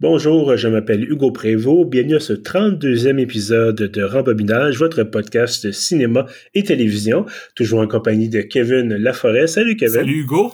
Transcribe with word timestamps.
Bonjour, 0.00 0.56
je 0.56 0.68
m'appelle 0.68 1.10
Hugo 1.10 1.32
Prévost. 1.32 1.90
Bienvenue 1.90 2.14
à 2.14 2.20
ce 2.20 2.32
32e 2.32 3.18
épisode 3.18 3.74
de 3.74 4.02
Rembobinage, 4.04 4.78
votre 4.78 5.02
podcast 5.02 5.66
de 5.66 5.72
cinéma 5.72 6.26
et 6.54 6.62
télévision, 6.62 7.26
toujours 7.56 7.80
en 7.80 7.88
compagnie 7.88 8.28
de 8.28 8.40
Kevin 8.42 8.94
Laforêt. 8.94 9.48
Salut 9.48 9.74
Kevin. 9.74 9.94
Salut 9.94 10.20
Hugo. 10.20 10.52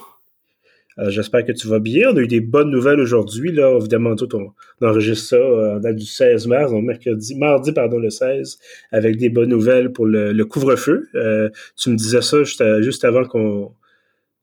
Euh, 0.98 1.10
j'espère 1.10 1.44
que 1.44 1.52
tu 1.52 1.68
vas 1.68 1.78
bien. 1.78 2.08
On 2.10 2.16
a 2.16 2.20
eu 2.20 2.26
des 2.26 2.40
bonnes 2.40 2.70
nouvelles 2.70 3.00
aujourd'hui. 3.00 3.52
Là, 3.52 3.76
évidemment, 3.78 4.16
tout 4.16 4.34
on, 4.34 4.54
enregistre 4.80 5.28
ça 5.28 5.36
euh, 5.36 5.76
en 5.76 5.80
date 5.80 5.96
du 5.96 6.06
16 6.06 6.46
mars, 6.46 6.70
donc 6.70 6.82
mercredi, 6.82 7.34
mardi, 7.34 7.72
pardon, 7.72 7.98
le 7.98 8.08
16, 8.08 8.58
avec 8.92 9.18
des 9.18 9.28
bonnes 9.28 9.50
nouvelles 9.50 9.92
pour 9.92 10.06
le, 10.06 10.42
couvre-feu. 10.44 11.10
Euh, 11.16 11.50
tu 11.76 11.90
me 11.90 11.96
disais 11.96 12.22
ça 12.22 12.42
juste, 12.44 12.64
juste 12.80 13.04
avant 13.04 13.26
qu'on 13.26 13.72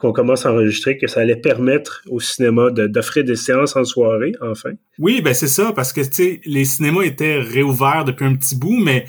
qu'on 0.02 0.12
commence 0.12 0.46
à 0.46 0.52
enregistrer, 0.52 0.98
que 0.98 1.08
ça 1.08 1.22
allait 1.22 1.36
permettre 1.36 2.02
au 2.10 2.20
cinéma 2.20 2.72
d'offrir 2.72 3.24
des 3.24 3.36
séances 3.36 3.76
en 3.76 3.86
soirée, 3.86 4.34
enfin. 4.42 4.72
Oui, 4.98 5.22
ben 5.22 5.34
c'est 5.34 5.48
ça, 5.48 5.72
parce 5.74 5.94
que 5.94 6.02
tu 6.02 6.12
sais, 6.12 6.42
les 6.46 6.66
cinémas 6.66 7.04
étaient 7.04 7.40
réouverts 7.40 8.04
depuis 8.04 8.26
un 8.26 8.36
petit 8.36 8.56
bout, 8.56 8.80
mais 8.84 9.06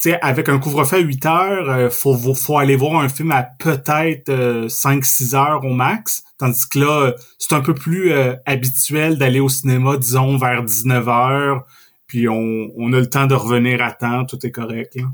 tu 0.00 0.10
sais, 0.10 0.18
avec 0.22 0.48
un 0.48 0.58
couvre-feu 0.58 0.96
à 0.96 1.00
8 1.00 1.26
heures, 1.26 1.70
euh, 1.70 1.90
faut, 1.90 2.16
faut 2.34 2.58
aller 2.58 2.76
voir 2.76 3.02
un 3.02 3.08
film 3.08 3.32
à 3.32 3.42
peut-être 3.42 4.30
5-6 4.30 5.34
euh, 5.34 5.36
heures 5.36 5.64
au 5.64 5.74
max. 5.74 6.22
Tandis 6.38 6.66
que 6.68 6.78
là, 6.78 7.14
c'est 7.38 7.54
un 7.54 7.60
peu 7.60 7.74
plus 7.74 8.12
euh, 8.12 8.34
habituel 8.46 9.18
d'aller 9.18 9.40
au 9.40 9.48
cinéma, 9.48 9.96
disons, 9.96 10.38
vers 10.38 10.62
19 10.62 11.08
heures, 11.08 11.66
puis 12.06 12.28
on, 12.28 12.70
on 12.76 12.92
a 12.92 13.00
le 13.00 13.10
temps 13.10 13.26
de 13.26 13.34
revenir 13.34 13.82
à 13.82 13.90
temps, 13.90 14.24
tout 14.24 14.38
est 14.46 14.52
correct. 14.52 14.94
Là. 14.94 15.08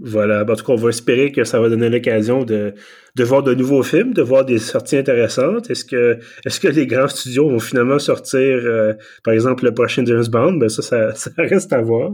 Voilà. 0.00 0.42
En 0.42 0.54
tout 0.54 0.64
cas, 0.64 0.72
on 0.72 0.76
va 0.76 0.90
espérer 0.90 1.32
que 1.32 1.44
ça 1.44 1.60
va 1.60 1.68
donner 1.68 1.88
l'occasion 1.88 2.44
de, 2.44 2.74
de 3.18 3.24
voir 3.24 3.42
de 3.42 3.52
nouveaux 3.52 3.82
films, 3.82 4.14
de 4.14 4.22
voir 4.22 4.44
des 4.44 4.58
sorties 4.58 4.96
intéressantes. 4.96 5.70
Est-ce 5.70 5.84
que, 5.84 6.68
les 6.68 6.86
grands 6.86 7.08
studios 7.08 7.50
vont 7.50 7.58
finalement 7.58 7.98
sortir, 7.98 8.40
euh, 8.40 8.94
par 9.24 9.34
exemple, 9.34 9.64
le 9.64 9.74
prochain 9.74 10.04
James 10.06 10.26
Bond? 10.30 10.52
Ben 10.52 10.68
ça, 10.68 10.82
ça, 11.14 11.30
reste 11.36 11.72
à 11.72 11.82
voir. 11.82 12.12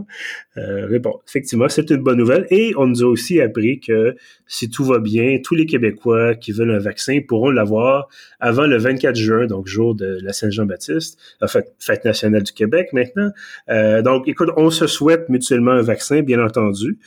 Euh, 0.57 0.87
mais 0.89 0.97
bon, 0.97 1.13
effectivement, 1.27 1.69
c'est 1.69 1.91
une 1.91 2.01
bonne 2.01 2.17
nouvelle. 2.17 2.47
Et 2.49 2.73
on 2.75 2.87
nous 2.87 3.03
a 3.03 3.05
aussi 3.05 3.39
appris 3.39 3.79
que 3.79 4.15
si 4.47 4.69
tout 4.71 4.83
va 4.83 4.97
bien, 4.97 5.37
tous 5.43 5.53
les 5.53 5.67
Québécois 5.67 6.33
qui 6.33 6.51
veulent 6.51 6.71
un 6.71 6.79
vaccin 6.79 7.19
pourront 7.27 7.51
l'avoir 7.51 8.07
avant 8.39 8.65
le 8.65 8.77
24 8.77 9.15
juin, 9.15 9.45
donc 9.45 9.67
jour 9.67 9.93
de 9.93 10.17
la 10.23 10.33
Saint-Jean-Baptiste, 10.33 11.19
en 11.39 11.47
fait, 11.47 11.71
fête 11.77 12.03
nationale 12.03 12.41
du 12.41 12.51
Québec 12.51 12.89
maintenant. 12.93 13.29
Euh, 13.69 14.01
donc, 14.01 14.27
écoute, 14.27 14.49
on 14.57 14.71
se 14.71 14.87
souhaite 14.87 15.29
mutuellement 15.29 15.71
un 15.71 15.83
vaccin, 15.83 16.23
bien 16.23 16.43
entendu. 16.43 16.97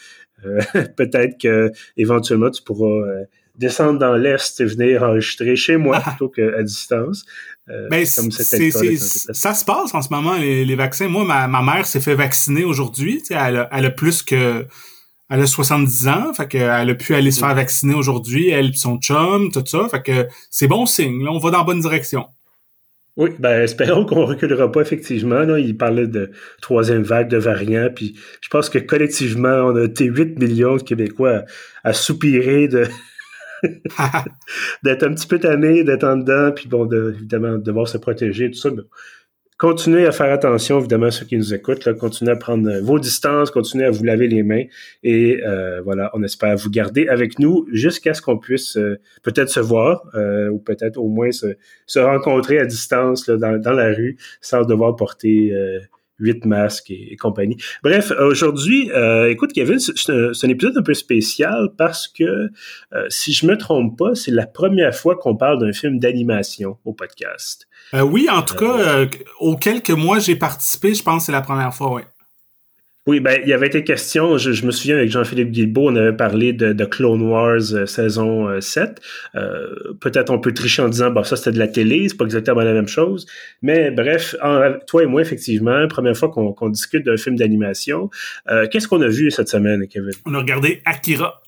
Euh, 0.47 0.61
peut-être 0.97 1.39
que 1.39 1.73
éventuellement 1.97 2.51
tu 2.51 2.63
pourras 2.63 3.07
euh, 3.09 3.25
descendre 3.59 3.98
dans 3.98 4.14
l'est 4.14 4.61
et 4.61 4.64
venir 4.64 5.03
enregistrer 5.03 5.56
chez 5.56 5.77
moi 5.77 6.01
ah. 6.03 6.11
plutôt 6.11 6.28
qu'à 6.28 6.62
distance. 6.62 7.25
Euh, 7.69 7.89
ben, 7.91 8.06
comme 8.17 8.31
c'était 8.31 8.70
ça 8.70 9.53
se 9.53 9.64
passe 9.64 9.95
en 9.95 10.01
ce 10.01 10.09
moment 10.11 10.37
les, 10.37 10.75
vaccins. 10.75 11.09
Moi, 11.09 11.25
ma, 11.25 11.48
ma 11.48 11.62
mère 11.62 11.86
s'est 11.86 12.01
fait 12.01 12.14
vacciner 12.14 12.64
aujourd'hui. 12.64 13.23
Elle 13.31 13.59
a, 13.59 13.69
elle 13.73 13.84
a 13.84 13.91
plus 13.91 14.23
que 14.23 14.64
elle 15.31 15.42
a 15.42 15.47
70 15.47 16.09
ans, 16.09 16.33
fait 16.33 16.48
qu'elle 16.48 16.91
a 16.91 16.95
pu 16.95 17.14
aller 17.14 17.31
se 17.31 17.41
faire 17.41 17.55
vacciner 17.55 17.95
aujourd'hui, 17.95 18.48
elle 18.48 18.70
et 18.70 18.73
son 18.73 18.97
chum, 18.97 19.51
tout 19.53 19.62
ça. 19.67 19.86
Fait 19.91 20.03
que 20.03 20.27
c'est 20.51 20.69
bon 20.69 20.86
signe. 20.86 21.23
Là, 21.23 21.31
on 21.33 21.39
va 21.39 21.51
dans 21.51 21.59
la 21.59 21.64
bonne 21.64 21.81
direction. 21.81 22.25
Oui, 23.19 23.31
ben 23.39 23.62
espérons 23.62 24.06
qu'on 24.06 24.25
reculera 24.25 24.70
pas 24.70 24.81
effectivement. 24.81 25.41
Là. 25.41 25.59
Il 25.59 25.77
parlait 25.77 26.06
de 26.06 26.31
troisième 26.62 27.03
vague 27.03 27.29
de 27.29 27.36
variants, 27.36 27.89
puis 27.92 28.17
je 28.41 28.48
pense 28.48 28.70
que 28.70 28.79
collectivement, 28.79 29.48
on 29.48 29.77
a 29.77 29.84
été 29.84 30.05
8 30.05 30.39
millions 30.39 30.77
de 30.77 30.83
Québécois 30.83 31.42
à, 31.83 31.92
soupirer 31.92 32.69
de 32.69 32.86
d'être 34.83 35.03
un 35.05 35.14
petit 35.14 35.27
peu 35.27 35.39
tannés, 35.39 35.84
d'être 35.84 36.05
en 36.05 36.17
dedans, 36.17 36.53
puis 36.53 36.69
bon, 36.69 36.87
de, 36.87 37.14
évidemment, 37.17 37.58
devoir 37.58 37.89
se 37.89 37.98
protéger, 37.98 38.51
tout 38.51 38.58
ça 38.58 38.70
continuez 39.58 40.07
à 40.07 40.13
faire 40.13 40.33
attention, 40.33 40.79
évidemment, 40.79 41.07
à 41.07 41.11
ceux 41.11 41.27
qui 41.27 41.36
nous 41.36 41.52
écoutent. 41.52 41.92
Continuez 41.98 42.33
à 42.33 42.36
prendre 42.36 42.80
vos 42.80 42.98
distances, 42.98 43.51
continuez 43.51 43.85
à 43.85 43.91
vous 43.91 44.05
laver 44.05 44.29
les 44.29 44.45
mains. 44.45 44.64
Et 45.02 45.42
euh, 45.45 45.83
voilà, 45.83 46.11
on 46.14 46.23
espère 46.23 46.57
vous 46.57 46.70
garder 46.70 47.08
avec 47.08 47.39
nous 47.41 47.67
jusqu'à 47.73 48.14
ce 48.14 48.23
qu'on 48.23 48.39
puisse 48.39 48.77
euh, 48.77 48.98
peut-être 49.23 49.51
se 49.51 49.61
voir 49.61 50.05
euh, 50.14 50.48
ou 50.48 50.58
peut-être 50.58 50.96
au 50.96 51.08
moins 51.08 51.30
se, 51.33 51.98
rencontrer 51.98 52.58
à 52.61 52.64
distance 52.64 53.29
dans, 53.29 53.73
la 53.73 53.92
rue 53.92 54.17
sans 54.40 54.63
devoir 54.63 54.95
porter 54.95 55.52
huit 56.18 56.45
masques 56.45 56.90
et, 56.90 57.17
compagnie. 57.17 57.56
Bref, 57.83 58.12
aujourd'hui, 58.18 58.90
écoute, 59.29 59.52
Kevin, 59.52 59.79
c'est 59.79 60.11
un, 60.11 60.48
épisode 60.48 60.77
un 60.77 60.83
peu 60.83 60.95
spécial 60.95 61.68
parce 61.77 62.08
que, 62.08 62.51
si 63.08 63.33
je 63.33 63.46
me 63.46 63.56
trompe 63.56 63.98
pas, 63.98 64.14
c'est 64.14 64.30
la 64.30 64.46
première 64.46 64.95
fois 64.95 65.17
qu'on 65.17 65.36
parle 65.36 65.58
d'un 65.61 65.73
film 65.73 65.98
d'animation 65.98 66.78
au 66.84 66.92
podcast. 66.92 67.68
Euh, 67.95 68.02
oui, 68.02 68.28
en 68.30 68.42
tout 68.42 68.55
cas, 68.55 68.78
euh, 68.78 69.07
auquel 69.40 69.83
que 69.83 69.92
moi 69.92 70.18
j'ai 70.18 70.36
participé, 70.36 70.95
je 70.95 71.02
pense 71.02 71.23
que 71.23 71.27
c'est 71.27 71.33
la 71.33 71.40
première 71.40 71.74
fois, 71.74 71.95
oui. 71.95 72.02
Oui, 73.08 73.20
ben, 73.20 73.41
il 73.42 73.48
y 73.48 73.55
avait 73.55 73.69
été 73.69 73.85
question, 73.85 74.36
je, 74.36 74.67
me 74.67 74.70
souviens 74.70 74.98
avec 74.98 75.11
Jean-Philippe 75.11 75.51
Guilbeault, 75.51 75.89
on 75.89 75.96
avait 75.96 76.13
parlé 76.13 76.52
de, 76.52 76.85
Clone 76.85 77.23
Wars 77.23 77.73
euh, 77.73 77.86
saison 77.86 78.61
7. 78.61 79.01
Peut-être 79.98 80.29
on 80.29 80.39
peut 80.39 80.52
tricher 80.52 80.83
en 80.83 80.91
disant, 80.91 81.11
bah 81.11 81.24
ça 81.24 81.36
c'était 81.36 81.52
de 81.52 81.58
la 81.58 81.69
télé, 81.69 82.07
c'est 82.11 82.19
pas 82.19 82.27
exactement 82.27 82.61
la 82.61 82.74
même 82.74 82.86
chose. 82.86 83.24
Mais 83.63 83.91
bref, 83.91 84.36
toi 84.86 85.02
et 85.02 85.07
moi, 85.07 85.23
effectivement, 85.23 85.89
première 85.89 86.19
fois 86.19 86.29
qu'on 86.29 86.69
discute 86.69 87.07
d'un 87.07 87.17
film 87.17 87.36
d'animation. 87.36 88.11
Qu'est-ce 88.70 88.86
qu'on 88.86 89.01
a 89.01 89.08
vu 89.08 89.30
cette 89.30 89.48
semaine, 89.48 89.89
Kevin? 89.89 90.11
On 90.27 90.35
a 90.35 90.39
regardé 90.40 90.83
Akira. 90.85 91.40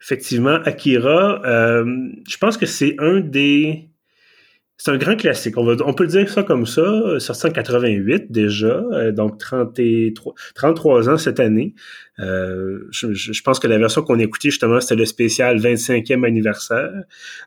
Effectivement, 0.00 0.60
Akira, 0.64 1.42
je 1.44 2.36
pense 2.38 2.56
que 2.56 2.66
c'est 2.66 2.94
un 3.00 3.18
des 3.18 3.89
c'est 4.82 4.92
un 4.92 4.96
grand 4.96 5.14
classique. 5.14 5.58
On, 5.58 5.64
va, 5.64 5.74
on 5.84 5.92
peut 5.92 6.06
dire 6.06 6.26
ça 6.30 6.42
comme 6.42 6.64
ça, 6.64 7.20
sorti 7.20 7.46
en 7.46 7.50
88 7.50 8.32
déjà, 8.32 8.82
euh, 8.92 9.12
donc 9.12 9.36
33, 9.36 10.32
33 10.54 11.10
ans 11.10 11.18
cette 11.18 11.38
année. 11.38 11.74
Euh, 12.18 12.88
je, 12.90 13.42
pense 13.42 13.58
que 13.58 13.66
la 13.66 13.76
version 13.76 14.00
qu'on 14.00 14.18
a 14.18 14.22
écoutée 14.22 14.48
justement, 14.48 14.80
c'était 14.80 14.94
le 14.94 15.04
spécial 15.04 15.58
25e 15.58 16.26
anniversaire. 16.26 16.92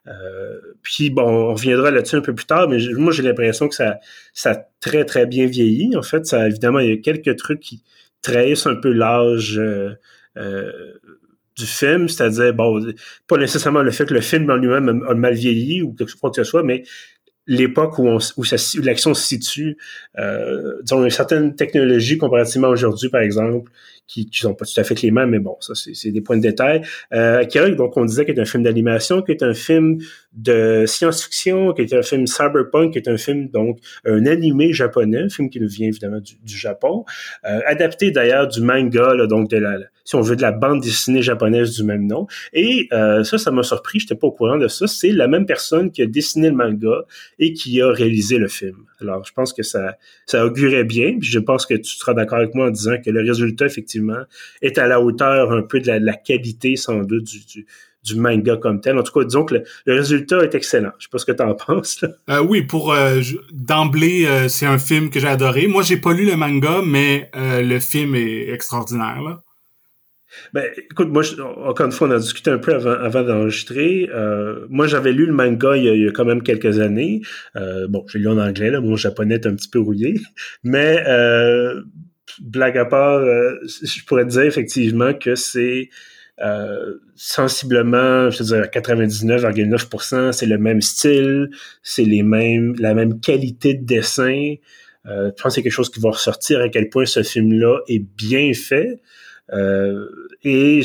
Euh, 0.07 0.59
puis 0.83 1.09
bon, 1.09 1.23
on 1.23 1.53
reviendra 1.55 1.89
là-dessus 1.89 2.17
un 2.17 2.21
peu 2.21 2.35
plus 2.35 2.45
tard, 2.45 2.69
mais 2.69 2.77
moi 2.97 3.11
j'ai 3.11 3.23
l'impression 3.23 3.67
que 3.67 3.73
ça, 3.73 3.97
ça 4.33 4.51
a 4.51 4.57
très 4.79 5.03
très 5.03 5.25
bien 5.25 5.47
vieilli. 5.47 5.97
En 5.97 6.03
fait, 6.03 6.27
ça 6.27 6.47
évidemment 6.47 6.79
il 6.79 6.89
y 6.89 6.93
a 6.93 6.97
quelques 6.97 7.35
trucs 7.37 7.61
qui 7.61 7.81
trahissent 8.21 8.67
un 8.67 8.75
peu 8.75 8.91
l'âge. 8.91 9.59
du 11.55 11.67
film, 11.67 12.09
c'est-à-dire, 12.09 12.51
bon, 12.51 12.83
pas 13.27 13.37
nécessairement 13.37 13.83
le 13.83 13.91
fait 13.91 14.07
que 14.07 14.13
le 14.15 14.21
film 14.21 14.49
en 14.49 14.55
lui-même 14.55 15.05
a 15.07 15.13
mal 15.13 15.35
vieilli 15.35 15.83
ou 15.83 15.93
quelque 15.93 16.09
chose 16.09 16.19
que 16.35 16.43
ce 16.43 16.49
soit, 16.49 16.63
mais 16.63 16.83
l'époque 17.47 17.97
où, 17.99 18.07
on, 18.07 18.19
où, 18.37 18.43
l'action 18.81 19.13
se 19.13 19.23
situe, 19.23 19.77
euh, 20.17 20.81
disons, 20.81 21.03
une 21.03 21.09
certaine 21.09 21.55
technologie 21.55 22.17
comparativement 22.17 22.69
aujourd'hui, 22.69 23.09
par 23.09 23.21
exemple, 23.21 23.69
qui 24.07 24.25
ne 24.25 24.35
sont 24.35 24.53
pas 24.53 24.65
tout 24.65 24.79
à 24.79 24.83
fait 24.83 25.01
les 25.01 25.11
mêmes, 25.11 25.29
mais 25.29 25.39
bon, 25.39 25.55
ça, 25.59 25.73
c'est 25.75 26.11
des 26.11 26.21
points 26.21 26.37
de 26.37 26.41
détail. 26.41 26.81
Euh, 27.13 27.43
donc, 27.75 27.97
on 27.97 28.05
disait 28.05 28.25
qu'il 28.25 28.37
est 28.37 28.41
un 28.41 28.45
film 28.45 28.63
d'animation, 28.63 29.21
qui 29.21 29.31
est 29.31 29.43
un 29.43 29.53
film 29.53 29.97
de 30.33 30.85
science-fiction, 30.85 31.73
qui 31.73 31.83
est 31.83 31.93
un 31.93 32.01
film 32.01 32.27
cyberpunk, 32.27 32.93
qui 32.93 32.99
est 32.99 33.07
un 33.07 33.17
film, 33.17 33.49
donc, 33.49 33.79
un 34.05 34.25
animé 34.25 34.73
japonais, 34.73 35.19
un 35.19 35.29
film 35.29 35.49
qui 35.49 35.59
nous 35.59 35.69
vient 35.69 35.87
évidemment 35.87 36.19
du, 36.19 36.57
Japon, 36.57 37.05
euh, 37.45 37.59
adapté 37.65 38.11
d'ailleurs 38.11 38.47
du 38.47 38.61
manga, 38.61 39.15
là, 39.15 39.25
donc 39.25 39.49
de 39.49 39.57
la, 39.57 39.77
si 40.05 40.15
on 40.15 40.21
veut, 40.21 40.35
de 40.35 40.41
la 40.41 40.51
bande 40.51 40.81
dessinée 40.81 41.21
japonaise 41.21 41.75
du 41.75 41.83
même 41.83 42.05
nom. 42.05 42.27
Et 42.51 42.87
euh, 42.91 43.23
ça, 43.23 43.37
ça 43.37 43.51
m'a 43.51 43.63
surpris, 43.63 43.99
j'étais 43.99 44.15
pas 44.15 44.27
au 44.27 44.31
courant 44.31 44.57
de 44.57 44.67
ça. 44.67 44.87
C'est 44.87 45.11
la 45.11 45.27
même 45.27 45.45
personne 45.45 45.91
qui 45.91 46.01
a 46.01 46.05
dessiné 46.05 46.49
le 46.49 46.55
manga 46.55 47.05
et 47.39 47.53
qui 47.53 47.81
a 47.81 47.89
réalisé 47.89 48.37
le 48.37 48.47
film. 48.47 48.85
Alors, 49.01 49.23
je 49.25 49.33
pense 49.33 49.53
que 49.53 49.63
ça, 49.63 49.97
ça 50.25 50.45
augurait 50.45 50.83
bien. 50.83 51.17
Puis 51.19 51.29
je 51.29 51.39
pense 51.39 51.65
que 51.65 51.75
tu 51.75 51.95
seras 51.95 52.13
d'accord 52.13 52.39
avec 52.39 52.53
moi 52.53 52.67
en 52.67 52.71
disant 52.71 52.95
que 53.03 53.09
le 53.09 53.21
résultat, 53.21 53.65
effectivement, 53.65 54.02
est 54.61 54.77
à 54.77 54.87
la 54.87 55.01
hauteur 55.01 55.51
un 55.51 55.61
peu 55.61 55.79
de 55.79 55.91
la, 55.91 56.13
qualité, 56.13 56.75
sans 56.75 57.03
doute, 57.03 57.23
du, 57.23 57.65
du, 58.03 58.15
manga 58.15 58.57
comme 58.57 58.81
tel. 58.81 58.97
En 58.97 59.03
tout 59.03 59.17
cas, 59.17 59.25
disons 59.25 59.45
que 59.45 59.55
le, 59.55 59.93
résultat 59.93 60.43
est 60.43 60.55
excellent. 60.55 60.91
Je 60.99 61.05
sais 61.05 61.09
pas 61.11 61.17
ce 61.17 61.25
que 61.25 61.31
tu 61.31 61.43
en 61.43 61.55
penses. 61.55 62.03
Euh, 62.29 62.39
oui, 62.41 62.63
pour 62.63 62.93
euh, 62.93 63.21
d'emblée, 63.51 64.25
euh, 64.25 64.47
c'est 64.47 64.65
un 64.65 64.77
film 64.77 65.09
que 65.09 65.19
j'ai 65.19 65.27
adoré. 65.27 65.67
Moi, 65.67 65.83
j'ai 65.83 65.97
pas 65.97 66.13
lu 66.13 66.25
le 66.25 66.35
manga, 66.35 66.81
mais 66.85 67.29
le 67.35 67.79
film 67.79 68.15
est 68.15 68.49
extraordinaire. 68.49 69.21
Là. 69.21 69.43
Ben, 70.53 70.65
écoute, 70.91 71.09
moi, 71.09 71.23
encore 71.65 71.85
une 71.85 71.91
fois, 71.91 72.07
on 72.07 72.11
a 72.11 72.19
discuté 72.19 72.51
un 72.51 72.57
peu 72.57 72.73
avant, 72.73 72.91
avant 72.91 73.23
d'enregistrer. 73.23 74.09
Euh, 74.13 74.65
moi, 74.69 74.87
j'avais 74.87 75.11
lu 75.11 75.25
le 75.25 75.33
manga 75.33 75.75
il 75.75 75.83
y, 75.83 76.07
a, 76.07 76.11
quand 76.11 76.25
même 76.25 76.43
quelques 76.43 76.79
années. 76.79 77.21
Euh, 77.55 77.87
bon, 77.87 78.05
j'ai 78.07 78.19
lu 78.19 78.27
en 78.27 78.37
anglais, 78.37 78.69
là, 78.69 78.81
mon 78.81 78.95
japonais 78.95 79.35
est 79.35 79.47
un 79.47 79.55
petit 79.55 79.69
peu 79.69 79.79
rouillé. 79.79 80.19
Mais, 80.63 81.03
euh, 81.07 81.81
blague 82.41 82.77
à 82.77 82.85
part, 82.85 83.19
euh, 83.19 83.55
je 83.65 84.03
pourrais 84.05 84.25
dire 84.25 84.43
effectivement 84.43 85.13
que 85.13 85.35
c'est 85.35 85.89
euh, 86.41 86.95
sensiblement, 87.15 88.29
je 88.29 88.43
veux 88.43 88.45
dire, 88.45 88.65
99,9%, 88.65 90.31
c'est 90.31 90.45
le 90.45 90.57
même 90.57 90.81
style, 90.81 91.49
c'est 91.83 92.05
la 92.05 92.93
même 92.93 93.19
qualité 93.21 93.75
de 93.75 93.85
dessin. 93.85 94.55
je 95.05 95.29
pense 95.29 95.43
que 95.43 95.49
c'est 95.49 95.63
quelque 95.63 95.71
chose 95.71 95.91
qui 95.91 95.99
va 95.99 96.09
ressortir 96.09 96.61
à 96.61 96.69
quel 96.69 96.89
point 96.89 97.05
ce 97.05 97.23
film-là 97.23 97.79
est 97.87 97.99
bien 97.99 98.53
fait. 98.53 98.99
Euh, 99.51 100.07
et 100.43 100.81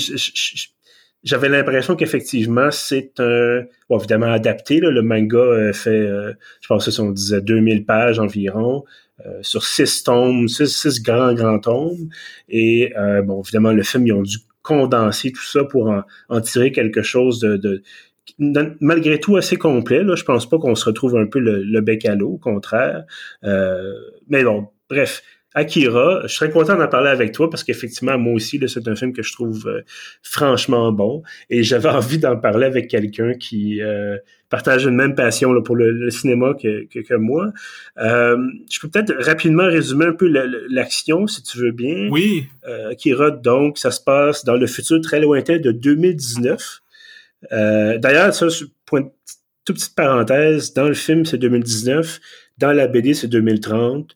j'avais 1.23 1.49
l'impression 1.49 1.97
qu'effectivement, 1.97 2.71
c'est 2.71 3.19
un... 3.19 3.63
Bon, 3.89 3.99
évidemment 3.99 4.33
adapté, 4.33 4.81
le 4.81 5.03
manga 5.03 5.73
fait, 5.73 6.07
je 6.61 6.67
pense 6.69 6.85
que 6.85 7.01
on 7.01 7.11
disait 7.11 7.41
2000 7.41 7.87
pages 7.87 8.19
environ, 8.19 8.85
sur 9.43 9.65
six 9.65 10.03
tomes, 10.05 10.49
six, 10.49 11.03
grands, 11.03 11.35
grands 11.35 11.59
tomes. 11.59 12.09
Et 12.49 12.93
bon, 13.25 13.43
évidemment, 13.43 13.73
le 13.73 13.83
film, 13.83 14.07
ils 14.07 14.13
ont 14.13 14.23
dû 14.23 14.39
condenser 14.63 15.33
tout 15.33 15.45
ça 15.45 15.65
pour 15.65 15.93
en, 16.29 16.41
tirer 16.41 16.73
quelque 16.73 17.03
chose 17.03 17.41
de, 17.41 17.83
malgré 18.39 19.19
tout 19.19 19.37
assez 19.37 19.57
complet. 19.57 20.03
Là, 20.03 20.15
je 20.15 20.25
pense 20.25 20.49
pas 20.49 20.59
qu'on 20.59 20.75
se 20.75 20.85
retrouve 20.85 21.17
un 21.17 21.27
peu 21.27 21.39
le, 21.39 21.81
bec 21.81 22.05
à 22.05 22.15
l'eau, 22.15 22.33
au 22.33 22.39
contraire. 22.39 23.05
Euh, 23.45 23.95
mais 24.29 24.45
bon, 24.45 24.69
bref. 24.89 25.23
Akira, 25.59 26.23
je 26.25 26.35
serais 26.35 26.51
content 26.51 26.77
d'en 26.77 26.89
parler 26.89 27.11
avec 27.11 27.33
toi 27.33 27.51
parce 27.51 27.65
qu'effectivement, 27.65 28.19
moi 28.19 28.35
aussi, 28.35 28.61
c'est 28.67 28.89
un 28.89 28.97
film 28.97 29.13
que 29.13 29.23
je 29.23 29.33
trouve 29.33 29.67
euh, 29.67 29.83
franchement 30.23 30.93
bon 30.93 31.23
et 31.51 31.63
j'avais 31.63 31.89
envie 32.01 32.19
d'en 32.19 32.37
parler 32.37 32.67
avec 32.67 32.89
quelqu'un 32.89 33.35
qui 33.35 33.83
euh, 33.83 34.17
partage 34.49 34.87
une 34.87 34.97
même 34.97 35.15
passion 35.15 35.53
là, 35.53 35.61
pour 35.63 35.77
le, 35.77 36.11
cinéma 36.11 36.55
que, 36.55 36.87
que, 36.87 37.15
moi. 37.15 37.53
je 37.97 38.81
peux 38.81 38.89
peut-être 38.89 39.15
rapidement 39.19 39.67
résumer 39.67 40.07
un 40.07 40.13
peu 40.13 40.29
l'action, 40.71 41.27
si 41.27 41.43
tu 41.43 41.59
veux 41.59 41.73
bien. 41.73 42.09
Oui. 42.11 42.47
Akira, 42.91 43.31
donc, 43.31 43.79
ça 43.79 43.91
se 43.91 44.01
passe 44.01 44.45
dans 44.45 44.57
le 44.57 44.67
futur 44.67 45.01
très 45.01 45.21
lointain 45.21 45.59
de 45.59 45.71
2019. 45.71 46.83
Euh, 47.53 47.99
d'ailleurs, 47.99 48.35
ça, 48.35 48.47
une 48.93 49.11
toute 49.65 49.77
petite 49.77 49.95
parenthèse, 49.95 50.73
dans 50.73 50.89
le 50.89 50.95
film, 50.95 51.25
c'est 51.25 51.39
2019. 51.39 52.21
Dans 52.59 52.73
la 52.73 52.87
BD, 52.87 53.15
c'est 53.15 53.29
2030. 53.29 54.15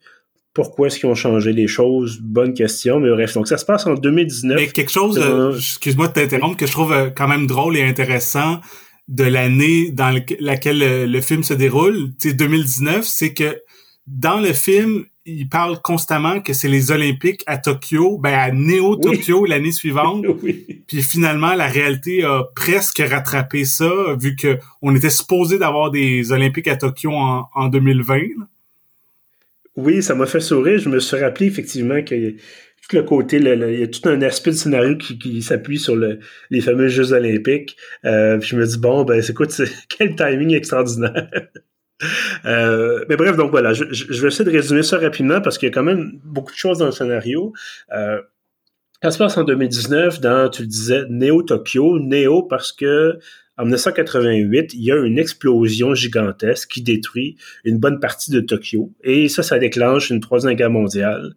Pourquoi 0.55 0.89
est-ce 0.89 0.99
qu'ils 0.99 1.09
ont 1.09 1.15
changé 1.15 1.53
les 1.53 1.67
choses? 1.67 2.21
Bonne 2.21 2.53
question, 2.53 3.01
mais 3.01 3.11
bref. 3.11 3.33
Donc, 3.35 3.49
ça 3.49 3.57
se 3.57 3.65
passe 3.65 3.87
en 3.87 3.95
2019. 3.95 4.57
Mais 4.57 4.69
quelque 4.69 4.93
chose, 4.93 5.19
euh, 5.19 5.57
excuse-moi 5.57 6.09
de 6.09 6.13
t'interrompre, 6.13 6.57
que 6.57 6.67
je 6.67 6.73
trouve 6.73 6.93
euh, 6.93 7.09
quand 7.09 7.27
même 7.27 7.47
drôle 7.47 7.77
et 7.77 7.83
intéressant 7.83 8.61
de 9.09 9.25
l'année 9.25 9.91
dans 9.91 10.15
laquelle 10.41 11.11
le, 11.11 11.21
film 11.21 11.43
se 11.43 11.55
déroule, 11.55 12.11
tu 12.21 12.35
2019, 12.35 13.05
c'est 13.05 13.35
que 13.35 13.61
dans 14.07 14.41
le 14.41 14.53
film, 14.53 15.05
il 15.25 15.49
parle 15.49 15.81
constamment 15.81 16.41
que 16.41 16.53
c'est 16.53 16.69
les 16.69 16.91
Olympiques 16.91 17.43
à 17.47 17.59
Tokyo, 17.59 18.19
ben 18.19 18.35
à 18.35 18.51
Néo 18.51 18.97
Tokyo 18.97 19.45
l'année 19.45 19.73
suivante. 19.73 20.25
Puis 20.87 21.03
finalement, 21.03 21.55
la 21.55 21.67
réalité 21.67 22.25
a 22.25 22.45
presque 22.55 23.03
rattrapé 23.05 23.65
ça, 23.65 23.91
vu 24.19 24.37
que 24.37 24.59
on 24.83 24.95
était 24.95 25.11
supposé 25.11 25.59
d'avoir 25.59 25.91
des 25.91 26.33
Olympiques 26.33 26.69
à 26.69 26.77
Tokyo 26.77 27.13
en, 27.13 27.49
en 27.55 27.69
2020. 27.69 28.21
Oui, 29.77 30.03
ça 30.03 30.15
m'a 30.15 30.27
fait 30.27 30.41
sourire. 30.41 30.79
Je 30.79 30.89
me 30.89 30.99
suis 30.99 31.19
rappelé 31.19 31.47
effectivement 31.47 32.03
que 32.03 32.33
tout 32.89 32.97
le 32.97 33.03
côté, 33.03 33.37
il 33.37 33.79
y 33.79 33.83
a 33.83 33.87
tout 33.87 34.09
un 34.09 34.21
aspect 34.23 34.51
du 34.51 34.57
scénario 34.57 34.97
qui, 34.97 35.43
s'appuie 35.43 35.79
sur 35.79 35.97
le, 35.97 36.19
les 36.51 36.61
fameux 36.61 36.89
Jeux 36.89 37.13
olympiques. 37.13 37.77
Euh, 38.05 38.41
je 38.41 38.57
me 38.57 38.67
dis, 38.67 38.79
bon, 38.79 39.05
ben, 39.05 39.23
c'est 39.23 39.35
quel 39.89 40.17
timing 40.17 40.55
extraordinaire. 40.55 41.29
Euh, 42.45 43.05
mais 43.09 43.15
bref, 43.15 43.37
donc 43.37 43.53
voilà, 43.53 43.73
je, 43.73 43.85
vais 43.85 44.27
essayer 44.27 44.45
de 44.45 44.51
résumer 44.51 44.83
ça 44.83 44.99
rapidement 44.99 45.41
parce 45.41 45.57
qu'il 45.57 45.69
y 45.69 45.71
a 45.71 45.73
quand 45.73 45.85
même 45.85 46.19
beaucoup 46.25 46.51
de 46.51 46.57
choses 46.57 46.79
dans 46.79 46.87
le 46.87 46.91
scénario. 46.91 47.53
Euh, 47.93 48.21
ça 49.01 49.13
se 49.13 49.19
passe 49.19 49.37
en 49.37 49.45
2019 49.45 50.21
dans, 50.21 50.49
tu 50.49 50.63
le 50.63 50.69
disais, 50.69 51.05
Néo 51.11 51.43
Tokyo. 51.43 52.01
Néo 52.01 52.43
parce 52.43 52.73
que 52.73 53.21
en 53.59 53.65
1988, 53.65 54.73
il 54.75 54.83
y 54.83 54.91
a 54.91 54.97
une 54.97 55.19
explosion 55.19 55.95
gigantesque 55.95 56.71
qui 56.71 56.83
détruit 56.83 57.37
une 57.65 57.79
bonne 57.79 58.01
partie 58.01 58.31
de 58.31 58.41
Tokyo. 58.41 58.91
Et 59.05 59.29
ça, 59.29 59.43
ça 59.43 59.59
déclenche 59.59 60.09
une 60.09 60.21
troisième 60.21 60.55
guerre 60.55 60.71
mondiale. 60.71 61.35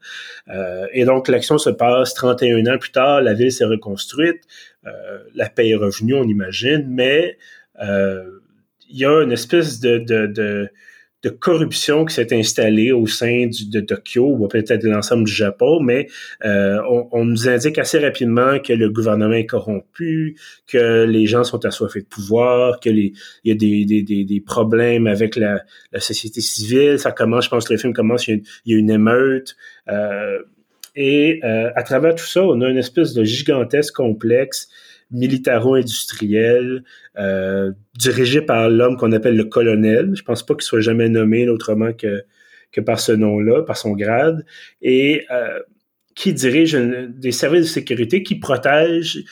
Euh, 0.48 0.88
et 0.94 1.04
donc, 1.04 1.28
l'action 1.28 1.58
se 1.58 1.70
passe 1.70 2.14
31 2.14 2.74
ans 2.74 2.78
plus 2.78 2.92
tard. 2.92 3.22
La 3.22 3.34
ville 3.34 3.52
s'est 3.52 3.66
reconstruite. 3.66 4.44
Euh, 4.86 5.20
la 5.34 5.50
paix 5.50 5.70
est 5.70 5.76
revenue, 5.76 6.14
on 6.14 6.24
imagine. 6.24 6.86
Mais 6.88 7.38
euh, 7.84 8.24
il 8.90 8.98
y 8.98 9.06
a 9.06 9.22
une 9.22 9.34
espèce 9.34 9.82
de, 9.82 9.98
de, 9.98 10.28
de, 10.28 10.70
de 11.26 11.32
corruption 11.32 12.06
qui 12.06 12.14
s'est 12.14 12.36
installée 12.36 12.92
au 12.92 13.08
sein 13.08 13.48
de 13.50 13.80
Tokyo 13.80 14.28
ou 14.28 14.48
peut-être 14.48 14.84
de 14.84 14.90
l'ensemble 14.90 15.24
du 15.24 15.34
Japon, 15.34 15.80
mais 15.80 16.08
euh, 16.46 16.78
on, 17.12 17.26
nous 17.26 17.50
indique 17.50 17.80
assez 17.80 17.98
rapidement 17.98 18.60
que 18.60 18.74
le 18.74 18.92
gouvernement 18.92 19.34
est 19.34 19.48
corrompu, 19.48 20.38
que 20.68 21.04
les 21.06 21.26
gens 21.26 21.44
sont 21.44 21.66
assoiffés 21.66 22.02
de 22.02 22.06
pouvoir, 22.06 22.80
que 22.80 22.92
les, 22.92 23.14
il 23.44 23.50
y 23.50 23.52
a 23.52 23.56
des, 23.56 23.86
des, 23.86 24.04
des, 24.04 24.24
des 24.24 24.40
problèmes 24.40 25.08
avec 25.08 25.36
la, 25.36 25.64
la, 25.92 26.00
société 26.00 26.42
civile. 26.42 27.00
Ça 27.00 27.12
commence, 27.12 27.46
je 27.46 27.50
pense 27.50 27.68
que 27.68 27.74
le 27.74 27.80
film 27.80 27.94
commence, 27.94 28.28
il 28.28 28.30
y 28.30 28.34
a 28.34 28.38
une, 28.38 28.44
il 28.68 28.74
y 28.74 28.76
a 28.76 28.80
une 28.80 28.92
émeute. 28.92 29.56
Euh, 29.90 30.44
et 30.96 31.40
euh, 31.44 31.72
à 31.76 31.82
travers 31.82 32.14
tout 32.14 32.26
ça, 32.26 32.44
on 32.44 32.62
a 32.62 32.70
une 32.70 32.78
espèce 32.78 33.16
de 33.16 33.24
gigantesque 33.24 33.96
complexe 33.96 34.70
militaro-industriel, 35.12 36.84
euh, 37.18 37.72
dirigé 37.98 38.42
par 38.42 38.70
l'homme 38.70 38.98
qu'on 38.98 39.12
appelle 39.12 39.38
le 39.38 39.46
colonel. 39.46 40.12
Je 40.16 40.24
pense 40.24 40.46
pas 40.46 40.54
qu'il 40.56 40.64
soit 40.64 40.82
jamais 40.82 41.10
nommé 41.10 41.48
autrement 41.48 41.92
que, 41.94 42.24
par 42.82 43.00
ce 43.00 43.12
nom-là, 43.12 43.64
par 43.64 43.78
son 43.78 43.94
grade, 43.94 44.46
et 44.82 45.26
euh, 45.32 45.60
qui 46.16 46.34
dirige 46.34 46.74
des 46.74 47.32
services 47.32 47.62
de 47.62 47.68
sécurité 47.68 48.24
qui 48.24 48.36
protègent 48.36 49.24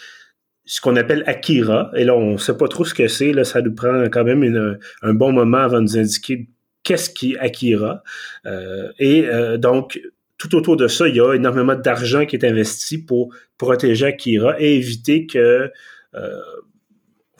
ce 0.66 0.80
qu'on 0.80 0.96
appelle 0.96 1.24
Akira. 1.28 1.92
Et 1.96 2.06
là, 2.06 2.16
on 2.16 2.38
sait 2.38 2.58
pas 2.58 2.68
trop 2.68 2.86
ce 2.86 2.94
que 2.94 3.08
c'est. 3.08 3.34
Là, 3.34 3.44
ça 3.44 3.62
nous 3.62 3.74
prend 3.74 4.06
quand 4.10 4.24
même 4.24 4.78
un 5.02 5.14
bon 5.14 5.34
moment 5.34 5.58
avant 5.58 5.78
de 5.78 5.84
nous 5.84 5.98
indiquer 5.98 6.48
qu'est-ce 6.84 7.10
qui 7.10 7.38
Akira. 7.38 8.04
Euh, 8.46 8.92
et 8.98 9.28
donc, 9.58 10.00
tout 10.38 10.56
autour 10.56 10.78
de 10.78 10.88
ça, 10.88 11.08
il 11.08 11.16
y 11.16 11.22
a 11.22 11.34
énormément 11.34 11.76
d'argent 11.76 12.26
qui 12.26 12.36
est 12.36 12.46
investi 12.46 12.98
pour 12.98 13.34
protéger 13.58 14.08
Akira 14.08 14.60
et 14.60 14.76
éviter 14.76 15.26
que, 15.26 15.72
euh, 16.16 16.42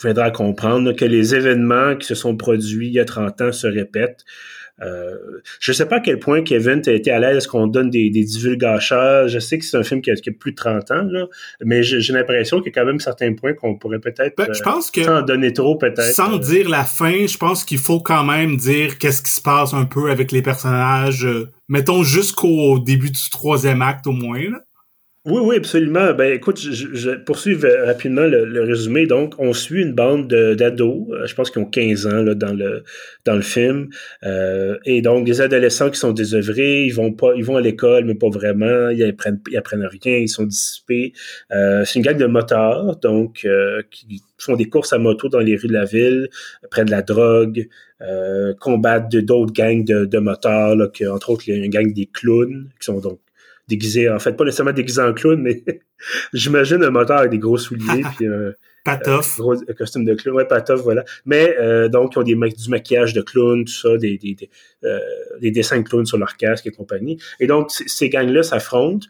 on 0.06 0.32
comprendre, 0.32 0.94
que 0.94 1.06
les 1.06 1.34
événements 1.34 1.96
qui 1.96 2.08
se 2.08 2.16
sont 2.16 2.36
produits 2.36 2.88
il 2.88 2.94
y 2.94 3.00
a 3.00 3.06
30 3.06 3.42
ans 3.42 3.52
se 3.52 3.68
répètent. 3.68 4.26
Euh, 4.82 5.16
je 5.60 5.72
ne 5.72 5.76
sais 5.76 5.86
pas 5.86 5.98
à 5.98 6.00
quel 6.00 6.20
point 6.20 6.42
Kevin 6.42 6.82
a 6.88 6.92
été 6.92 7.12
à 7.12 7.20
l'aise 7.20 7.46
qu'on 7.46 7.68
donne 7.68 7.90
des, 7.90 8.10
des 8.10 8.24
divulgateurs. 8.24 9.28
Je 9.28 9.40
sais 9.40 9.60
que 9.60 9.66
c'est 9.66 9.78
un 9.78 9.84
film 9.84 10.02
qui 10.02 10.10
a, 10.10 10.16
plus 10.40 10.52
de 10.52 10.56
30 10.56 10.92
ans, 10.92 11.04
là, 11.04 11.28
mais 11.64 11.84
j'ai 11.84 12.14
l'impression 12.14 12.60
qu'il 12.60 12.74
y 12.74 12.78
a 12.78 12.82
quand 12.82 12.86
même 12.86 13.00
certains 13.00 13.34
points 13.34 13.54
qu'on 13.54 13.78
pourrait 13.78 14.00
peut-être 14.00 14.36
ben, 14.36 14.52
je 14.52 14.62
pense 14.64 14.90
que 14.90 15.04
sans 15.04 15.22
donner 15.22 15.54
trop 15.54 15.78
peut-être. 15.78 16.14
Sans 16.14 16.36
euh, 16.36 16.40
dire 16.40 16.70
la 16.70 16.84
fin, 16.84 17.28
je 17.28 17.38
pense 17.38 17.64
qu'il 17.64 17.78
faut 17.78 18.00
quand 18.00 18.24
même 18.24 18.58
dire 18.58 18.98
qu'est-ce 18.98 19.22
qui 19.22 19.32
se 19.32 19.42
passe 19.42 19.74
un 19.74 19.86
peu 19.86 20.10
avec 20.10 20.32
les 20.32 20.42
personnages. 20.42 21.26
Euh, 21.26 21.52
mettons 21.68 22.04
jusqu'au 22.04 22.80
début 22.80 23.12
du 23.12 23.30
troisième 23.30 23.82
acte 23.82 24.08
au 24.08 24.12
moins. 24.12 24.42
Là. 24.50 24.60
Oui, 25.26 25.40
oui, 25.42 25.56
absolument. 25.56 26.14
Ben, 26.14 26.34
écoute, 26.34 26.60
je, 26.60 26.94
je 26.94 27.12
poursuis 27.12 27.56
rapidement 27.56 28.26
le, 28.26 28.62
résumé. 28.64 29.08
Donc, 29.08 29.36
on 29.38 29.54
suit 29.54 29.82
une 29.82 29.94
bande 29.94 30.28
d'ados, 30.28 31.08
euh, 31.12 31.26
je 31.26 31.34
pense 31.34 31.50
qu'ils 31.50 31.62
ont 31.62 31.66
15 31.66 32.08
ans 32.08 32.22
là, 32.22 32.36
dans 32.36 32.52
le 32.52 32.84
dans 33.24 33.36
le 33.36 33.42
film, 33.42 33.88
euh, 34.24 34.78
et 34.84 35.02
donc 35.02 35.26
des 35.26 35.40
adolescents 35.40 35.90
qui 35.90 35.98
sont 35.98 36.12
désœuvrés, 36.12 36.84
ils 36.84 36.94
vont 36.94 37.14
pas, 37.14 37.36
ils 37.38 37.46
vont 37.46 37.56
à 37.56 37.62
l'école, 37.62 38.04
mais 38.04 38.16
pas 38.16 38.28
vraiment, 38.30 38.90
ils 38.90 39.02
apprennent, 39.04 39.40
ils 39.50 39.56
apprennent 39.56 39.86
rien, 39.86 40.18
ils 40.18 40.28
sont 40.28 40.44
dissipés. 40.44 41.14
Euh, 41.54 41.86
c'est 41.86 42.00
une 42.00 42.06
gang 42.06 42.18
de 42.18 42.26
motards, 42.26 42.98
donc 42.98 43.46
euh, 43.46 43.82
qui 43.92 44.22
font 44.38 44.58
des 44.58 44.68
courses 44.68 44.92
à 44.92 44.98
moto 44.98 45.30
dans 45.30 45.40
les 45.40 45.56
rues 45.56 45.70
de 45.70 45.74
la 45.74 45.86
ville, 45.86 46.28
prennent 46.70 46.88
de 46.88 46.92
la 46.92 47.02
drogue, 47.02 47.70
euh, 48.02 48.54
combattent 48.60 49.16
d'autres 49.16 49.54
gangs 49.54 49.86
de, 49.86 50.04
de 50.04 50.18
motards, 50.20 50.76
là, 50.76 50.88
que, 50.90 51.06
entre 51.06 51.30
autres 51.30 51.48
une 51.48 51.70
gang 51.70 51.94
des 51.94 52.10
clowns, 52.12 52.70
qui 52.78 52.86
sont 52.88 53.00
donc 53.00 53.20
déguisé, 53.68 54.10
en 54.10 54.20
fait, 54.20 54.34
pas 54.34 54.44
nécessairement 54.44 54.74
déguisé 54.74 55.02
en 55.02 55.14
clown, 55.14 55.42
mais 55.42 55.64
j'imagine 56.34 56.84
un 56.84 56.90
moteur 56.90 57.18
avec 57.20 57.32
des 57.32 57.40
gros 57.40 57.58
souliers, 57.58 58.04
puis 58.18 58.28
un, 58.28 58.54
Patoff. 58.84 59.38
gros 59.38 59.56
costume 59.78 60.04
de 60.04 60.14
clown, 60.14 60.36
ouais, 60.36 60.46
patoff, 60.46 60.82
voilà. 60.82 61.06
Mais 61.26 61.56
euh, 61.58 61.88
donc, 61.88 62.14
ils 62.16 62.20
ont 62.20 62.24
des, 62.24 62.36
du 62.36 62.70
maquillage 62.70 63.14
de 63.14 63.22
clown, 63.22 63.64
tout 63.64 63.72
ça, 63.72 63.98
des, 63.98 64.18
des, 64.18 64.36
des, 64.36 64.50
euh, 64.84 65.00
des 65.40 65.52
dessins 65.52 65.80
de 65.80 65.84
clown 65.84 66.06
sur 66.06 66.18
leur 66.18 66.36
casque 66.36 66.68
et 66.68 66.72
compagnie. 66.72 67.18
Et 67.40 67.48
donc, 67.48 67.72
ces 67.72 68.10
gangs-là 68.10 68.44
s'affrontent. 68.44 69.08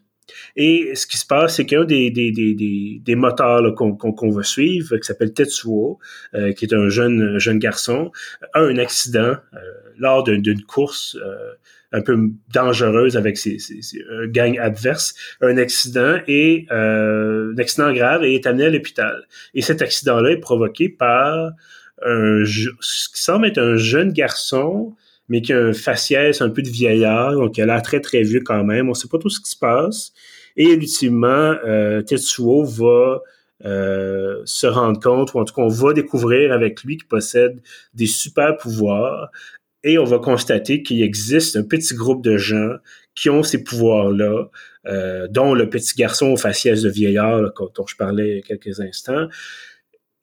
Et 0.55 0.95
ce 0.95 1.07
qui 1.07 1.17
se 1.17 1.25
passe, 1.25 1.55
c'est 1.55 1.65
qu'un 1.65 1.83
des, 1.83 2.11
des, 2.11 2.31
des, 2.31 3.01
des, 3.01 3.15
moteurs 3.15 3.75
qu'on 3.75 4.29
veut 4.29 4.43
suivre, 4.43 4.97
qui 4.97 5.05
s'appelle 5.05 5.33
Tetsuo, 5.33 5.99
euh, 6.33 6.53
qui 6.53 6.65
est 6.65 6.73
un 6.73 6.89
jeune, 6.89 7.39
jeune 7.39 7.59
garçon, 7.59 8.11
a 8.53 8.59
un 8.59 8.77
accident 8.77 9.35
euh, 9.53 9.59
lors 9.97 10.23
d'une 10.23 10.61
course 10.63 11.17
euh, 11.21 11.53
un 11.93 12.01
peu 12.01 12.17
dangereuse 12.51 13.15
avec 13.15 13.37
ses, 13.37 13.59
ses, 13.59 13.81
un 14.11 14.27
gang 14.27 14.57
adverse, 14.57 15.13
un 15.41 15.57
accident 15.57 16.17
et 16.27 16.65
euh, 16.71 17.53
un 17.53 17.57
accident 17.59 17.93
grave 17.93 18.23
et 18.23 18.35
est 18.35 18.47
amené 18.47 18.65
à 18.65 18.69
l'hôpital. 18.69 19.23
Et 19.53 19.61
cet 19.61 19.81
accident-là 19.81 20.31
est 20.31 20.39
provoqué 20.39 20.89
par 20.89 21.51
un, 22.03 22.43
ce 22.43 23.09
qui 23.09 23.21
semble 23.21 23.47
être 23.47 23.59
un 23.59 23.77
jeune 23.77 24.11
garçon, 24.11 24.95
mais 25.29 25.41
qui 25.41 25.53
a 25.53 25.59
un 25.59 25.73
faciès 25.73 26.41
un 26.41 26.49
peu 26.49 26.61
de 26.63 26.69
vieillard, 26.69 27.33
donc 27.33 27.57
il 27.57 27.61
a 27.61 27.65
l'air 27.65 27.81
très 27.81 28.01
très 28.01 28.23
vieux 28.23 28.41
quand 28.43 28.63
même. 28.63 28.89
On 28.89 28.93
sait 28.93 29.07
pas 29.07 29.19
tout 29.19 29.29
ce 29.29 29.39
qui 29.39 29.51
se 29.51 29.57
passe. 29.57 30.11
Et 30.57 30.71
ultimement, 30.71 31.55
euh, 31.65 32.01
Tetsuo 32.01 32.63
va 32.65 33.21
euh, 33.65 34.41
se 34.45 34.67
rendre 34.67 34.99
compte, 34.99 35.33
ou 35.33 35.39
en 35.39 35.45
tout 35.45 35.53
cas, 35.53 35.61
on 35.61 35.69
va 35.69 35.93
découvrir 35.93 36.51
avec 36.51 36.83
lui 36.83 36.97
qu'il 36.97 37.07
possède 37.07 37.61
des 37.93 38.07
super 38.07 38.57
pouvoirs 38.57 39.29
et 39.83 39.97
on 39.97 40.03
va 40.03 40.19
constater 40.19 40.83
qu'il 40.83 41.01
existe 41.01 41.55
un 41.55 41.63
petit 41.63 41.93
groupe 41.93 42.23
de 42.23 42.37
gens 42.37 42.75
qui 43.15 43.29
ont 43.29 43.43
ces 43.43 43.63
pouvoirs-là, 43.63 44.49
euh, 44.87 45.27
dont 45.29 45.53
le 45.53 45.69
petit 45.69 45.93
garçon 45.95 46.27
au 46.27 46.37
faciès 46.37 46.81
de 46.81 46.89
vieillard 46.89 47.41
dont 47.75 47.85
je 47.87 47.95
parlais 47.95 48.41
quelques 48.47 48.79
instants. 48.79 49.27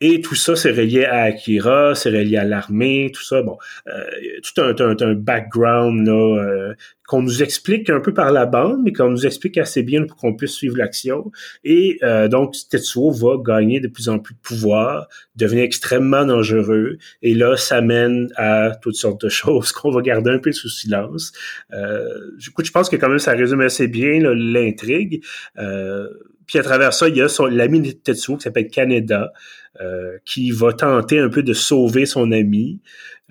Et 0.01 0.21
tout 0.21 0.35
ça, 0.35 0.57
c'est 0.57 0.71
relié 0.71 1.05
à 1.05 1.23
Akira, 1.25 1.95
c'est 1.95 2.11
relié 2.11 2.39
à 2.39 2.45
l'armée, 2.45 3.11
tout 3.15 3.23
ça. 3.23 3.43
Bon, 3.43 3.59
euh, 3.87 4.05
tout 4.43 4.63
un, 4.63 4.75
un, 4.79 4.97
un 4.99 5.15
background 5.15 6.07
là, 6.07 6.13
euh, 6.13 6.75
qu'on 7.11 7.23
nous 7.23 7.43
explique 7.43 7.91
un 7.91 7.99
peu 7.99 8.15
par 8.15 8.31
la 8.31 8.47
bande, 8.47 8.83
mais 8.85 8.93
qu'on 8.93 9.11
nous 9.11 9.27
explique 9.27 9.59
assez 9.59 9.83
bien 9.83 10.05
pour 10.05 10.17
qu'on 10.17 10.33
puisse 10.37 10.53
suivre 10.53 10.77
l'action. 10.77 11.33
Et 11.65 11.99
euh, 12.05 12.29
donc, 12.29 12.55
Tetsuo 12.71 13.11
va 13.11 13.37
gagner 13.45 13.81
de 13.81 13.89
plus 13.89 14.09
en 14.09 14.21
plus 14.21 14.35
de 14.35 14.39
pouvoir, 14.39 15.09
devenir 15.35 15.65
extrêmement 15.65 16.25
dangereux. 16.25 16.99
Et 17.21 17.35
là, 17.35 17.57
ça 17.57 17.81
mène 17.81 18.29
à 18.37 18.77
toutes 18.81 18.95
sortes 18.95 19.25
de 19.25 19.29
choses 19.41 19.73
qu'on 19.73 19.91
va 19.91 20.03
garder 20.03 20.31
un 20.31 20.39
peu 20.39 20.53
sous 20.53 20.69
silence. 20.69 21.33
Euh, 21.73 22.31
coup, 22.55 22.65
je 22.65 22.71
pense 22.71 22.89
que 22.89 22.95
quand 22.95 23.09
même, 23.09 23.19
ça 23.19 23.33
résume 23.33 23.61
assez 23.61 23.89
bien 23.89 24.21
l'intrigue. 24.33 25.25
Euh, 25.59 26.07
puis 26.47 26.59
à 26.59 26.63
travers 26.63 26.93
ça, 26.93 27.09
il 27.09 27.17
y 27.17 27.23
a 27.23 27.29
l'ami 27.49 27.81
de 27.81 27.91
Tetsuo 27.91 28.37
qui 28.37 28.43
s'appelle 28.43 28.69
Kaneda, 28.69 29.33
euh, 29.81 30.19
qui 30.25 30.51
va 30.51 30.73
tenter 30.73 31.19
un 31.19 31.29
peu 31.29 31.43
de 31.43 31.53
sauver 31.53 32.05
son 32.05 32.33
ami, 32.33 32.81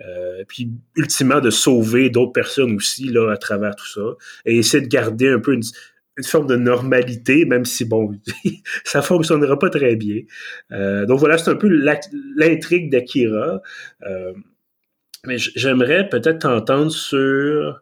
euh, 0.05 0.43
puis 0.47 0.71
ultimement 0.95 1.41
de 1.41 1.49
sauver 1.49 2.09
d'autres 2.09 2.31
personnes 2.31 2.75
aussi 2.75 3.09
là 3.09 3.31
à 3.31 3.37
travers 3.37 3.75
tout 3.75 3.87
ça, 3.87 4.01
et 4.45 4.57
essayer 4.57 4.83
de 4.83 4.89
garder 4.89 5.29
un 5.29 5.39
peu 5.39 5.53
une, 5.53 5.63
forme 6.25 6.47
de 6.47 6.55
normalité, 6.55 7.45
même 7.45 7.65
si 7.65 7.85
bon, 7.85 8.11
ça 8.83 9.01
fonctionnera 9.01 9.57
pas 9.57 9.69
très 9.69 9.95
bien. 9.95 10.21
Euh, 10.71 11.05
donc 11.05 11.19
voilà, 11.19 11.37
c'est 11.37 11.49
un 11.49 11.55
peu 11.55 11.69
l'intrigue 11.69 12.91
d'Akira. 12.91 13.61
mais 15.25 15.37
j'aimerais 15.37 16.09
peut-être 16.09 16.39
t'entendre 16.39 16.91
sur 16.91 17.81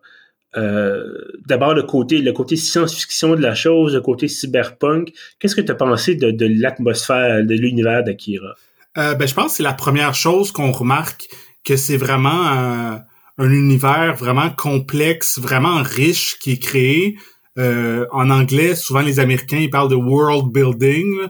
d'abord 0.55 1.73
le 1.73 1.83
côté 1.83 2.55
science-fiction 2.55 3.35
de 3.35 3.41
la 3.41 3.53
chose, 3.53 3.93
le 3.93 4.01
côté 4.01 4.27
cyberpunk. 4.27 5.13
Qu'est-ce 5.39 5.55
que 5.55 5.61
tu 5.61 5.71
as 5.71 5.75
pensé 5.75 6.15
de, 6.15 6.61
l'atmosphère, 6.61 7.43
de 7.43 7.53
l'univers 7.53 8.03
d'Akira? 8.03 8.55
Euh, 8.97 9.13
ben, 9.13 9.27
je 9.27 9.33
pense 9.33 9.51
que 9.51 9.57
c'est 9.57 9.63
la 9.63 9.73
première 9.73 10.15
chose 10.15 10.51
qu'on 10.51 10.71
remarque 10.71 11.27
que 11.63 11.75
c'est 11.75 11.97
vraiment 11.97 12.47
un, 12.47 13.03
un, 13.37 13.51
univers 13.51 14.15
vraiment 14.15 14.49
complexe, 14.49 15.39
vraiment 15.39 15.81
riche 15.83 16.39
qui 16.39 16.53
est 16.53 16.59
créé. 16.59 17.17
Euh, 17.57 18.05
en 18.11 18.29
anglais, 18.29 18.75
souvent 18.75 19.01
les 19.01 19.19
Américains 19.19 19.67
parlent 19.71 19.89
de 19.89 19.95
world 19.95 20.51
building, 20.51 21.27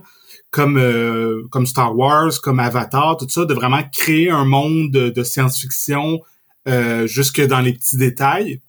comme 0.52 0.78
euh, 0.78 1.44
Star 1.66 1.98
Wars, 1.98 2.42
comme 2.42 2.60
Avatar, 2.60 3.18
tout 3.18 3.28
ça, 3.30 3.46
de 3.46 3.54
vraiment 3.54 3.84
créer 3.92 4.30
un 4.30 4.46
monde 4.46 4.92
de, 4.92 5.24
science-fiction 5.24 6.22
euh, 6.68 7.08
jusque 7.08 7.46
dans 7.46 7.60
les 7.60 7.74
petits 7.74 7.98
détails 7.98 8.62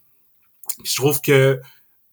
je 0.85 0.97
trouve 0.97 1.21
que 1.21 1.61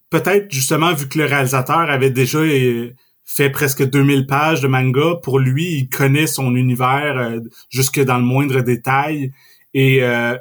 peut-être 0.09 0.51
justement 0.51 0.93
vu 0.93 1.07
que 1.07 1.17
le 1.17 1.25
réalisateur 1.25 1.89
avait 1.89 2.09
déjà 2.09 2.39
euh, 2.39 2.91
fait 3.23 3.49
presque 3.49 3.83
2000 3.83 4.27
pages 4.27 4.61
de 4.61 4.67
manga, 4.67 5.15
pour 5.23 5.39
lui, 5.39 5.73
il 5.73 5.89
connaît 5.89 6.27
son 6.27 6.55
univers 6.55 7.17
euh, 7.17 7.39
jusque 7.69 7.99
dans 7.99 8.17
le 8.17 8.23
moindre 8.23 8.61
détail. 8.61 9.31
Et 9.73 10.03
euh, 10.03 10.37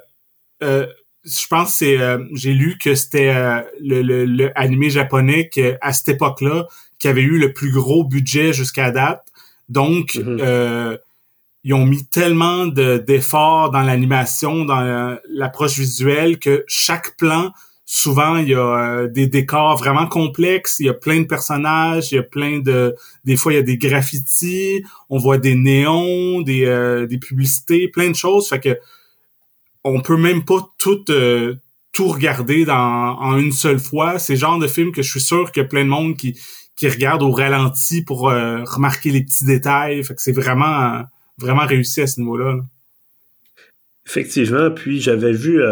je 0.60 1.46
pense 1.48 1.74
c'est 1.74 1.98
j'ai 2.34 2.52
lu 2.52 2.76
que 2.78 2.94
c'était 2.94 3.34
le, 3.80 4.02
le, 4.02 4.58
animé 4.58 4.90
japonais 4.90 5.48
que, 5.48 5.76
à 5.80 5.92
cette 5.92 6.10
époque-là 6.10 6.66
qui 6.98 7.08
avait 7.08 7.22
eu 7.22 7.38
le 7.38 7.52
plus 7.52 7.72
gros 7.72 8.04
budget 8.04 8.52
jusqu'à 8.52 8.90
date. 8.90 9.26
Donc 9.68 10.14
mm-hmm. 10.14 10.98
ils 11.64 11.74
ont 11.74 11.84
mis 11.84 12.06
tellement 12.06 12.66
d'efforts 12.66 13.70
dans 13.70 13.82
l'animation, 13.82 14.64
dans 14.64 15.18
l'approche 15.28 15.78
visuelle 15.78 16.38
que 16.38 16.64
chaque 16.68 17.16
plan 17.16 17.50
souvent 17.86 18.36
il 18.38 18.48
y 18.48 18.54
a 18.54 18.58
euh, 18.60 19.08
des 19.08 19.26
décors 19.26 19.76
vraiment 19.76 20.06
complexes, 20.06 20.76
il 20.78 20.86
y 20.86 20.88
a 20.88 20.94
plein 20.94 21.20
de 21.20 21.26
personnages, 21.26 22.12
il 22.12 22.16
y 22.16 22.18
a 22.18 22.22
plein 22.22 22.60
de 22.60 22.94
des 23.24 23.36
fois 23.36 23.52
il 23.52 23.56
y 23.56 23.58
a 23.58 23.62
des 23.62 23.76
graffitis, 23.76 24.82
on 25.10 25.18
voit 25.18 25.38
des 25.38 25.54
néons, 25.54 26.40
des 26.40 26.64
euh, 26.64 27.06
des 27.06 27.18
publicités, 27.18 27.88
plein 27.88 28.10
de 28.10 28.16
choses. 28.16 28.48
Fait 28.48 28.60
que 28.60 28.78
on 29.84 30.00
peut 30.00 30.16
même 30.16 30.44
pas 30.44 30.66
tout 30.78 31.04
euh, 31.10 31.56
tout 31.92 32.08
regarder 32.08 32.64
dans 32.64 33.18
en 33.18 33.36
une 33.38 33.52
seule 33.52 33.78
fois, 33.78 34.18
c'est 34.18 34.34
le 34.34 34.38
genre 34.38 34.58
de 34.58 34.66
film 34.66 34.90
que 34.92 35.02
je 35.02 35.10
suis 35.10 35.20
sûr 35.20 35.52
qu'il 35.52 35.62
y 35.62 35.66
a 35.66 35.68
plein 35.68 35.84
de 35.84 35.90
monde 35.90 36.16
qui 36.16 36.38
qui 36.76 36.88
regarde 36.88 37.22
au 37.22 37.30
ralenti 37.30 38.02
pour 38.02 38.22
remarquer 38.22 39.10
les 39.10 39.22
petits 39.22 39.44
détails, 39.44 40.02
fait 40.02 40.14
que 40.14 40.22
c'est 40.22 40.32
vraiment 40.32 41.04
vraiment 41.38 41.66
réussi 41.66 42.00
à 42.00 42.06
ce 42.08 42.20
niveau-là. 42.20 42.56
Effectivement, 44.06 44.70
puis 44.72 45.00
j'avais 45.00 45.32
vu 45.32 45.62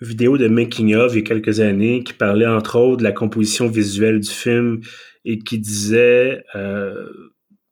vidéo 0.00 0.36
de 0.36 0.48
making 0.48 0.94
of 0.94 1.14
il 1.14 1.18
y 1.18 1.20
a 1.20 1.24
quelques 1.24 1.60
années 1.60 2.02
qui 2.02 2.12
parlait 2.12 2.46
entre 2.46 2.78
autres 2.78 2.98
de 2.98 3.04
la 3.04 3.12
composition 3.12 3.68
visuelle 3.68 4.20
du 4.20 4.30
film 4.30 4.80
et 5.24 5.38
qui 5.38 5.58
disait 5.58 6.42
euh, 6.54 7.08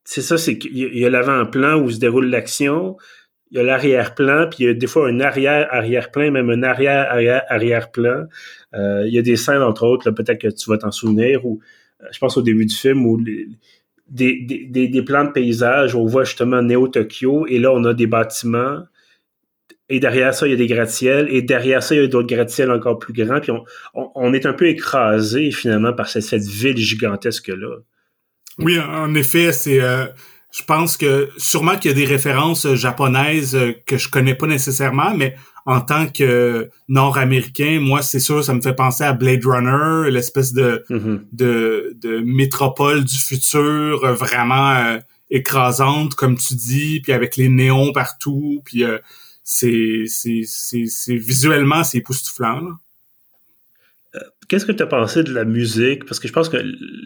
c'est 0.04 0.22
ça 0.22 0.38
c'est 0.38 0.58
qu'il 0.58 0.76
y 0.76 1.04
a 1.04 1.10
l'avant-plan 1.10 1.80
où 1.80 1.90
se 1.90 1.98
déroule 1.98 2.26
l'action 2.26 2.96
il 3.50 3.58
y 3.58 3.60
a 3.60 3.62
l'arrière-plan 3.62 4.48
puis 4.48 4.64
il 4.64 4.66
y 4.66 4.70
a 4.70 4.74
des 4.74 4.86
fois 4.86 5.08
un 5.08 5.20
arrière 5.20 5.68
arrière-plan 5.70 6.30
même 6.30 6.48
un 6.48 6.62
arrière 6.62 7.10
arrière 7.10 7.42
arrière-plan 7.48 8.24
euh, 8.74 9.04
il 9.06 9.12
y 9.12 9.18
a 9.18 9.22
des 9.22 9.36
scènes 9.36 9.62
entre 9.62 9.86
autres 9.86 10.10
peut-être 10.10 10.40
que 10.40 10.48
tu 10.48 10.70
vas 10.70 10.78
t'en 10.78 10.90
souvenir 10.90 11.44
ou 11.44 11.60
euh, 12.02 12.06
je 12.10 12.18
pense 12.18 12.38
au 12.38 12.42
début 12.42 12.64
du 12.64 12.74
film 12.74 13.04
où 13.04 13.20
des, 13.20 13.48
des, 14.08 14.88
des, 14.88 15.02
plans 15.02 15.24
de 15.24 15.30
paysage 15.30 15.94
où 15.94 16.00
on 16.00 16.06
voit 16.06 16.24
justement 16.24 16.62
Neo 16.62 16.88
Tokyo 16.88 17.46
et 17.46 17.58
là 17.58 17.70
on 17.72 17.84
a 17.84 17.92
des 17.92 18.06
bâtiments 18.06 18.82
et 19.90 20.00
derrière 20.00 20.32
ça, 20.32 20.46
il 20.46 20.50
y 20.50 20.54
a 20.54 20.56
des 20.56 20.66
gratte-ciels. 20.66 21.28
Et 21.30 21.42
derrière 21.42 21.82
ça, 21.82 21.94
il 21.94 22.00
y 22.00 22.04
a 22.04 22.06
d'autres 22.06 22.34
gratte-ciels 22.34 22.70
encore 22.70 22.98
plus 22.98 23.12
grands. 23.12 23.40
Puis 23.40 23.52
on, 23.52 23.64
on, 24.14 24.32
est 24.32 24.46
un 24.46 24.54
peu 24.54 24.66
écrasé 24.66 25.50
finalement 25.50 25.92
par 25.92 26.08
cette, 26.08 26.22
cette 26.22 26.46
ville 26.46 26.76
gigantesque-là. 26.76 27.76
Oui, 28.58 28.78
en 28.78 29.14
effet, 29.14 29.52
c'est. 29.52 29.80
Euh, 29.80 30.06
je 30.52 30.62
pense 30.62 30.96
que 30.96 31.28
sûrement 31.36 31.76
qu'il 31.76 31.90
y 31.90 31.94
a 31.94 31.96
des 31.96 32.06
références 32.06 32.64
euh, 32.64 32.76
japonaises 32.76 33.56
euh, 33.56 33.72
que 33.86 33.98
je 33.98 34.08
connais 34.08 34.36
pas 34.36 34.46
nécessairement, 34.46 35.12
mais 35.14 35.34
en 35.66 35.80
tant 35.80 36.06
que 36.06 36.70
Nord-Américain, 36.88 37.80
moi, 37.80 38.02
c'est 38.02 38.20
sûr, 38.20 38.44
ça 38.44 38.54
me 38.54 38.62
fait 38.62 38.74
penser 38.74 39.02
à 39.02 39.12
Blade 39.12 39.44
Runner, 39.44 40.10
l'espèce 40.10 40.52
de, 40.52 40.84
mm-hmm. 40.88 41.20
de, 41.32 41.96
de 42.00 42.20
métropole 42.20 43.02
du 43.02 43.18
futur 43.18 44.14
vraiment 44.14 44.98
écrasante, 45.30 46.14
comme 46.14 46.36
tu 46.36 46.54
dis, 46.54 47.00
puis 47.00 47.12
avec 47.12 47.36
les 47.36 47.48
néons 47.48 47.92
partout, 47.92 48.60
puis 48.66 48.84
c'est 48.84 49.00
c'est 49.44 50.04
visuellement 51.08 51.84
c'est 51.84 51.98
époustouflant. 51.98 52.62
Euh, 54.14 54.20
qu'est-ce 54.48 54.64
que 54.64 54.72
tu 54.72 54.82
as 54.82 54.86
pensé 54.86 55.22
de 55.22 55.32
la 55.32 55.44
musique? 55.44 56.06
Parce 56.06 56.18
que 56.18 56.28
je 56.28 56.32
pense 56.32 56.48
que 56.48 56.56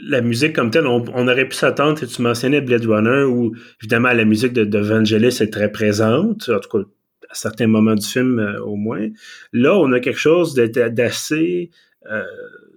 la 0.06 0.20
musique 0.20 0.54
comme 0.54 0.70
telle, 0.70 0.86
on, 0.86 1.28
aurait 1.28 1.48
pu 1.48 1.56
s'attendre, 1.56 2.04
tu 2.04 2.22
mentionnais 2.22 2.60
Blade 2.60 2.84
Runner, 2.84 3.24
où 3.24 3.54
évidemment 3.80 4.12
la 4.12 4.24
musique 4.24 4.52
de, 4.52 4.64
de 4.64 4.78
Vangelis 4.78 5.38
est 5.40 5.52
très 5.52 5.70
présente, 5.72 6.48
en 6.48 6.60
tout 6.60 6.68
cas 6.68 6.84
à 7.30 7.34
certains 7.34 7.66
moments 7.66 7.94
du 7.94 8.06
film 8.06 8.38
euh, 8.38 8.60
au 8.62 8.76
moins. 8.76 9.08
Là, 9.52 9.76
on 9.76 9.92
a 9.92 10.00
quelque 10.00 10.20
chose 10.20 10.54
d'assez... 10.54 11.70
Euh, 12.10 12.22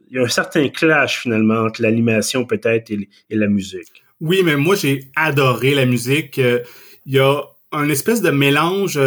il 0.09 0.15
y 0.15 0.19
a 0.19 0.23
un 0.23 0.27
certain 0.27 0.67
clash 0.67 1.21
finalement 1.21 1.61
entre 1.61 1.81
l'animation 1.81 2.43
peut-être 2.43 2.91
et, 2.91 3.07
et, 3.29 3.35
la 3.37 3.47
musique. 3.47 4.03
Oui, 4.19 4.41
mais 4.43 4.57
moi 4.57 4.75
j'ai 4.75 5.09
adoré 5.15 5.73
la 5.73 5.85
musique. 5.85 6.37
Il 6.37 7.13
y 7.13 7.19
a 7.19 7.41
un 7.71 7.87
espèce 7.87 8.21
de 8.21 8.29
mélange 8.29 8.99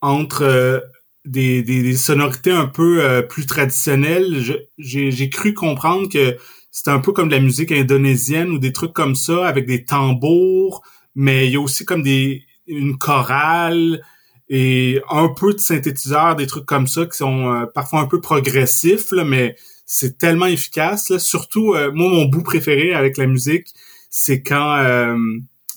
entre 0.00 0.42
euh, 0.42 0.80
des, 1.24 1.62
des, 1.62 1.94
sonorités 1.96 2.50
un 2.50 2.66
peu 2.66 3.04
euh, 3.04 3.22
plus 3.22 3.46
traditionnelles. 3.46 4.42
J'ai 4.78 5.30
cru 5.30 5.54
comprendre 5.54 6.08
que 6.08 6.36
c'était 6.70 6.90
un 6.90 7.00
peu 7.00 7.12
comme 7.12 7.28
de 7.28 7.34
la 7.34 7.40
musique 7.40 7.72
indonésienne 7.72 8.50
ou 8.50 8.58
des 8.58 8.72
trucs 8.72 8.92
comme 8.92 9.14
ça 9.14 9.46
avec 9.46 9.66
des 9.66 9.84
tambours, 9.84 10.82
mais 11.14 11.46
il 11.46 11.52
y 11.52 11.56
a 11.56 11.60
aussi 11.60 11.84
comme 11.84 12.02
des 12.02 12.44
une 12.66 12.96
chorale 12.98 14.00
et 14.48 15.00
un 15.10 15.28
peu 15.28 15.52
de 15.52 15.58
synthétiseurs, 15.58 16.36
des 16.36 16.46
trucs 16.46 16.66
comme 16.66 16.86
ça 16.86 17.04
qui 17.06 17.16
sont 17.16 17.52
euh, 17.52 17.66
parfois 17.66 18.00
un 18.00 18.06
peu 18.06 18.20
progressifs, 18.20 19.10
là, 19.12 19.24
mais 19.24 19.56
c'est 19.86 20.18
tellement 20.18 20.46
efficace. 20.46 21.08
Là. 21.10 21.18
Surtout, 21.18 21.74
moi, 21.74 22.08
mon 22.08 22.24
bout 22.26 22.42
préféré 22.42 22.94
avec 22.94 23.16
la 23.16 23.26
musique, 23.26 23.68
c'est 24.08 24.42
quand 24.42 24.76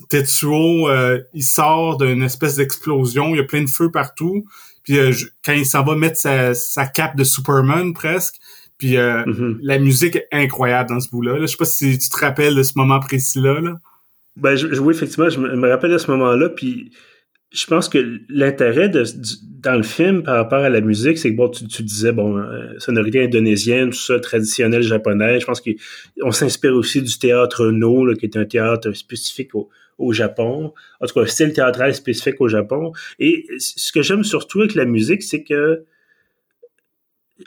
Tetsuo, 0.09 0.89
euh, 0.89 1.21
il 1.33 1.43
sort 1.43 1.97
d'une 1.97 2.23
espèce 2.23 2.55
d'explosion, 2.55 3.33
il 3.33 3.37
y 3.37 3.41
a 3.41 3.43
plein 3.43 3.63
de 3.63 3.69
feu 3.69 3.91
partout. 3.91 4.45
Puis 4.83 4.97
euh, 4.97 5.13
quand 5.43 5.53
il 5.53 5.65
s'en 5.65 5.83
va 5.83 5.95
mettre 5.95 6.17
sa, 6.17 6.53
sa, 6.53 6.85
cape 6.85 7.15
de 7.15 7.23
Superman 7.23 7.93
presque, 7.93 8.35
puis 8.77 8.97
euh, 8.97 9.23
mm-hmm. 9.23 9.57
la 9.61 9.79
musique 9.79 10.17
est 10.17 10.27
incroyable 10.31 10.89
dans 10.89 10.99
ce 10.99 11.09
bout-là. 11.09 11.37
Je 11.39 11.45
sais 11.45 11.57
pas 11.57 11.65
si 11.65 11.97
tu 11.97 12.09
te 12.09 12.17
rappelles 12.17 12.55
de 12.55 12.63
ce 12.63 12.73
moment 12.75 12.99
précis-là. 12.99 13.61
Là. 13.61 13.77
Ben 14.35 14.55
je, 14.55 14.67
oui, 14.79 14.93
effectivement, 14.93 15.29
je 15.29 15.39
me, 15.39 15.69
rappelle 15.69 15.91
de 15.91 15.97
ce 15.97 16.11
moment-là. 16.11 16.49
Puis 16.49 16.91
je 17.51 17.65
pense 17.67 17.87
que 17.87 18.19
l'intérêt 18.29 18.89
de, 18.89 19.03
dans 19.61 19.75
le 19.75 19.83
film 19.83 20.23
par 20.23 20.35
rapport 20.35 20.63
à 20.63 20.69
la 20.69 20.81
musique, 20.81 21.17
c'est 21.17 21.31
que 21.31 21.37
bon, 21.37 21.49
tu, 21.49 21.65
tu 21.67 21.83
disais 21.83 22.11
bon, 22.11 22.43
sonorité 22.79 23.23
indonésienne, 23.23 23.91
tout 23.91 23.97
ça, 23.97 24.19
traditionnel 24.19 24.81
japonais. 24.81 25.39
Je 25.39 25.45
pense 25.45 25.61
qu'on 25.61 26.31
s'inspire 26.31 26.73
aussi 26.73 27.01
du 27.01 27.17
théâtre 27.17 27.67
No, 27.67 28.05
là, 28.05 28.15
qui 28.15 28.25
est 28.25 28.35
un 28.35 28.45
théâtre 28.45 28.91
spécifique 28.93 29.53
au, 29.55 29.69
au 29.97 30.13
Japon, 30.13 30.73
en 30.99 31.05
tout 31.05 31.13
cas 31.13 31.21
un 31.21 31.25
style 31.25 31.53
théâtral 31.53 31.93
spécifique 31.93 32.39
au 32.41 32.47
Japon. 32.47 32.91
Et 33.19 33.45
ce 33.59 33.91
que 33.91 34.01
j'aime 34.01 34.23
surtout 34.23 34.61
avec 34.61 34.75
la 34.75 34.85
musique, 34.85 35.23
c'est 35.23 35.43
que 35.43 35.85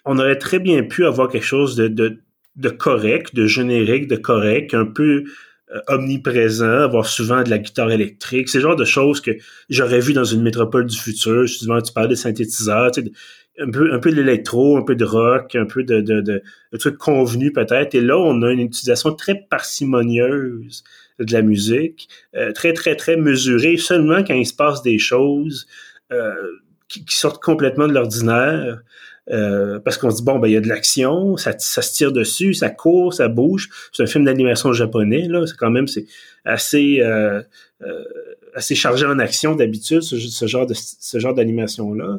on 0.05 0.19
aurait 0.19 0.39
très 0.39 0.59
bien 0.59 0.83
pu 0.83 1.07
avoir 1.07 1.29
quelque 1.29 1.45
chose 1.45 1.77
de, 1.77 2.71
correct, 2.71 3.35
de 3.35 3.47
générique, 3.47 4.09
de 4.09 4.17
correct, 4.17 4.75
un 4.75 4.85
peu 4.85 5.25
omniprésent, 5.89 6.83
avoir 6.83 7.07
souvent 7.07 7.43
de 7.43 7.51
la 7.51 7.59
guitare 7.59 7.91
électrique. 7.91 8.49
C'est 8.49 8.59
le 8.59 8.63
genre 8.63 8.77
de 8.77 8.85
choses 8.85 9.21
que 9.21 9.33
j'aurais 9.69 10.01
vu 10.01 10.13
dans 10.13 10.25
une 10.25 10.43
métropole 10.43 10.87
du 10.87 10.97
futur. 10.97 11.47
Justement, 11.47 11.81
tu 11.81 11.93
parlais 11.93 12.09
de 12.09 12.15
synthétiseurs, 12.15 12.93
un 13.59 13.71
peu, 13.71 13.93
un 13.93 13.99
de 13.99 14.11
l'électro, 14.11 14.77
un 14.77 14.83
peu 14.83 14.95
de 14.95 15.05
rock, 15.05 15.55
un 15.55 15.67
peu 15.67 15.83
de, 15.83 16.01
de, 16.01 16.21
de, 16.21 16.43
de 16.73 16.77
trucs 16.77 16.99
convenus 16.99 17.53
peut-être. 17.53 17.95
Et 17.95 18.01
là, 18.01 18.19
on 18.19 18.43
a 18.43 18.53
une 18.53 18.61
utilisation 18.61 19.13
très 19.15 19.47
parcimonieuse 19.49 20.85
de 21.19 21.33
la 21.33 21.43
musique, 21.43 22.09
euh, 22.35 22.53
très, 22.53 22.73
très, 22.73 22.97
très 22.97 23.17
mesurée, 23.17 23.77
seulement 23.77 24.23
quand 24.23 24.35
il 24.35 24.47
se 24.47 24.55
passe 24.55 24.83
des 24.83 24.99
choses 24.99 25.67
euh, 26.13 26.35
qui, 26.89 27.05
qui, 27.05 27.17
sortent 27.17 27.43
complètement 27.43 27.89
de 27.89 27.95
l'ordinaire. 27.95 28.81
Euh, 29.29 29.81
parce 29.81 29.99
qu'on 29.99 30.13
se 30.13 30.19
dit 30.19 30.23
bon 30.23 30.39
ben 30.39 30.47
il 30.47 30.55
y 30.55 30.57
a 30.57 30.61
de 30.61 30.69
l'action, 30.69 31.37
ça, 31.37 31.53
ça 31.59 31.83
se 31.83 31.93
tire 31.93 32.13
dessus, 32.13 32.55
ça 32.55 32.71
court, 32.71 33.13
ça 33.13 33.27
bouge. 33.27 33.69
C'est 33.93 34.05
un 34.05 34.07
film 34.07 34.25
d'animation 34.25 34.73
japonais 34.73 35.27
là, 35.29 35.45
c'est 35.49 35.57
quand 35.57 35.71
même 35.71 35.89
c'est 35.89 36.07
assez 36.45 37.01
euh, 37.01 37.43
euh, 37.83 38.05
assez 38.57 38.75
chargé 38.75 39.07
en 39.07 39.19
action 39.19 39.55
d'habitude, 39.55 40.01
ce, 40.01 40.47
genre 40.47 40.67
de 40.67 40.75
ce 40.75 41.19
genre 41.19 41.35
d'animation 41.35 41.93
là. 41.93 42.19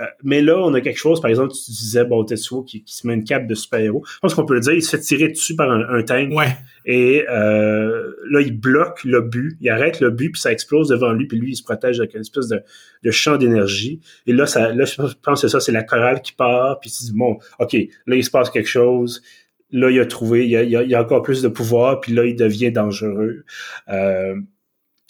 Euh, 0.00 0.04
mais 0.22 0.42
là, 0.42 0.58
on 0.58 0.72
a 0.74 0.80
quelque 0.80 0.98
chose, 0.98 1.20
par 1.20 1.28
exemple, 1.28 1.52
tu 1.52 1.72
disais 1.72 2.04
bon 2.04 2.22
Tetsuo 2.24 2.62
qui, 2.62 2.84
qui 2.84 2.94
se 2.94 3.06
met 3.06 3.14
une 3.14 3.24
cape 3.24 3.48
de 3.48 3.54
super-héros. 3.54 4.04
Je 4.06 4.18
pense 4.20 4.34
qu'on 4.34 4.44
peut 4.44 4.54
le 4.54 4.60
dire, 4.60 4.74
il 4.74 4.82
se 4.82 4.90
fait 4.96 5.02
tirer 5.02 5.28
dessus 5.28 5.56
par 5.56 5.70
un, 5.70 5.80
un 5.88 6.02
tank. 6.02 6.32
Ouais. 6.32 6.56
Et 6.84 7.24
euh, 7.28 8.12
là, 8.30 8.40
il 8.40 8.56
bloque 8.56 9.02
le 9.02 9.22
but, 9.22 9.56
il 9.60 9.68
arrête 9.70 10.00
le 10.00 10.10
but, 10.10 10.30
puis 10.30 10.40
ça 10.40 10.52
explose 10.52 10.88
devant 10.88 11.12
lui, 11.12 11.26
puis 11.26 11.38
lui, 11.38 11.52
il 11.52 11.56
se 11.56 11.64
protège 11.64 11.98
avec 11.98 12.14
une 12.14 12.20
espèce 12.20 12.46
de, 12.46 12.62
de 13.02 13.10
champ 13.10 13.36
d'énergie. 13.36 14.00
Et 14.26 14.32
là, 14.32 14.46
ça, 14.46 14.72
là, 14.72 14.84
je 14.84 14.94
pense 14.94 15.42
que 15.42 15.48
c'est 15.48 15.48
ça, 15.48 15.58
c'est 15.58 15.72
la 15.72 15.82
chorale 15.82 16.22
qui 16.22 16.32
part, 16.32 16.78
puis 16.78 16.90
tu 16.90 17.04
dis 17.04 17.12
bon, 17.12 17.38
ok, 17.58 17.76
là, 18.06 18.14
il 18.14 18.24
se 18.24 18.30
passe 18.30 18.50
quelque 18.50 18.68
chose 18.68 19.22
là, 19.70 19.90
il 19.90 20.00
a 20.00 20.06
trouvé, 20.06 20.48
il 20.48 20.56
a, 20.56 20.62
il 20.62 20.76
a, 20.76 20.82
il 20.82 20.94
a 20.94 21.02
encore 21.02 21.22
plus 21.22 21.42
de 21.42 21.48
pouvoir, 21.48 22.00
puis 22.00 22.12
là, 22.12 22.24
il 22.24 22.36
devient 22.36 22.72
dangereux. 22.72 23.44
Euh, 23.88 24.34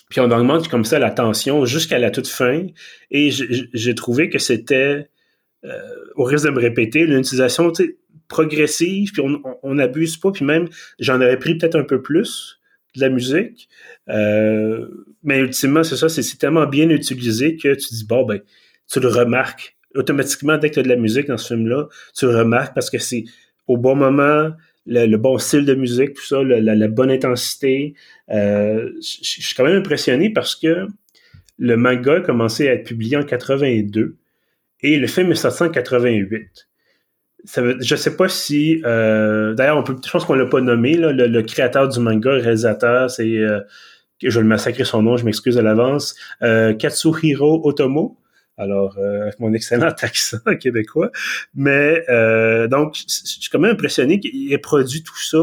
puis 0.08 0.20
on 0.20 0.30
augmente 0.30 0.68
comme 0.68 0.84
ça 0.84 0.98
la 0.98 1.10
tension 1.10 1.64
jusqu'à 1.64 1.98
la 1.98 2.10
toute 2.10 2.28
fin. 2.28 2.66
Et 3.10 3.30
j'ai 3.30 3.94
trouvé 3.94 4.30
que 4.30 4.38
c'était, 4.38 5.08
euh, 5.64 5.80
au 6.16 6.24
risque 6.24 6.46
de 6.46 6.50
me 6.50 6.60
répéter, 6.60 7.04
l'utilisation 7.06 7.72
progressive, 8.28 9.12
puis 9.12 9.22
on 9.62 9.74
n'abuse 9.74 10.16
pas, 10.16 10.30
puis 10.30 10.44
même 10.44 10.68
j'en 10.98 11.16
aurais 11.16 11.38
pris 11.38 11.56
peut-être 11.56 11.76
un 11.76 11.84
peu 11.84 12.02
plus 12.02 12.58
de 12.96 13.00
la 13.00 13.08
musique. 13.08 13.68
Euh, 14.08 14.86
mais 15.22 15.38
ultimement, 15.40 15.82
c'est 15.82 15.96
ça, 15.96 16.08
c'est 16.08 16.38
tellement 16.38 16.66
bien 16.66 16.88
utilisé 16.90 17.56
que 17.56 17.74
tu 17.74 17.94
dis, 17.94 18.04
bon, 18.06 18.24
ben, 18.24 18.40
tu 18.90 19.00
le 19.00 19.08
remarques. 19.08 19.76
Automatiquement, 19.94 20.58
dès 20.58 20.68
que 20.68 20.74
tu 20.74 20.80
as 20.80 20.82
de 20.82 20.88
la 20.88 20.96
musique 20.96 21.26
dans 21.28 21.38
ce 21.38 21.54
film-là, 21.54 21.88
tu 22.14 22.26
le 22.26 22.36
remarques 22.36 22.74
parce 22.74 22.90
que 22.90 22.98
c'est 22.98 23.24
au 23.66 23.76
bon 23.76 23.96
moment, 23.96 24.50
le, 24.88 25.16
bon 25.16 25.38
style 25.38 25.64
de 25.64 25.74
musique, 25.74 26.14
tout 26.14 26.24
ça, 26.24 26.42
la, 26.42 26.88
bonne 26.88 27.10
intensité. 27.10 27.94
Euh, 28.30 28.90
je 29.00 29.40
suis 29.40 29.54
quand 29.54 29.64
même 29.64 29.78
impressionné 29.78 30.30
parce 30.30 30.56
que 30.56 30.86
le 31.58 31.76
manga 31.76 32.16
a 32.16 32.20
commencé 32.20 32.68
à 32.68 32.74
être 32.74 32.84
publié 32.84 33.16
en 33.16 33.22
82 33.22 34.16
et 34.80 34.98
le 34.98 35.06
film 35.06 35.32
est 35.32 35.36
sorti 35.36 35.62
en 35.62 35.70
88. 35.70 36.68
Ça 37.44 37.62
veut, 37.62 37.76
je 37.80 37.96
sais 37.96 38.16
pas 38.16 38.28
si 38.28 38.82
euh, 38.84 39.54
d'ailleurs 39.54 39.84
je 39.86 40.10
pense 40.10 40.24
qu'on 40.24 40.34
l'a 40.34 40.46
pas 40.46 40.60
nommé 40.60 40.96
là, 40.96 41.12
le, 41.12 41.42
créateur 41.42 41.88
du 41.88 42.00
manga 42.00 42.32
réalisateur 42.32 43.08
c'est 43.08 43.38
euh, 43.38 43.60
je 44.20 44.28
vais 44.28 44.42
le 44.42 44.48
massacrer 44.48 44.84
son 44.84 45.02
nom 45.02 45.16
je 45.16 45.24
m'excuse 45.24 45.56
à 45.56 45.62
l'avance 45.62 46.16
Katsuhiro 46.40 47.60
Otomo 47.64 48.18
alors 48.58 48.96
euh, 48.98 49.22
avec 49.22 49.40
mon 49.40 49.52
excellent 49.54 49.94
accent 50.00 50.38
québécois. 50.60 51.10
Mais 51.54 52.04
euh, 52.08 52.68
donc, 52.68 52.96
je 52.96 53.02
suis 53.06 53.50
quand 53.50 53.58
même 53.58 53.72
impressionné 53.72 54.20
qu'il 54.20 54.52
ait 54.52 54.58
produit 54.58 55.02
tout 55.02 55.18
ça. 55.18 55.42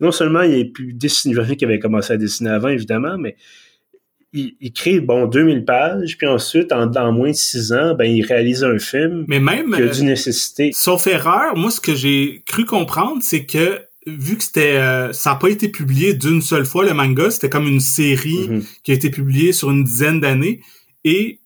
Non 0.00 0.12
seulement 0.12 0.42
il 0.42 0.54
est 0.54 0.64
plus 0.66 0.92
dessiné, 0.92 1.34
qu'il 1.56 1.66
avait 1.66 1.78
commencé 1.78 2.12
à 2.12 2.16
dessiner 2.18 2.50
avant, 2.50 2.68
évidemment, 2.68 3.16
mais 3.18 3.36
il, 4.32 4.54
il, 4.60 4.72
crée, 4.72 5.00
bon, 5.00 5.26
2000 5.26 5.64
pages, 5.64 6.18
puis 6.18 6.26
ensuite, 6.26 6.70
en, 6.72 7.12
moins 7.12 7.30
de 7.30 7.34
six 7.34 7.72
ans, 7.72 7.94
ben, 7.94 8.04
il 8.04 8.22
réalise 8.22 8.62
un 8.62 8.78
film 8.78 9.24
mais 9.28 9.40
même, 9.40 9.72
qui 9.74 9.82
a 9.82 9.86
dû 9.86 10.02
nécessiter. 10.02 10.70
Sauf 10.74 11.06
erreur, 11.06 11.56
moi, 11.56 11.70
ce 11.70 11.80
que 11.80 11.94
j'ai 11.94 12.42
cru 12.46 12.66
comprendre, 12.66 13.22
c'est 13.22 13.46
que 13.46 13.80
vu 14.06 14.36
que 14.36 14.44
c'était 14.44 14.76
euh, 14.76 15.12
ça 15.12 15.30
n'a 15.30 15.36
pas 15.36 15.48
été 15.48 15.68
publié 15.68 16.14
d'une 16.14 16.42
seule 16.42 16.66
fois 16.66 16.84
le 16.84 16.92
manga, 16.92 17.30
c'était 17.30 17.48
comme 17.48 17.66
une 17.66 17.80
série 17.80 18.48
mm-hmm. 18.48 18.64
qui 18.84 18.92
a 18.92 18.94
été 18.94 19.10
publiée 19.10 19.52
sur 19.52 19.70
une 19.70 19.84
dizaine 19.84 20.20
d'années 20.20 20.60
et 21.04 21.40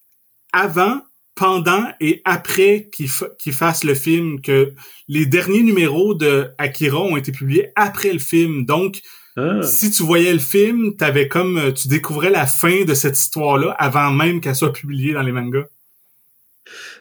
avant, 0.52 1.00
pendant 1.34 1.86
et 2.00 2.20
après 2.24 2.90
qu'il 2.92 3.08
fasse 3.52 3.84
le 3.84 3.94
film, 3.94 4.40
que 4.42 4.74
les 5.08 5.26
derniers 5.26 5.62
numéros 5.62 6.14
de 6.14 6.48
Akira 6.58 7.00
ont 7.00 7.16
été 7.16 7.32
publiés 7.32 7.72
après 7.76 8.12
le 8.12 8.18
film. 8.18 8.66
Donc, 8.66 9.00
ah. 9.36 9.62
si 9.62 9.90
tu 9.90 10.02
voyais 10.02 10.32
le 10.32 10.38
film, 10.38 10.96
t'avais 10.96 11.28
comme 11.28 11.72
tu 11.72 11.88
découvrais 11.88 12.30
la 12.30 12.46
fin 12.46 12.84
de 12.84 12.92
cette 12.92 13.18
histoire-là 13.18 13.74
avant 13.78 14.10
même 14.10 14.40
qu'elle 14.40 14.54
soit 14.54 14.72
publiée 14.72 15.14
dans 15.14 15.22
les 15.22 15.32
mangas. 15.32 15.64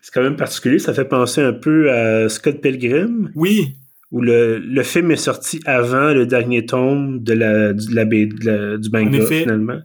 C'est 0.01 0.13
quand 0.13 0.23
même 0.23 0.37
particulier, 0.37 0.79
ça 0.79 0.93
fait 0.93 1.05
penser 1.05 1.41
un 1.41 1.53
peu 1.53 1.91
à 1.91 2.29
Scott 2.29 2.61
Pilgrim. 2.61 3.31
Oui. 3.35 3.75
Où 4.11 4.21
le, 4.21 4.57
le 4.57 4.83
film 4.83 5.11
est 5.11 5.17
sorti 5.17 5.59
avant 5.65 6.13
le 6.13 6.25
dernier 6.25 6.65
tome 6.65 7.21
de 7.21 7.33
la, 7.33 7.73
de 7.73 8.45
la, 8.45 8.77
du 8.77 8.89
manga, 8.89 9.25
finalement. 9.25 9.81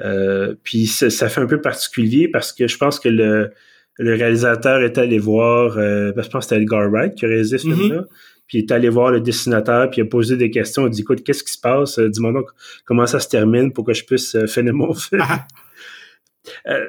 Euh, 0.00 0.54
puis 0.62 0.86
ça, 0.86 1.10
ça, 1.10 1.28
fait 1.28 1.40
un 1.40 1.46
peu 1.46 1.60
particulier 1.60 2.28
parce 2.28 2.52
que 2.52 2.66
je 2.66 2.76
pense 2.78 2.98
que 2.98 3.08
le, 3.08 3.52
le 3.98 4.14
réalisateur 4.14 4.82
est 4.82 4.98
allé 4.98 5.18
voir, 5.18 5.78
euh, 5.78 6.12
je 6.16 6.28
pense 6.28 6.46
que 6.46 6.50
c'était 6.50 6.62
Edgar 6.62 6.90
Wright 6.90 7.14
qui 7.14 7.24
a 7.24 7.28
réalisé 7.28 7.58
ce 7.58 7.68
film-là, 7.68 8.00
mm-hmm. 8.00 8.06
puis 8.48 8.58
il 8.58 8.62
est 8.62 8.72
allé 8.72 8.88
voir 8.88 9.10
le 9.12 9.20
dessinateur, 9.20 9.88
puis 9.90 10.00
il 10.00 10.04
a 10.04 10.06
posé 10.06 10.36
des 10.36 10.50
questions, 10.50 10.82
il 10.82 10.86
a 10.86 10.90
dit, 10.90 11.02
écoute, 11.02 11.22
qu'est-ce 11.22 11.44
qui 11.44 11.52
se 11.52 11.60
passe? 11.60 11.98
Euh, 11.98 12.08
dis-moi 12.08 12.32
donc 12.32 12.50
comment 12.84 13.06
ça 13.06 13.20
se 13.20 13.28
termine 13.28 13.72
pour 13.72 13.84
que 13.84 13.92
je 13.92 14.04
puisse 14.04 14.34
euh, 14.34 14.46
finir 14.46 14.74
mon 14.74 14.94
film. 14.94 15.22
Ah. 15.24 15.46
euh, 16.68 16.88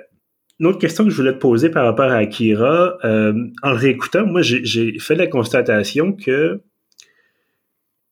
une 0.59 0.67
autre 0.67 0.79
question 0.79 1.03
que 1.03 1.09
je 1.09 1.17
voulais 1.17 1.33
te 1.33 1.39
poser 1.39 1.69
par 1.69 1.85
rapport 1.85 2.09
à 2.09 2.15
Akira, 2.15 2.97
euh, 3.03 3.33
en 3.61 3.71
le 3.71 3.77
réécoutant, 3.77 4.25
moi, 4.25 4.41
j'ai 4.41 4.97
fait 4.99 5.15
la 5.15 5.27
constatation 5.27 6.13
que 6.13 6.61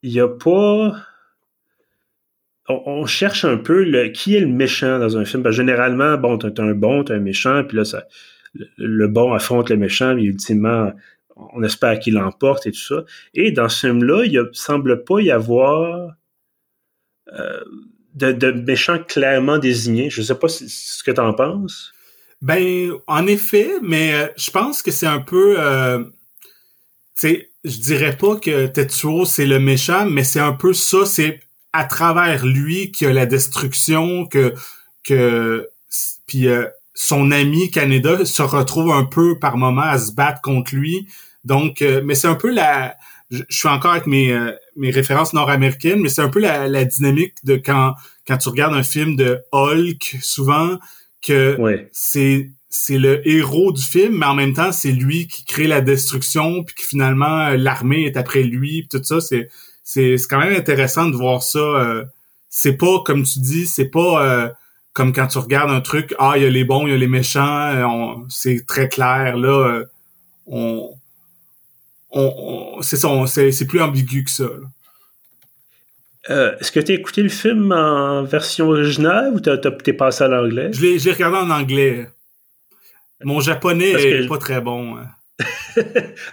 il 0.01 0.11
n'y 0.11 0.19
a 0.19 0.27
pas 0.27 0.93
on, 2.69 3.05
cherche 3.05 3.45
un 3.45 3.57
peu 3.57 3.85
qui 4.13 4.35
est 4.35 4.39
le 4.39 4.47
méchant 4.47 4.99
dans 4.99 5.17
un 5.17 5.25
film. 5.25 5.49
généralement, 5.51 6.17
bon, 6.17 6.37
t'as 6.37 6.63
un 6.63 6.73
bon, 6.73 7.03
t'as 7.03 7.15
un 7.15 7.19
méchant, 7.19 7.63
puis 7.63 7.77
là, 7.77 7.83
le, 8.77 9.07
bon 9.07 9.33
affronte 9.33 9.69
le 9.69 9.77
méchant, 9.77 10.15
mais 10.15 10.23
ultimement, 10.23 10.93
on 11.35 11.63
espère 11.63 11.99
qu'il 11.99 12.13
l'emporte 12.13 12.67
et 12.67 12.71
tout 12.71 12.79
ça. 12.79 13.03
Et 13.33 13.51
dans 13.51 13.67
ce 13.67 13.87
film-là, 13.87 14.23
il 14.25 14.41
semble 14.53 15.03
pas 15.03 15.19
y 15.19 15.31
avoir 15.31 16.13
euh, 17.33 17.63
de, 18.15 18.51
méchants 18.51 18.99
clairement 18.99 19.57
désignés. 19.57 20.09
Je 20.09 20.21
ne 20.21 20.25
sais 20.25 20.35
pas 20.35 20.47
ce 20.47 21.03
que 21.03 21.11
tu 21.11 21.19
en 21.19 21.33
penses. 21.33 21.91
Ben, 22.41 22.91
en 23.07 23.25
effet, 23.27 23.71
mais 23.81 24.13
euh, 24.13 24.27
je 24.37 24.51
pense 24.51 24.81
que 24.81 24.91
c'est 24.91 25.07
un 25.07 25.21
peu... 25.21 25.55
Euh, 25.57 26.03
tu 27.19 27.27
sais, 27.27 27.49
je 27.63 27.77
dirais 27.77 28.17
pas 28.17 28.35
que 28.35 28.67
Tetsuo, 28.67 29.25
c'est 29.25 29.45
le 29.45 29.59
méchant, 29.59 30.05
mais 30.05 30.23
c'est 30.23 30.41
un 30.41 30.51
peu 30.51 30.73
ça, 30.73 31.05
c'est 31.05 31.39
à 31.73 31.85
travers 31.85 32.45
lui 32.45 32.91
qu'il 32.91 33.07
y 33.07 33.09
a 33.09 33.13
la 33.13 33.25
destruction, 33.25 34.25
que 34.25 34.53
que 35.03 35.67
puis 36.27 36.47
euh, 36.47 36.65
son 36.93 37.31
ami 37.31 37.71
Canada 37.71 38.23
se 38.25 38.41
retrouve 38.41 38.91
un 38.91 39.05
peu 39.05 39.39
par 39.39 39.57
moment 39.57 39.81
à 39.81 39.97
se 39.97 40.11
battre 40.11 40.41
contre 40.41 40.75
lui. 40.75 41.07
Donc, 41.43 41.81
euh, 41.81 42.01
mais 42.05 42.15
c'est 42.15 42.27
un 42.27 42.35
peu 42.35 42.51
la, 42.51 42.95
je, 43.31 43.41
suis 43.49 43.67
encore 43.67 43.91
avec 43.91 44.07
mes 44.07 44.31
euh, 44.31 44.51
mes 44.75 44.91
références 44.91 45.33
nord-américaines, 45.33 45.99
mais 45.99 46.09
c'est 46.09 46.21
un 46.21 46.29
peu 46.29 46.39
la, 46.39 46.67
la, 46.67 46.85
dynamique 46.85 47.33
de 47.43 47.55
quand 47.55 47.95
quand 48.27 48.37
tu 48.37 48.49
regardes 48.49 48.73
un 48.73 48.83
film 48.83 49.15
de 49.15 49.41
Hulk, 49.51 50.17
souvent 50.21 50.79
que 51.21 51.57
c'est 51.91 52.51
c'est 52.69 52.97
le 52.97 53.27
héros 53.27 53.71
du 53.71 53.83
film, 53.83 54.17
mais 54.19 54.25
en 54.25 54.35
même 54.35 54.53
temps 54.53 54.71
c'est 54.71 54.91
lui 54.91 55.27
qui 55.27 55.45
crée 55.45 55.67
la 55.67 55.81
destruction, 55.81 56.63
puis 56.63 56.75
que 56.75 56.83
finalement 56.83 57.49
l'armée 57.49 58.05
est 58.05 58.17
après 58.17 58.43
lui, 58.43 58.83
puis 58.83 58.99
tout 58.99 59.03
ça 59.03 59.19
c'est 59.19 59.49
c'est 59.83 60.15
quand 60.29 60.39
même 60.39 60.55
intéressant 60.55 61.07
de 61.07 61.15
voir 61.15 61.43
ça. 61.43 61.59
Euh, 61.59 62.05
c'est 62.49 62.77
pas, 62.77 62.99
comme 63.05 63.23
tu 63.23 63.39
dis, 63.39 63.67
c'est 63.67 63.89
pas 63.89 64.25
euh, 64.25 64.49
comme 64.93 65.11
quand 65.11 65.27
tu 65.27 65.37
regardes 65.39 65.71
un 65.71 65.81
truc, 65.81 66.15
ah, 66.19 66.33
il 66.35 66.43
y 66.43 66.45
a 66.45 66.49
les 66.49 66.63
bons, 66.63 66.87
il 66.87 66.91
y 66.91 66.93
a 66.93 66.97
les 66.97 67.07
méchants, 67.07 67.71
euh, 67.75 68.15
c'est 68.29 68.65
très 68.65 68.87
clair. 68.89 69.37
Là, 69.37 69.81
on, 70.45 70.89
on, 72.11 72.81
c'est 72.81 72.97
ça, 72.97 73.09
c'est 73.27 73.67
plus 73.67 73.81
ambigu 73.81 74.23
que 74.23 74.31
ça. 74.31 74.45
Est-ce 76.29 76.71
que 76.71 76.79
tu 76.79 76.93
as 76.93 76.95
écouté 76.95 77.21
le 77.21 77.29
film 77.29 77.73
en 77.73 78.23
version 78.23 78.69
originale 78.69 79.33
ou 79.33 79.39
t'es 79.39 79.93
passé 79.93 80.23
à 80.23 80.27
l'anglais? 80.29 80.71
Je 80.71 80.81
l'ai 80.81 81.11
regardé 81.11 81.37
en 81.37 81.49
anglais. 81.49 82.07
Mon 83.23 83.39
japonais 83.39 83.91
est 83.91 84.27
pas 84.27 84.37
très 84.37 84.61
bon. 84.61 84.97
Hein. 84.97 85.07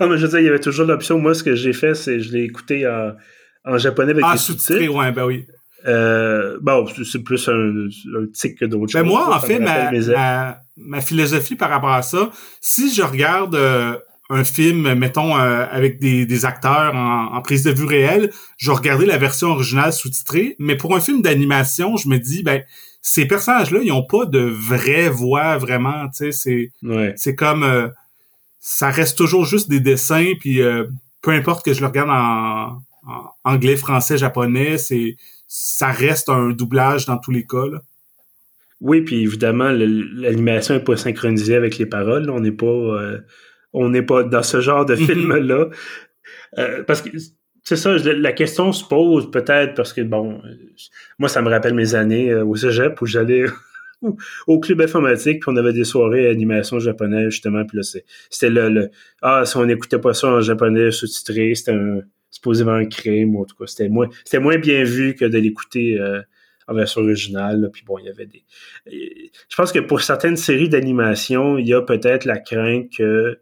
ah, 0.00 0.06
mais 0.06 0.18
je 0.18 0.26
veux 0.26 0.28
dire, 0.28 0.38
il 0.40 0.46
y 0.46 0.48
avait 0.48 0.60
toujours 0.60 0.86
l'option. 0.86 1.18
Moi, 1.18 1.34
ce 1.34 1.42
que 1.42 1.54
j'ai 1.54 1.72
fait, 1.72 1.94
c'est 1.94 2.20
je 2.20 2.32
l'ai 2.32 2.42
écouté 2.42 2.86
en, 2.86 3.12
en 3.64 3.79
japonais 3.79 4.12
avec 4.12 4.25
ah, 4.27 4.37
sous-titres. 4.37 4.88
ouais, 4.88 5.12
ben 5.12 5.25
oui. 5.27 5.46
Euh, 5.87 6.59
bon, 6.61 6.87
c'est 7.11 7.23
plus 7.23 7.49
un, 7.49 7.53
un 7.53 8.27
tic 8.33 8.59
que 8.59 8.66
d'autres 8.66 8.92
ben 8.92 9.03
Moi, 9.03 9.35
en 9.35 9.40
fait, 9.40 9.59
ma, 9.59 9.90
ma, 10.77 11.01
philosophie 11.01 11.57
par 11.57 11.70
rapport 11.70 11.92
à 11.92 12.03
ça, 12.03 12.31
si 12.61 12.92
je 12.92 13.03
regarde 13.03 13.55
euh, 13.55 13.96
un 14.29 14.44
film, 14.44 14.94
mettons, 14.94 15.37
euh, 15.37 15.64
avec 15.70 15.99
des, 15.99 16.27
des 16.27 16.44
acteurs 16.44 16.94
en, 16.94 17.40
prise 17.42 17.64
de 17.64 17.73
vue 17.73 17.87
réelle, 17.87 18.31
je 18.59 18.70
regardais 18.70 19.07
la 19.07 19.16
version 19.18 19.49
originale 19.49 19.92
sous-titrée. 19.92 20.55
Mais 20.59 20.77
pour 20.77 20.94
un 20.94 21.01
film 21.01 21.23
d'animation, 21.23 21.96
je 21.96 22.09
me 22.09 22.18
dis, 22.18 22.42
ben, 22.42 22.62
ces 23.03 23.27
personnages-là, 23.27 23.81
ils 23.83 23.92
ont 23.92 24.05
pas 24.05 24.27
de 24.27 24.40
vraie 24.40 25.09
voix 25.09 25.57
vraiment. 25.59 26.09
Tu 26.09 26.33
sais, 26.33 26.33
c'est 26.33 26.73
c'est 27.16 27.35
comme 27.35 27.64
euh, 27.64 27.88
ça 28.61 28.90
reste 28.90 29.16
toujours 29.16 29.44
juste 29.44 29.68
des 29.68 29.81
dessins. 29.81 30.33
Puis 30.38 30.61
euh, 30.61 30.85
peu 31.23 31.31
importe 31.33 31.64
que 31.64 31.73
je 31.73 31.81
le 31.81 31.87
regarde 31.87 32.11
en, 32.11 32.83
anglais, 33.44 33.76
français, 33.76 34.18
japonais, 34.18 34.78
c'est 34.78 35.16
ça 35.46 35.90
reste 35.90 36.28
un 36.28 36.50
doublage 36.50 37.06
dans 37.06 37.18
tous 37.18 37.30
les 37.30 37.46
cas. 37.46 37.66
Là. 37.66 37.80
Oui, 38.80 39.02
puis 39.02 39.22
évidemment, 39.22 39.70
l'animation 39.70 40.74
n'est 40.74 40.84
pas 40.84 40.96
synchronisée 40.96 41.56
avec 41.56 41.78
les 41.78 41.86
paroles. 41.86 42.30
On 42.30 42.40
n'est 42.40 42.52
pas 42.52 43.18
on 43.72 43.88
n'est 43.88 44.02
pas 44.02 44.22
dans 44.22 44.42
ce 44.42 44.60
genre 44.60 44.84
de 44.84 44.96
film-là. 45.06 45.68
Euh, 46.58 46.82
parce 46.84 47.02
que 47.02 47.10
c'est 47.62 47.76
ça, 47.76 47.96
la 47.96 48.32
question 48.32 48.72
se 48.72 48.84
pose 48.84 49.30
peut-être 49.30 49.74
parce 49.74 49.92
que, 49.92 50.00
bon, 50.00 50.40
moi, 51.18 51.28
ça 51.28 51.42
me 51.42 51.50
rappelle 51.50 51.74
mes 51.74 51.94
années 51.94 52.30
euh, 52.30 52.44
au 52.44 52.56
cégep 52.56 53.00
où 53.00 53.06
j'allais 53.06 53.44
au 54.46 54.58
club 54.58 54.80
informatique, 54.80 55.42
puis 55.42 55.52
on 55.52 55.56
avait 55.56 55.72
des 55.72 55.84
soirées 55.84 56.28
animation 56.28 56.78
japonaise, 56.78 57.30
justement, 57.30 57.64
puis 57.64 57.78
là, 57.78 57.82
c'était 58.30 58.50
le, 58.50 58.90
Ah, 59.20 59.44
si 59.44 59.56
on 59.56 59.66
n'écoutait 59.66 59.98
pas 59.98 60.14
ça 60.14 60.28
en 60.28 60.40
japonais 60.40 60.90
sous-titré, 60.90 61.54
c'était 61.54 61.72
un 61.72 62.00
supposément 62.40 62.72
un 62.72 62.87
crime, 62.87 63.37
ou 63.37 63.42
en 63.42 63.44
tout 63.44 63.55
cas, 63.55 63.66
c'était 63.66 63.90
moins, 63.90 64.09
c'était 64.24 64.38
moins 64.38 64.57
bien 64.57 64.83
vu 64.83 65.14
que 65.14 65.26
de 65.26 65.37
l'écouter 65.37 66.00
euh, 66.00 66.22
en 66.66 66.74
version 66.74 67.03
originale, 67.03 67.68
puis 67.70 67.83
bon, 67.85 67.98
il 67.98 68.07
y 68.07 68.09
avait 68.09 68.26
des... 68.26 68.42
Je 68.87 69.57
pense 69.57 69.72
que 69.72 69.81
pour 69.81 70.00
certaines 70.00 70.37
séries 70.37 70.70
d'animation, 70.70 71.59
il 71.59 71.68
y 71.68 71.74
a 71.74 71.83
peut-être 71.83 72.24
la 72.24 72.38
crainte 72.38 72.90
que 72.96 73.38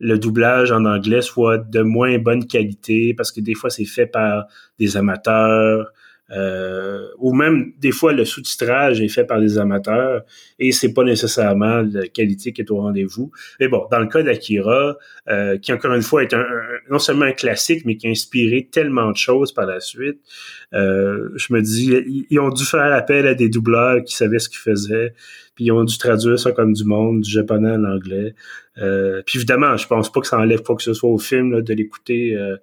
le 0.00 0.18
doublage 0.18 0.70
en 0.70 0.84
anglais 0.84 1.22
soit 1.22 1.58
de 1.58 1.80
moins 1.80 2.18
bonne 2.18 2.46
qualité 2.46 3.14
parce 3.14 3.30
que 3.30 3.40
des 3.40 3.54
fois 3.54 3.70
c'est 3.70 3.84
fait 3.84 4.06
par 4.06 4.46
des 4.80 4.96
amateurs 4.96 5.92
euh, 6.30 7.08
ou 7.18 7.34
même 7.34 7.72
des 7.78 7.92
fois 7.92 8.12
le 8.12 8.24
sous-titrage 8.24 9.00
est 9.02 9.08
fait 9.08 9.24
par 9.24 9.40
des 9.40 9.58
amateurs 9.58 10.22
et 10.58 10.72
c'est 10.72 10.94
pas 10.94 11.04
nécessairement 11.04 11.82
la 11.82 12.08
qualité 12.08 12.52
qui 12.52 12.62
est 12.62 12.70
au 12.70 12.76
rendez-vous. 12.76 13.30
Mais 13.60 13.68
bon, 13.68 13.86
dans 13.90 13.98
le 13.98 14.06
cas 14.06 14.22
d'Akira, 14.22 14.96
euh, 15.28 15.58
qui 15.58 15.72
encore 15.72 15.92
une 15.92 16.02
fois 16.02 16.22
est 16.22 16.32
un, 16.32 16.44
non 16.90 16.98
seulement 16.98 17.26
un 17.26 17.32
classique, 17.32 17.84
mais 17.84 17.96
qui 17.96 18.06
a 18.06 18.10
inspiré 18.10 18.68
tellement 18.70 19.10
de 19.10 19.16
choses 19.16 19.52
par 19.52 19.66
la 19.66 19.80
suite, 19.80 20.20
euh, 20.72 21.28
je 21.34 21.52
me 21.52 21.60
dis, 21.60 22.26
ils 22.30 22.38
ont 22.38 22.50
dû 22.50 22.64
faire 22.64 22.92
appel 22.94 23.26
à 23.26 23.34
des 23.34 23.48
doubleurs 23.48 24.02
qui 24.04 24.14
savaient 24.14 24.38
ce 24.38 24.48
qu'ils 24.48 24.58
faisaient, 24.58 25.14
puis 25.54 25.66
ils 25.66 25.72
ont 25.72 25.84
dû 25.84 25.98
traduire 25.98 26.38
ça 26.38 26.52
comme 26.52 26.72
du 26.72 26.84
monde, 26.84 27.20
du 27.20 27.30
japonais 27.30 27.72
à 27.72 27.76
l'anglais. 27.76 28.34
Euh, 28.78 29.22
puis 29.26 29.38
évidemment, 29.38 29.76
je 29.76 29.86
pense 29.86 30.10
pas 30.10 30.20
que 30.20 30.26
ça 30.26 30.38
enlève 30.38 30.62
quoi 30.62 30.76
que 30.76 30.82
ce 30.82 30.94
soit 30.94 31.10
au 31.10 31.18
film 31.18 31.52
là, 31.52 31.60
de 31.60 31.74
l'écouter 31.74 32.34
euh, 32.36 32.56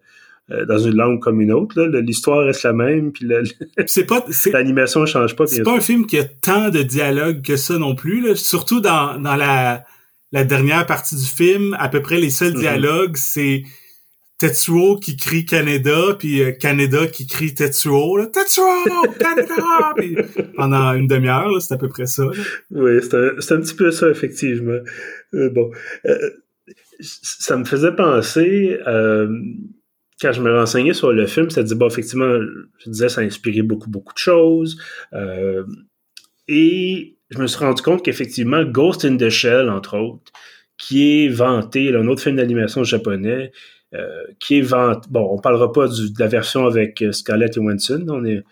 dans 0.67 0.77
une 0.77 0.95
langue 0.95 1.19
comme 1.19 1.41
une 1.41 1.51
autre. 1.51 1.81
L'histoire 1.99 2.45
reste 2.45 2.63
la 2.63 2.73
même, 2.73 3.11
puis 3.11 3.27
c'est 3.85 4.05
pas 4.05 4.25
l'animation 4.51 5.05
change 5.05 5.35
pas. 5.35 5.47
C'est 5.47 5.63
pas 5.63 5.75
un 5.75 5.81
film 5.81 6.05
qui 6.05 6.17
a 6.17 6.25
tant 6.25 6.69
de 6.69 6.81
dialogue 6.81 7.41
que 7.41 7.55
ça 7.55 7.77
non 7.77 7.95
plus. 7.95 8.21
Là. 8.21 8.35
Surtout 8.35 8.81
dans, 8.81 9.19
dans 9.19 9.35
la, 9.35 9.83
la 10.31 10.43
dernière 10.43 10.85
partie 10.85 11.15
du 11.15 11.25
film, 11.25 11.75
à 11.79 11.89
peu 11.89 12.01
près 12.01 12.17
les 12.17 12.29
seuls 12.29 12.53
mm-hmm. 12.53 12.59
dialogues, 12.59 13.17
c'est 13.17 13.63
Tetsuo 14.39 14.97
qui 14.97 15.17
crie 15.17 15.45
Canada, 15.45 16.15
puis 16.17 16.41
euh, 16.41 16.51
Canada 16.51 17.07
qui 17.07 17.27
crie 17.27 17.53
Tetsuo. 17.53 18.15
Là, 18.17 18.27
Tetsuo! 18.27 18.63
Canada! 19.19 19.93
pendant 20.55 20.93
une 20.93 21.07
demi-heure, 21.07 21.61
c'est 21.61 21.73
à 21.73 21.77
peu 21.77 21.89
près 21.89 22.05
ça. 22.05 22.23
Oui, 22.71 22.99
c'est 23.01 23.15
un, 23.15 23.57
un, 23.57 23.61
petit 23.61 23.75
peu 23.75 23.91
ça, 23.91 24.09
effectivement. 24.09 24.79
Euh, 25.33 25.49
bon. 25.49 25.71
Euh, 26.05 26.29
ça 27.01 27.57
me 27.57 27.65
faisait 27.65 27.95
penser, 27.95 28.77
quand 30.21 30.31
je 30.33 30.41
me 30.41 30.53
renseignais 30.53 30.93
sur 30.93 31.11
le 31.11 31.25
film, 31.27 31.49
ça 31.49 31.63
disait, 31.63 31.75
bon, 31.75 31.87
effectivement, 31.87 32.39
je 32.79 32.89
disais, 32.89 33.09
ça 33.09 33.21
a 33.21 33.23
inspiré 33.23 33.61
beaucoup, 33.61 33.89
beaucoup 33.89 34.13
de 34.13 34.19
choses. 34.19 34.77
et 36.47 37.15
je 37.29 37.37
me 37.37 37.47
suis 37.47 37.59
rendu 37.59 37.81
compte 37.81 38.03
qu'effectivement, 38.03 38.63
Ghost 38.63 39.05
in 39.05 39.17
the 39.17 39.29
Shell, 39.29 39.69
entre 39.69 39.97
autres, 39.97 40.31
qui 40.77 41.25
est 41.25 41.29
vanté, 41.29 41.91
là, 41.91 41.99
un 41.99 42.07
autre 42.07 42.23
film 42.23 42.37
d'animation 42.37 42.83
japonais, 42.83 43.51
euh, 43.93 44.23
qui 44.39 44.59
est 44.59 44.61
vente. 44.61 45.09
Bon, 45.09 45.27
on 45.31 45.39
parlera 45.39 45.71
pas 45.71 45.87
de 45.87 46.19
la 46.19 46.27
version 46.27 46.65
avec 46.65 47.01
euh, 47.01 47.11
Scarlett 47.11 47.53
Johansson, 47.53 48.05
on 48.09 48.25
est 48.25 48.43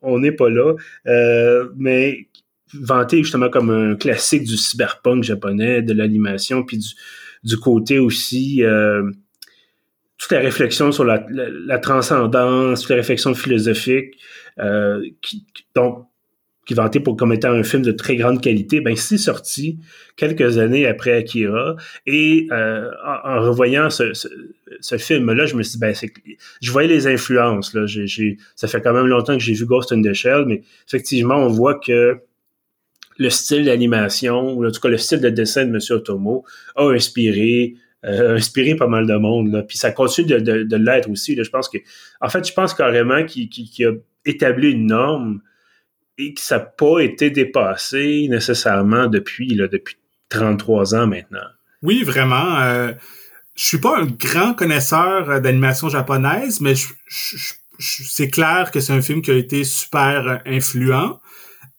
on 0.00 0.20
n'est 0.20 0.32
pas 0.32 0.48
là, 0.48 0.74
euh, 1.06 1.68
mais 1.76 2.28
vanté 2.72 3.22
justement 3.22 3.48
comme 3.48 3.70
un 3.70 3.96
classique 3.96 4.44
du 4.44 4.56
cyberpunk 4.56 5.24
japonais, 5.24 5.82
de 5.82 5.92
l'animation, 5.92 6.62
puis 6.62 6.78
du, 6.78 6.88
du, 7.42 7.56
côté 7.56 7.98
aussi 7.98 8.62
toute 10.18 10.32
la 10.32 10.40
réflexion 10.40 10.92
sur 10.92 11.04
la, 11.04 11.24
la, 11.28 11.78
transcendance, 11.78 12.80
toute 12.80 12.90
la 12.90 12.96
réflexion 12.96 13.34
philosophique, 13.34 14.14
qui, 15.20 15.44
donc 15.74 16.06
qui 16.66 16.74
vanté 16.74 17.00
pour 17.00 17.16
comme 17.16 17.32
étant 17.32 17.52
un 17.52 17.62
film 17.62 17.82
de 17.82 17.92
très 17.92 18.16
grande 18.16 18.42
qualité, 18.42 18.80
ben 18.80 18.96
c'est 18.96 19.18
sorti 19.18 19.78
quelques 20.16 20.58
années 20.58 20.86
après 20.86 21.12
Akira. 21.12 21.76
Et 22.06 22.48
euh, 22.50 22.90
en, 23.04 23.40
revoyant 23.40 23.88
ce, 23.88 24.12
ce, 24.80 24.98
film-là, 24.98 25.46
je 25.46 25.54
me 25.54 25.62
suis 25.62 25.74
dit, 25.74 25.78
ben 25.78 25.94
je 26.60 26.72
voyais 26.72 26.88
les 26.88 27.06
influences. 27.06 27.72
Là, 27.72 27.86
ça 28.56 28.68
fait 28.68 28.80
quand 28.80 28.92
même 28.92 29.06
longtemps 29.06 29.34
que 29.34 29.42
j'ai 29.42 29.54
vu 29.54 29.64
Ghost 29.64 29.92
in 29.92 30.02
the 30.02 30.12
Shell, 30.12 30.44
mais 30.46 30.62
effectivement, 30.86 31.36
on 31.36 31.48
voit 31.48 31.78
que 31.78 32.18
le 33.18 33.30
style 33.30 33.64
d'animation, 33.64 34.52
ou 34.54 34.66
en 34.66 34.70
tout 34.70 34.80
cas 34.80 34.88
le 34.88 34.98
style 34.98 35.20
de 35.20 35.30
dessin 35.30 35.66
de 35.66 35.70
M. 35.70 35.78
Otomo, 35.90 36.44
a 36.74 36.90
inspiré 36.90 37.74
euh, 38.06 38.36
inspiré 38.36 38.74
pas 38.74 38.86
mal 38.86 39.06
de 39.06 39.16
monde. 39.16 39.52
Là. 39.52 39.62
Puis 39.62 39.78
ça 39.78 39.90
continue 39.90 40.40
de, 40.40 40.76
l'être 40.76 41.10
aussi. 41.10 41.36
Je 41.36 41.50
pense 41.50 41.68
que, 41.68 41.78
en 42.20 42.28
fait, 42.28 42.46
je 42.46 42.52
pense 42.52 42.74
carrément 42.74 43.24
qu'il, 43.24 43.48
a 43.84 43.92
établi 44.24 44.72
une 44.72 44.86
norme 44.86 45.40
et 46.18 46.34
que 46.34 46.40
ça 46.40 46.58
n'a 46.58 46.64
pas 46.64 47.00
été 47.00 47.30
dépassé 47.30 48.26
nécessairement 48.30 49.06
depuis, 49.06 49.54
là, 49.54 49.68
depuis 49.68 49.96
33 50.28 50.94
ans 50.94 51.06
maintenant. 51.06 51.46
Oui, 51.82 52.02
vraiment. 52.02 52.60
Euh, 52.60 52.92
je 53.54 53.64
suis 53.64 53.78
pas 53.78 53.98
un 53.98 54.06
grand 54.06 54.54
connaisseur 54.54 55.40
d'animation 55.40 55.88
japonaise, 55.88 56.60
mais 56.60 56.74
c'est 57.78 58.30
clair 58.30 58.70
que 58.70 58.80
c'est 58.80 58.92
un 58.92 59.02
film 59.02 59.22
qui 59.22 59.30
a 59.30 59.34
été 59.34 59.64
super 59.64 60.42
influent. 60.46 61.20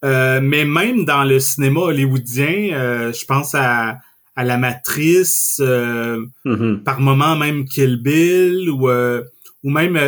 Euh, 0.05 0.39
mais 0.41 0.65
même 0.65 1.05
dans 1.05 1.23
le 1.23 1.39
cinéma 1.39 1.79
hollywoodien, 1.81 2.73
euh, 2.73 3.13
je 3.13 3.25
pense 3.25 3.55
à, 3.55 3.97
à 4.37 4.45
La 4.45 4.57
Matrice, 4.57 5.59
euh, 5.59 6.23
mm-hmm. 6.45 6.83
par 6.83 7.01
moment 7.01 7.35
même 7.35 7.65
Kill 7.65 8.01
Bill, 8.01 8.69
ou, 8.69 8.87
ou 8.87 9.69
même 9.69 9.99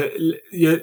y 0.53 0.67
a, 0.67 0.77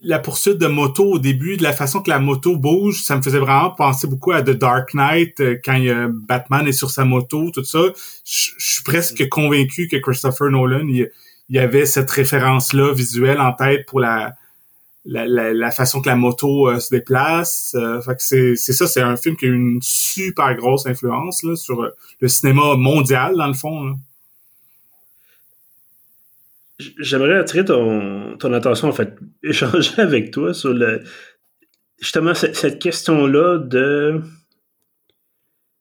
la 0.00 0.18
poursuite 0.18 0.58
de 0.58 0.66
moto 0.66 1.04
au 1.12 1.18
début, 1.18 1.56
de 1.56 1.62
la 1.62 1.72
façon 1.72 2.00
que 2.02 2.10
la 2.10 2.18
moto 2.18 2.56
bouge, 2.56 3.02
ça 3.02 3.16
me 3.16 3.22
faisait 3.22 3.38
vraiment 3.38 3.70
penser 3.70 4.06
beaucoup 4.06 4.32
à 4.32 4.42
The 4.42 4.50
Dark 4.50 4.94
Knight 4.94 5.40
euh, 5.40 5.56
quand 5.64 5.78
Batman 6.28 6.66
est 6.66 6.72
sur 6.72 6.90
sa 6.90 7.04
moto, 7.04 7.50
tout 7.52 7.64
ça. 7.64 7.80
Je, 8.24 8.50
suis 8.58 8.82
presque 8.84 9.28
convaincu 9.28 9.88
que 9.88 9.96
Christopher 9.96 10.50
Nolan, 10.50 10.86
il, 10.88 11.08
y 11.50 11.58
avait 11.58 11.86
cette 11.86 12.10
référence-là 12.10 12.92
visuelle 12.92 13.40
en 13.40 13.52
tête 13.52 13.86
pour 13.86 14.00
la, 14.00 14.34
la, 15.08 15.70
façon 15.70 16.00
que 16.00 16.08
la 16.08 16.16
moto 16.16 16.68
euh, 16.68 16.78
se 16.78 16.90
déplace. 16.90 17.74
Euh, 17.74 18.00
fait 18.00 18.14
que 18.14 18.22
c'est, 18.22 18.56
ça, 18.56 18.86
c'est 18.86 19.00
un 19.00 19.16
film 19.16 19.36
qui 19.36 19.46
a 19.46 19.48
une 19.48 19.80
super 19.82 20.54
grosse 20.54 20.86
influence 20.86 21.42
là, 21.42 21.56
sur 21.56 21.90
le 22.20 22.28
cinéma 22.28 22.76
mondial, 22.76 23.36
dans 23.36 23.46
le 23.46 23.54
fond. 23.54 23.96
J'aimerais 26.98 27.38
attirer 27.38 27.64
ton, 27.64 28.36
ton 28.38 28.52
attention, 28.52 28.88
en 28.88 28.92
fait, 28.92 29.16
échanger 29.42 30.00
avec 30.00 30.30
toi 30.30 30.54
sur 30.54 30.72
le 30.72 31.02
justement 32.00 32.32
cette, 32.34 32.78
question-là 32.78 33.58
de 33.58 34.20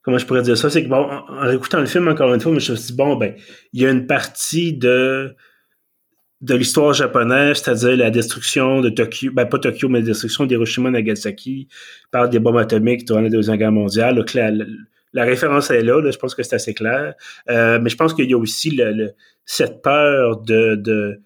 comment 0.02 0.18
je 0.18 0.26
pourrais 0.26 0.42
dire 0.42 0.58
ça, 0.58 0.70
c'est 0.70 0.84
que 0.84 0.90
bon, 0.90 1.06
en, 1.06 1.50
écoutant 1.50 1.80
le 1.80 1.86
film 1.86 2.08
encore 2.08 2.34
une 2.34 2.40
fois, 2.40 2.52
je 2.52 2.56
me 2.56 2.60
suis 2.60 2.88
dit, 2.88 2.94
bon, 2.94 3.16
ben, 3.18 3.36
il 3.74 3.82
y 3.82 3.86
a 3.86 3.92
une 3.92 4.08
partie 4.08 4.74
de 4.74 5.36
de 6.42 6.56
l'histoire 6.56 6.94
japonaise, 6.94 7.58
c'est-à-dire 7.58 7.98
la 7.98 8.12
destruction 8.12 8.82
de 8.82 8.90
Tokyo, 8.90 9.32
ben 9.34 9.46
pas 9.46 9.58
Tokyo, 9.58 9.90
mais 9.90 10.00
la 10.00 10.06
destruction 10.06 10.46
d'Hiroshima 10.46 10.92
Nagasaki 10.92 11.68
par 12.12 12.30
des 12.30 12.40
bombes 12.40 12.58
atomiques 12.58 13.06
durant 13.06 13.22
la 13.22 13.30
Deuxième 13.30 13.58
Guerre 13.58 13.72
mondiale. 13.72 14.16
Donc, 14.16 14.34
la, 14.34 15.24
référence 15.24 15.72
est 15.72 15.82
là, 15.82 16.00
je 16.12 16.18
pense 16.18 16.36
que 16.36 16.44
c'est 16.44 16.56
assez 16.56 16.76
clair. 16.76 17.16
Euh, 17.50 17.80
mais 17.82 17.90
je 17.90 17.98
pense 17.98 18.14
qu'il 18.14 18.30
y 18.30 18.34
a 18.34 18.38
aussi 18.38 18.80
cette 19.46 19.82
peur 19.82 20.42
de, 20.42 21.20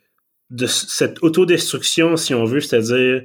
cette 0.66 1.22
autodestruction, 1.22 2.16
si 2.16 2.34
on 2.34 2.46
veut, 2.46 2.62
c'est-à-dire 2.62 3.24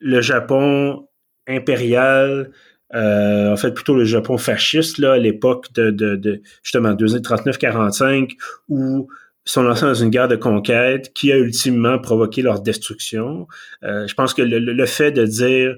le 0.00 0.20
Japon 0.20 1.08
impérial, 1.46 2.50
euh, 2.94 3.52
en 3.52 3.56
fait 3.56 3.72
plutôt 3.72 3.94
le 3.94 4.04
Japon 4.04 4.38
fasciste 4.38 4.98
là 4.98 5.12
à 5.12 5.18
l'époque 5.18 5.72
de, 5.74 5.90
de, 5.90 6.16
de 6.16 6.40
justement 6.62 6.94
39-45 6.94 8.30
où 8.68 9.08
sont 9.52 9.62
lancés 9.62 9.86
dans 9.86 9.94
une 9.94 10.10
guerre 10.10 10.28
de 10.28 10.36
conquête 10.36 11.12
qui 11.14 11.32
a 11.32 11.36
ultimement 11.36 11.98
provoqué 11.98 12.42
leur 12.42 12.60
destruction. 12.60 13.46
Euh, 13.82 14.06
je 14.06 14.14
pense 14.14 14.34
que 14.34 14.42
le, 14.42 14.58
le, 14.58 14.86
fait 14.86 15.12
de 15.12 15.24
dire 15.24 15.76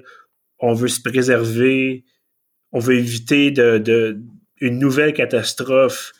on 0.59 0.73
veut 0.73 0.87
se 0.87 1.01
préserver, 1.01 2.03
on 2.71 2.79
veut 2.79 2.95
éviter 2.95 3.51
de, 3.51 3.77
de 3.77 4.19
une 4.59 4.77
nouvelle 4.77 5.13
catastrophe 5.13 6.13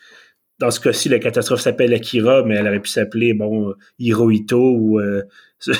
dans 0.61 0.69
ce 0.69 0.79
cas-ci, 0.79 1.09
la 1.09 1.17
catastrophe 1.17 1.59
s'appelle 1.59 1.91
Akira, 1.91 2.43
mais 2.43 2.55
elle 2.55 2.67
aurait 2.67 2.79
pu 2.79 2.89
s'appeler, 2.89 3.33
bon, 3.33 3.73
Hirohito 3.97 4.59
ou 4.59 4.99
euh, 4.99 5.23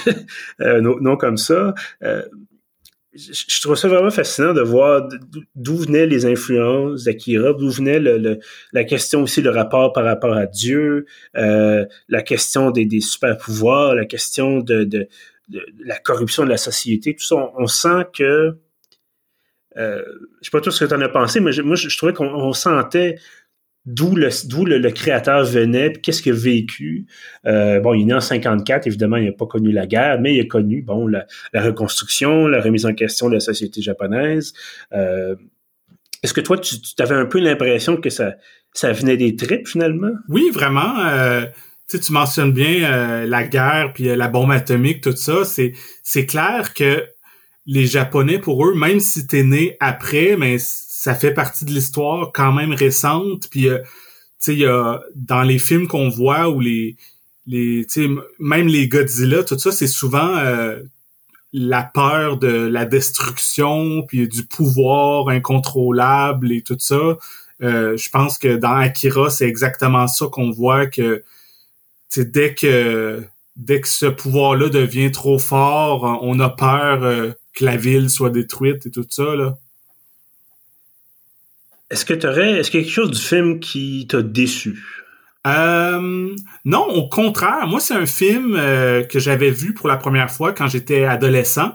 un 0.59 0.83
autre 0.85 1.01
nom 1.01 1.17
comme 1.17 1.37
ça. 1.37 1.75
Euh, 2.03 2.23
je, 3.13 3.61
trouve 3.61 3.75
ça 3.75 3.89
vraiment 3.89 4.09
fascinant 4.09 4.53
de 4.53 4.61
voir 4.61 5.07
d'où 5.55 5.77
venaient 5.77 6.05
les 6.05 6.25
influences 6.25 7.03
d'Akira, 7.03 7.53
d'où 7.53 7.69
venait 7.69 7.99
le, 7.99 8.39
la 8.71 8.83
question 8.85 9.23
aussi, 9.23 9.41
le 9.41 9.49
rapport 9.49 9.91
par 9.91 10.05
rapport 10.05 10.33
à 10.33 10.45
Dieu, 10.45 11.05
euh, 11.35 11.85
la 12.07 12.21
question 12.21 12.71
des, 12.71 12.85
des 12.85 13.01
super 13.01 13.37
pouvoirs, 13.37 13.95
la 13.95 14.05
question 14.05 14.59
de, 14.59 14.85
de, 14.85 15.07
de, 15.49 15.65
la 15.83 15.97
corruption 15.97 16.43
de 16.45 16.49
la 16.49 16.57
société, 16.57 17.13
tout 17.13 17.25
ça. 17.25 17.35
On, 17.57 17.67
sent 17.67 18.05
que 18.13 18.57
euh, 19.77 20.03
je 20.41 20.45
sais 20.45 20.51
pas 20.51 20.61
tout 20.61 20.71
ce 20.71 20.85
que 20.85 20.89
tu 20.89 20.95
en 20.95 21.01
as 21.01 21.09
pensé, 21.09 21.41
mais 21.41 21.51
moi, 21.63 21.75
je, 21.75 21.97
trouvais 21.97 22.13
qu'on 22.13 22.53
sentait 22.53 23.17
d'où 23.85 24.15
le, 24.15 24.89
créateur 24.91 25.43
venait, 25.43 25.93
qu'est-ce 25.93 26.21
qu'il 26.21 26.33
a 26.33 26.35
vécu. 26.35 27.07
Euh, 27.45 27.79
bon, 27.79 27.93
il 27.93 28.03
est 28.03 28.05
né 28.05 28.13
en 28.13 28.21
54, 28.21 28.87
évidemment, 28.87 29.17
il 29.17 29.25
n'a 29.25 29.31
pas 29.31 29.47
connu 29.47 29.71
la 29.71 29.87
guerre, 29.87 30.19
mais 30.21 30.35
il 30.35 30.41
a 30.41 30.45
connu, 30.45 30.81
bon, 30.81 31.07
la, 31.07 31.25
reconstruction, 31.53 32.47
la 32.47 32.61
remise 32.61 32.85
en 32.85 32.93
question 32.93 33.29
de 33.29 33.35
la 33.35 33.39
société 33.39 33.81
japonaise. 33.81 34.53
Euh, 34.93 35.35
est-ce 36.21 36.33
que 36.33 36.41
toi, 36.41 36.57
tu, 36.57 36.75
avais 36.99 37.15
un 37.15 37.25
peu 37.25 37.39
l'impression 37.39 37.97
que 37.97 38.09
ça, 38.09 38.35
venait 38.83 39.17
des 39.17 39.35
tripes, 39.35 39.67
finalement? 39.67 40.13
Oui, 40.29 40.49
vraiment. 40.53 40.99
Euh, 40.99 41.45
tu, 41.89 41.99
mentionnes 42.11 42.53
bien 42.53 43.25
la 43.25 43.43
guerre, 43.43 43.91
puis 43.93 44.15
la 44.15 44.27
bombe 44.27 44.51
atomique, 44.51 45.01
tout 45.01 45.15
ça. 45.15 45.43
C'est, 45.43 45.73
c'est 46.03 46.27
clair 46.27 46.73
que 46.75 47.03
les 47.65 47.85
Japonais, 47.85 48.37
pour 48.37 48.65
eux, 48.65 48.75
même 48.75 48.99
si 48.99 49.27
t'es 49.27 49.43
né 49.43 49.77
après, 49.79 50.35
mais 50.37 50.57
ça 51.01 51.15
fait 51.15 51.33
partie 51.33 51.65
de 51.65 51.71
l'histoire 51.71 52.31
quand 52.31 52.53
même 52.53 52.73
récente. 52.73 53.49
Puis, 53.49 53.67
euh, 53.67 53.79
tu 54.39 54.55
sais, 54.55 54.65
a, 54.65 55.01
dans 55.15 55.41
les 55.41 55.57
films 55.57 55.87
qu'on 55.87 56.09
voit 56.09 56.47
ou 56.49 56.59
les, 56.59 56.95
les, 57.47 57.87
même 58.37 58.67
les 58.67 58.87
Godzilla, 58.87 59.43
tout 59.43 59.57
ça, 59.57 59.71
c'est 59.71 59.87
souvent 59.87 60.37
euh, 60.37 60.79
la 61.53 61.81
peur 61.81 62.37
de 62.37 62.67
la 62.67 62.85
destruction, 62.85 64.03
puis 64.07 64.27
du 64.27 64.45
pouvoir 64.45 65.29
incontrôlable 65.29 66.51
et 66.51 66.61
tout 66.61 66.77
ça. 66.77 67.17
Euh, 67.63 67.97
je 67.97 68.09
pense 68.11 68.37
que 68.37 68.55
dans 68.55 68.75
Akira, 68.75 69.31
c'est 69.31 69.47
exactement 69.47 70.05
ça 70.05 70.27
qu'on 70.31 70.51
voit 70.51 70.85
que, 70.85 71.23
dès 72.15 72.53
que 72.53 73.23
dès 73.55 73.81
que 73.81 73.87
ce 73.87 74.05
pouvoir-là 74.05 74.69
devient 74.69 75.11
trop 75.11 75.39
fort, 75.39 76.19
on 76.21 76.39
a 76.39 76.49
peur 76.49 77.33
que 77.53 77.65
la 77.65 77.75
ville 77.75 78.11
soit 78.11 78.29
détruite 78.29 78.85
et 78.85 78.91
tout 78.91 79.07
ça 79.09 79.35
là. 79.35 79.57
Est-ce 81.91 82.05
que 82.05 82.13
tu 82.13 82.25
aurais, 82.25 82.51
est-ce 82.51 82.71
qu'il 82.71 82.79
y 82.79 82.83
a 82.83 82.85
quelque 82.85 82.93
chose 82.93 83.11
du 83.11 83.21
film 83.21 83.59
qui 83.59 84.07
t'a 84.09 84.21
déçu? 84.21 84.81
Euh, 85.45 86.29
non, 86.63 86.87
au 86.87 87.09
contraire. 87.09 87.67
Moi, 87.67 87.81
c'est 87.81 87.95
un 87.95 88.05
film 88.05 88.55
euh, 88.55 89.03
que 89.03 89.19
j'avais 89.19 89.51
vu 89.51 89.73
pour 89.73 89.89
la 89.89 89.97
première 89.97 90.31
fois 90.31 90.53
quand 90.53 90.67
j'étais 90.67 91.03
adolescent. 91.03 91.73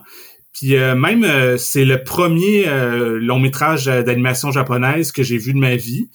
Puis 0.54 0.76
euh, 0.76 0.94
même, 0.94 1.58
c'est 1.58 1.84
le 1.84 2.02
premier 2.02 2.64
long 3.20 3.38
métrage 3.38 3.84
d'animation 3.84 4.50
japonaise 4.52 5.12
que 5.12 5.22
j'ai 5.22 5.36
vu 5.36 5.52
de 5.52 5.58
ma 5.58 5.76
vie. 5.76 6.08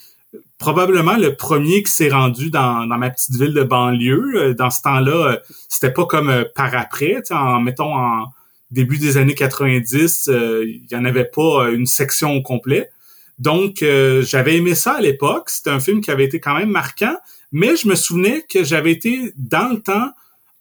Probablement 0.57 1.17
le 1.17 1.35
premier 1.35 1.83
qui 1.83 1.91
s'est 1.91 2.09
rendu 2.09 2.49
dans, 2.49 2.87
dans 2.87 2.97
ma 2.97 3.11
petite 3.11 3.35
ville 3.35 3.53
de 3.53 3.63
banlieue. 3.63 4.55
Dans 4.55 4.71
ce 4.71 4.81
temps-là, 4.81 5.37
c'était 5.69 5.93
pas 5.93 6.05
comme 6.07 6.45
par 6.55 6.75
après. 6.75 7.21
En 7.29 7.59
mettons 7.59 7.95
en 7.95 8.25
début 8.71 8.97
des 8.97 9.17
années 9.17 9.35
90, 9.35 10.27
il 10.63 10.87
y 10.89 10.95
en 10.95 11.05
avait 11.05 11.25
pas 11.25 11.69
une 11.71 11.85
section 11.85 12.33
au 12.33 12.41
complet. 12.41 12.89
Donc, 13.39 13.81
euh, 13.81 14.21
j'avais 14.21 14.57
aimé 14.57 14.75
ça 14.75 14.93
à 14.93 15.01
l'époque. 15.01 15.49
C'était 15.49 15.69
un 15.69 15.79
film 15.79 16.01
qui 16.01 16.11
avait 16.11 16.25
été 16.25 16.39
quand 16.39 16.55
même 16.55 16.69
marquant, 16.69 17.15
mais 17.51 17.75
je 17.75 17.87
me 17.87 17.95
souvenais 17.95 18.45
que 18.47 18.63
j'avais 18.63 18.91
été, 18.91 19.33
dans 19.35 19.69
le 19.69 19.81
temps, 19.81 20.11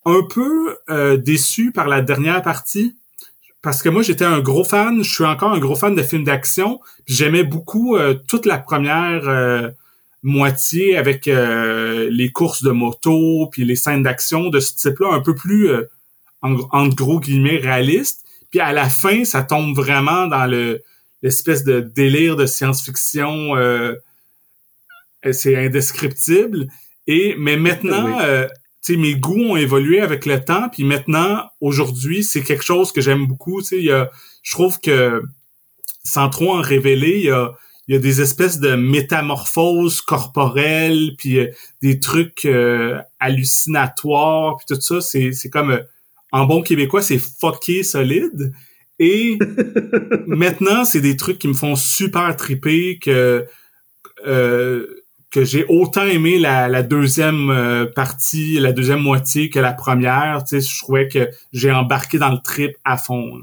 un 0.05 0.21
peu 0.27 0.77
euh, 0.89 1.17
déçu 1.17 1.71
par 1.71 1.87
la 1.87 2.01
dernière 2.01 2.41
partie. 2.41 2.97
Parce 3.61 3.83
que 3.83 3.89
moi, 3.89 4.01
j'étais 4.01 4.25
un 4.25 4.39
gros 4.39 4.63
fan, 4.63 5.03
je 5.03 5.13
suis 5.13 5.23
encore 5.23 5.51
un 5.51 5.59
gros 5.59 5.75
fan 5.75 5.93
de 5.93 6.01
films 6.01 6.23
d'action. 6.23 6.79
J'aimais 7.05 7.43
beaucoup 7.43 7.95
euh, 7.95 8.15
toute 8.27 8.47
la 8.47 8.57
première 8.57 9.71
moitié 10.23 10.97
avec 10.97 11.27
les 11.27 12.31
courses 12.31 12.63
de 12.63 12.71
moto, 12.71 13.47
puis 13.51 13.63
les 13.63 13.75
scènes 13.75 14.03
d'action 14.03 14.49
de 14.49 14.59
ce 14.59 14.75
type-là, 14.75 15.13
un 15.13 15.21
peu 15.21 15.35
plus, 15.35 15.69
en, 16.41 16.87
gros 16.87 17.19
guillemets, 17.19 17.57
réaliste. 17.57 18.25
Puis 18.49 18.59
à 18.59 18.73
la 18.73 18.89
fin, 18.89 19.23
ça 19.23 19.43
tombe 19.43 19.75
vraiment 19.75 20.25
dans 20.25 20.45
le 20.45 20.81
l'espèce 21.21 21.63
de 21.63 21.79
délire 21.79 22.35
de 22.35 22.45
science-fiction, 22.45 23.55
euh, 23.55 23.95
c'est 25.31 25.55
indescriptible. 25.55 26.67
Et 27.07 27.35
mais 27.37 27.57
maintenant, 27.57 28.19
euh, 28.21 28.47
tu 28.83 28.93
sais, 28.93 28.97
mes 28.97 29.15
goûts 29.15 29.51
ont 29.51 29.55
évolué 29.55 30.01
avec 30.01 30.25
le 30.25 30.43
temps, 30.43 30.69
puis 30.69 30.83
maintenant, 30.83 31.49
aujourd'hui, 31.59 32.23
c'est 32.23 32.41
quelque 32.41 32.63
chose 32.63 32.91
que 32.91 33.01
j'aime 33.01 33.27
beaucoup. 33.27 33.61
Tu 33.61 33.67
sais, 33.67 34.07
je 34.43 34.51
trouve 34.51 34.79
que 34.79 35.21
sans 36.03 36.29
trop 36.29 36.53
en 36.53 36.61
révéler, 36.61 37.17
il 37.17 37.25
y 37.25 37.31
a 37.31 37.51
il 37.87 37.95
y 37.95 37.97
a 37.97 37.99
des 37.99 38.21
espèces 38.21 38.59
de 38.59 38.75
métamorphoses 38.75 40.01
corporelles, 40.01 41.11
puis 41.17 41.39
euh, 41.39 41.47
des 41.81 41.99
trucs 41.99 42.47
hallucinatoires, 43.19 44.57
puis 44.57 44.65
tout 44.75 44.81
ça. 44.81 45.01
C'est 45.01 45.33
c'est 45.33 45.49
comme 45.49 45.79
en 46.31 46.45
bon 46.45 46.61
québécois, 46.61 47.01
c'est 47.01 47.19
fucké 47.19 47.83
solide. 47.83 48.53
Et 49.03 49.39
maintenant, 50.27 50.85
c'est 50.85 51.01
des 51.01 51.17
trucs 51.17 51.39
qui 51.39 51.47
me 51.47 51.55
font 51.55 51.75
super 51.75 52.35
triper 52.35 52.99
que 52.99 53.47
euh, 54.27 54.85
j'ai 55.35 55.65
autant 55.69 56.05
aimé 56.05 56.37
la, 56.37 56.83
deuxième 56.83 57.49
euh, 57.49 57.87
partie, 57.87 58.59
la 58.59 58.73
deuxième 58.73 58.99
moitié 58.99 59.49
que 59.49 59.57
la 59.57 59.73
première. 59.73 60.43
Tu 60.43 60.61
sais, 60.61 60.69
je 60.69 60.79
trouvais 60.79 61.07
que 61.07 61.29
j'ai 61.51 61.71
embarqué 61.71 62.19
dans 62.19 62.29
le 62.29 62.37
trip 62.43 62.77
à 62.83 62.95
fond. 62.95 63.41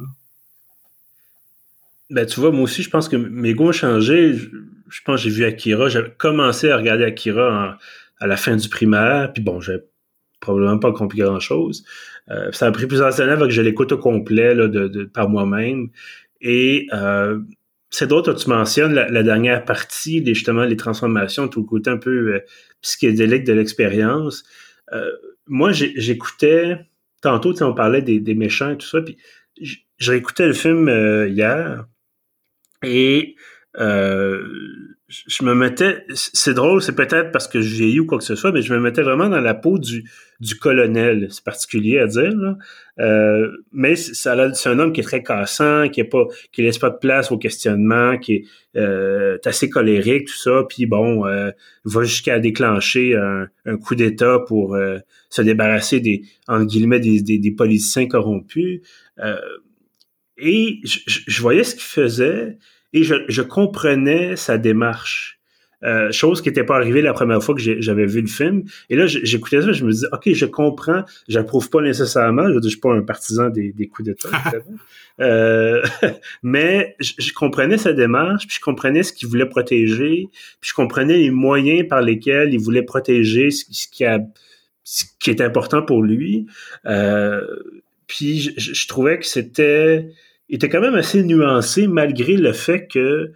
Ben, 2.09 2.25
tu 2.25 2.39
vois, 2.39 2.53
moi 2.53 2.63
aussi, 2.63 2.85
je 2.85 2.91
pense 2.91 3.09
que 3.09 3.17
mes 3.17 3.53
goûts 3.53 3.71
ont 3.71 3.73
changé. 3.73 4.35
Je, 4.37 5.01
pense 5.05 5.17
que 5.17 5.29
j'ai 5.29 5.35
vu 5.35 5.45
Akira. 5.45 5.89
J'ai 5.89 6.05
commencé 6.19 6.71
à 6.71 6.77
regarder 6.77 7.03
Akira 7.03 7.79
à 8.21 8.27
la 8.29 8.37
fin 8.37 8.55
du 8.55 8.69
primaire. 8.69 9.33
Puis 9.33 9.43
bon, 9.43 9.61
j'ai 9.61 9.79
probablement 10.41 10.79
pas 10.79 10.93
compris 10.93 11.19
grand-chose. 11.19 11.85
Euh, 12.31 12.53
ça 12.53 12.67
a 12.67 12.73
pris 12.73 12.87
plusieurs 12.87 13.21
années 13.21 13.33
avant 13.33 13.47
que 13.47 13.53
je 13.53 13.63
l'écoute 13.63 13.93
au 13.93 13.99
complet 13.99 14.55
là, 14.55 14.69
de, 14.69 15.05
par 15.05 15.29
moi-même. 15.29 15.89
Et 16.41 16.87
euh, 16.93 17.41
c'est 17.91 18.07
d'autres, 18.07 18.35
tu 18.35 18.49
mentionnes 18.49 18.93
la, 18.93 19.23
dernière 19.23 19.65
partie, 19.65 20.21
les, 20.21 20.35
justement 20.35 20.65
les 20.65 20.77
transformations, 20.77 21.49
tout 21.49 21.61
le 21.61 21.67
côté 21.67 21.91
un 21.91 21.97
peu 21.97 22.35
euh, 22.35 22.41
psychédélique 22.83 23.45
de 23.45 23.53
l'expérience. 23.55 24.45
Euh, 24.93 25.11
moi, 25.47 25.73
j'écoutais, 25.73 26.77
tantôt, 27.23 27.55
on 27.63 27.75
parlait 27.75 28.03
des, 28.03 28.21
des, 28.21 28.35
méchants 28.35 28.71
et 28.71 28.77
tout 28.77 28.87
ça, 28.87 29.01
puis 29.01 29.17
écouté 30.01 30.47
le 30.47 30.53
film 30.53 30.89
hier 31.29 31.87
et 32.85 33.35
je 35.09 35.43
me 35.43 35.55
mettais, 35.55 36.05
c'est 36.13 36.53
drôle, 36.53 36.83
c'est 36.83 36.95
peut-être 36.95 37.33
parce 37.33 37.49
que 37.49 37.63
j'ai 37.63 37.91
eu 37.91 38.01
ou 38.01 38.07
quoi 38.07 38.19
que 38.19 38.25
ce 38.25 38.35
soit, 38.35 38.53
mais 38.53 38.61
je 38.61 38.75
me 38.75 38.79
mettais 38.79 39.01
vraiment 39.01 39.31
dans 39.31 39.41
la 39.41 39.55
peau 39.55 39.79
du, 39.79 40.05
du 40.39 40.55
colonel. 40.57 41.29
C'est 41.31 41.43
particulier 41.43 41.99
à 41.99 42.07
dire, 42.07 42.37
là. 42.37 42.59
Euh, 43.01 43.51
mais 43.73 43.97
c'est 43.97 44.29
un 44.29 44.79
homme 44.79 44.93
qui 44.93 45.01
est 45.01 45.05
très 45.05 45.23
cassant, 45.23 45.89
qui 45.89 46.01
est 46.01 46.05
pas, 46.05 46.27
qui 46.53 46.61
laisse 46.61 46.77
pas 46.77 46.91
de 46.91 46.99
place 46.99 47.33
au 47.33 47.39
questionnement, 47.39 48.19
qui 48.19 48.35
est 48.35 48.45
euh, 48.77 49.39
assez 49.47 49.71
colérique, 49.71 50.27
tout 50.27 50.37
ça. 50.37 50.65
Puis 50.69 50.85
bon, 50.85 51.27
euh, 51.27 51.53
va 51.85 52.03
jusqu'à 52.03 52.39
déclencher 52.39 53.17
un, 53.17 53.49
un 53.65 53.77
coup 53.79 53.95
d'État 53.95 54.41
pour 54.47 54.75
euh, 54.75 54.99
se 55.31 55.41
débarrasser 55.41 56.01
des, 56.01 56.21
en 56.49 56.65
guillemets, 56.65 57.01
des, 57.01 57.23
des, 57.23 57.39
des 57.39 57.51
politiciens 57.53 58.09
corrompus. 58.09 58.83
Euh, 59.21 59.39
et 60.37 60.81
je, 60.85 60.99
je 61.07 61.41
voyais 61.41 61.65
ce 61.65 61.77
qu'il 61.77 61.85
faisait 61.85 62.59
et 62.93 63.03
je, 63.03 63.15
je 63.29 63.43
comprenais 63.43 64.37
sa 64.37 64.59
démarche. 64.59 65.39
Euh, 65.85 66.11
chose 66.11 66.43
qui 66.43 66.49
n'était 66.49 66.65
pas 66.65 66.75
arrivée 66.75 67.03
la 67.03 67.13
première 67.13 67.41
fois 67.41 67.55
que 67.55 67.61
j'avais 67.61 68.07
vu 68.07 68.21
le 68.21 68.27
film. 68.27 68.65
Et 68.91 68.97
là, 68.97 69.07
j'écoutais 69.07 69.63
ça, 69.63 69.71
je 69.71 69.85
me 69.85 69.93
disais, 69.93 70.09
OK, 70.13 70.29
je 70.33 70.45
comprends, 70.45 71.05
j'approuve 71.29 71.71
pas 71.71 71.81
nécessairement, 71.81 72.49
je 72.49 72.59
je 72.61 72.69
suis 72.71 72.81
pas 72.81 72.93
un 72.93 73.03
partisan 73.03 73.49
des, 73.49 73.73
des 73.73 73.87
coups 73.87 74.09
d'État, 74.09 74.29
euh, 75.21 75.81
mais 76.43 76.97
je, 76.99 77.33
comprenais 77.33 77.79
sa 77.79 77.93
démarche, 77.93 78.49
puis 78.49 78.57
je 78.57 78.61
comprenais 78.61 79.05
ce 79.05 79.13
qu'il 79.13 79.29
voulait 79.29 79.49
protéger, 79.49 80.27
puis 80.61 80.71
je 80.71 80.75
comprenais 80.75 81.17
les 81.17 81.31
moyens 81.31 81.87
par 81.89 82.03
lesquels 82.03 82.53
il 82.53 82.59
voulait 82.59 82.83
protéger 82.83 83.53
ce, 83.53 83.87
qui, 83.87 84.05
a, 84.05 84.19
ce 84.83 85.05
qui 85.21 85.31
est 85.31 85.41
important 85.41 85.83
pour 85.83 86.03
lui. 86.03 86.47
Euh, 86.87 87.41
puis 88.09 88.41
je, 88.41 88.75
je, 88.75 88.89
trouvais 88.89 89.19
que 89.19 89.27
c'était 89.27 90.09
était 90.55 90.69
quand 90.69 90.81
même 90.81 90.95
assez 90.95 91.23
nuancé 91.23 91.87
malgré 91.87 92.37
le 92.37 92.53
fait 92.53 92.87
que 92.87 93.33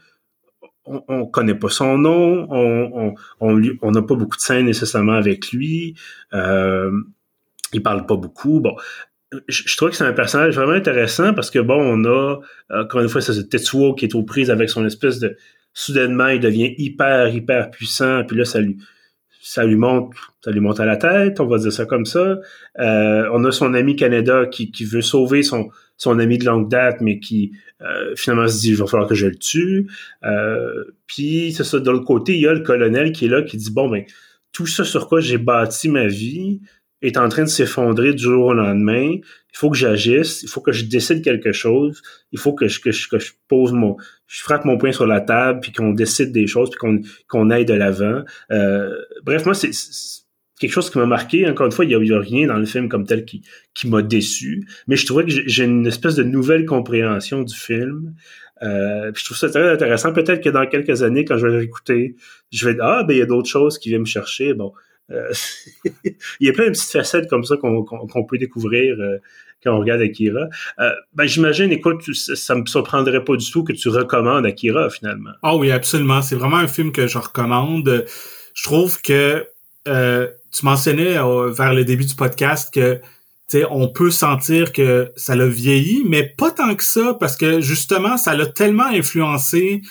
on, 0.85 1.03
on 1.09 1.27
connaît 1.27 1.55
pas 1.55 1.68
son 1.68 1.98
nom, 1.98 2.46
on 2.51 3.14
on 3.40 3.61
on 3.83 3.90
n'a 3.90 4.03
pas 4.03 4.14
beaucoup 4.14 4.37
de 4.37 4.42
scènes 4.42 4.66
nécessairement 4.66 5.12
avec 5.12 5.53
lui, 5.53 5.94
euh, 6.33 6.90
il 7.72 7.83
parle 7.83 8.07
pas 8.07 8.16
beaucoup. 8.16 8.61
Bon, 8.61 8.75
je, 9.48 9.77
trouve 9.77 9.90
que 9.90 9.96
c'est 9.96 10.05
un 10.05 10.12
personnage 10.12 10.57
vraiment 10.57 10.72
intéressant 10.72 11.35
parce 11.35 11.51
que 11.51 11.59
bon, 11.59 11.79
on 11.79 12.05
a 12.05 12.38
encore 12.70 13.01
une 13.01 13.09
fois 13.09 13.20
c'est 13.20 13.48
Tetsuo 13.48 13.94
qui 13.94 14.07
est 14.07 14.14
aux 14.14 14.25
prises 14.25 14.51
avec 14.51 14.68
son 14.70 14.85
espèce 14.87 15.18
de 15.18 15.37
soudainement 15.75 16.29
il 16.29 16.40
devient 16.40 16.75
hyper 16.77 17.29
hyper 17.29 17.70
puissant 17.70 18.25
puis 18.25 18.37
là 18.37 18.44
ça 18.44 18.61
lui 18.61 18.77
ça 19.42 19.64
lui 19.64 19.75
monte, 19.75 20.12
ça 20.40 20.53
lui 20.53 20.61
monte 20.61 20.79
à 20.79 20.87
la 20.87 20.96
tête, 20.96 21.40
on 21.40 21.46
va 21.46 21.59
dire 21.59 21.72
ça 21.72 21.85
comme 21.85 22.07
ça. 22.07 22.38
Euh, 22.79 23.29
on 23.33 23.44
a 23.44 23.51
son 23.51 23.75
ami 23.75 23.96
Canada 23.96 24.46
qui, 24.46 24.70
qui 24.70 24.85
veut 24.85 25.03
sauver 25.03 25.42
son, 25.42 25.68
son 26.02 26.18
ami 26.18 26.36
de 26.36 26.44
longue 26.44 26.68
date, 26.68 27.00
mais 27.00 27.20
qui 27.20 27.52
euh, 27.80 28.16
finalement 28.16 28.48
se 28.48 28.58
dit 28.58 28.70
il 28.70 28.76
va 28.76 28.86
falloir 28.86 29.08
que 29.08 29.14
je 29.14 29.28
le 29.28 29.36
tue. 29.36 29.88
Euh, 30.24 30.84
puis 31.06 31.52
c'est 31.52 31.62
ça, 31.62 31.78
de 31.78 31.88
l'autre 31.88 32.04
côté, 32.04 32.34
il 32.34 32.40
y 32.40 32.48
a 32.48 32.52
le 32.52 32.60
colonel 32.60 33.12
qui 33.12 33.26
est 33.26 33.28
là, 33.28 33.42
qui 33.42 33.56
dit 33.56 33.70
bon 33.70 33.88
ben 33.88 34.04
tout 34.50 34.66
ça 34.66 34.82
sur 34.82 35.06
quoi 35.06 35.20
j'ai 35.20 35.38
bâti 35.38 35.88
ma 35.88 36.08
vie 36.08 36.60
est 37.02 37.16
en 37.16 37.28
train 37.28 37.44
de 37.44 37.48
s'effondrer 37.48 38.14
du 38.14 38.24
jour 38.24 38.46
au 38.46 38.52
lendemain. 38.52 39.12
Il 39.12 39.56
faut 39.56 39.70
que 39.70 39.76
j'agisse, 39.76 40.42
il 40.42 40.48
faut 40.48 40.60
que 40.60 40.72
je 40.72 40.86
décide 40.86 41.22
quelque 41.22 41.52
chose, 41.52 42.02
il 42.32 42.38
faut 42.40 42.52
que 42.52 42.66
je, 42.66 42.80
que 42.80 42.90
je, 42.90 43.08
que 43.08 43.20
je 43.20 43.32
pose 43.46 43.72
mon, 43.72 43.96
je 44.26 44.40
frappe 44.40 44.64
mon 44.64 44.78
poing 44.78 44.90
sur 44.90 45.06
la 45.06 45.20
table, 45.20 45.60
puis 45.60 45.70
qu'on 45.70 45.92
décide 45.92 46.32
des 46.32 46.48
choses, 46.48 46.68
puis 46.70 46.78
qu'on 46.80 47.00
qu'on 47.28 47.48
aille 47.50 47.64
de 47.64 47.74
l'avant. 47.74 48.24
Euh, 48.50 48.90
bref, 49.22 49.44
moi, 49.44 49.54
c'est 49.54 49.70
quelque 50.62 50.72
chose 50.72 50.90
qui 50.90 50.98
m'a 50.98 51.07
marqué. 51.07 51.46
Encore 51.48 51.66
une 51.66 51.72
fois, 51.72 51.85
il 51.85 51.88
n'y 51.98 52.12
a, 52.12 52.20
rien 52.20 52.46
dans 52.46 52.57
le 52.57 52.66
film 52.66 52.88
comme 52.88 53.05
tel 53.05 53.25
qui, 53.25 53.42
qui 53.75 53.88
m'a 53.88 54.01
déçu, 54.01 54.66
mais 54.87 54.96
je 54.96 55.05
trouvais 55.05 55.25
que 55.25 55.31
j'ai 55.31 55.64
une 55.64 55.87
espèce 55.87 56.14
de 56.14 56.22
nouvelle 56.22 56.64
compréhension 56.64 57.42
du 57.42 57.55
film. 57.55 58.14
Euh, 58.62 59.11
je 59.14 59.25
trouve 59.25 59.37
ça 59.37 59.51
très 59.51 59.68
intéressant. 59.68 60.12
Peut-être 60.12 60.40
que 60.40 60.51
dans 60.51 60.64
quelques 60.66 61.03
années, 61.03 61.25
quand 61.25 61.37
je 61.37 61.46
vais 61.46 61.61
l'écouter, 61.61 62.14
je 62.53 62.64
vais 62.64 62.75
dire 62.75 62.85
ah 62.85 63.03
ben 63.03 63.14
il 63.14 63.18
y 63.18 63.22
a 63.22 63.27
d'autres 63.27 63.48
choses 63.48 63.79
qui 63.79 63.88
viennent 63.88 64.03
me 64.03 64.07
chercher. 64.07 64.55
Bon, 64.55 64.72
euh, 65.11 65.33
il 66.05 66.46
y 66.46 66.48
a 66.48 66.53
plein 66.53 66.66
de 66.66 66.70
petites 66.70 66.92
facettes 66.92 67.29
comme 67.29 67.42
ça 67.42 67.57
qu'on 67.57 68.25
peut 68.25 68.38
découvrir 68.38 68.94
euh, 69.01 69.18
quand 69.64 69.75
on 69.75 69.81
regarde 69.81 70.01
Akira. 70.01 70.48
Ben, 70.79 71.27
j'imagine, 71.27 71.72
écoute, 71.72 72.03
ça 72.14 72.55
me 72.55 72.64
surprendrait 72.66 73.25
pas 73.25 73.37
du 73.37 73.51
tout 73.51 73.64
que 73.64 73.72
tu 73.72 73.88
recommandes 73.88 74.46
Akira 74.46 74.90
finalement. 74.90 75.33
Ah 75.42 75.57
oui, 75.57 75.72
absolument. 75.72 76.22
C'est 76.22 76.37
vraiment 76.37 76.59
un 76.59 76.68
film 76.68 76.92
que 76.92 77.09
je 77.09 77.18
recommande. 77.18 78.07
Je 78.55 78.62
trouve 78.62 79.03
que 79.03 79.44
tu 80.52 80.64
mentionnais 80.64 81.14
vers 81.50 81.74
le 81.74 81.84
début 81.84 82.04
du 82.04 82.14
podcast 82.14 82.72
que 82.72 83.00
on 83.68 83.88
peut 83.88 84.10
sentir 84.10 84.72
que 84.72 85.12
ça 85.14 85.36
l'a 85.36 85.46
vieilli, 85.46 86.04
mais 86.06 86.22
pas 86.38 86.50
tant 86.50 86.74
que 86.74 86.82
ça, 86.84 87.14
parce 87.20 87.36
que 87.36 87.60
justement, 87.60 88.16
ça 88.16 88.34
l'a 88.34 88.46
tellement 88.46 88.86
influencé 88.86 89.82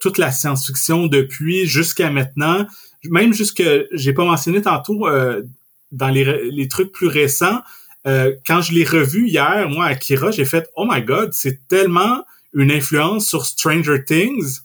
toute 0.00 0.18
la 0.18 0.30
science-fiction 0.30 1.06
depuis 1.06 1.66
jusqu'à 1.66 2.10
maintenant 2.10 2.66
même 3.10 3.32
jusque 3.32 3.62
j'ai 3.92 4.12
pas 4.12 4.24
mentionné 4.24 4.62
tantôt 4.62 5.06
euh, 5.06 5.42
dans 5.90 6.08
les, 6.08 6.50
les, 6.50 6.68
trucs 6.68 6.92
plus 6.92 7.08
récents, 7.08 7.60
euh, 8.06 8.34
quand 8.46 8.62
je 8.62 8.72
l'ai 8.72 8.84
revu 8.84 9.28
hier, 9.28 9.68
moi 9.68 9.86
Akira, 9.86 10.30
j'ai 10.30 10.44
fait 10.44 10.68
oh 10.76 10.86
my 10.88 11.02
god, 11.02 11.32
c'est 11.32 11.66
tellement 11.68 12.24
une 12.54 12.70
influence 12.70 13.28
sur 13.28 13.46
Stranger 13.46 14.04
Things 14.04 14.60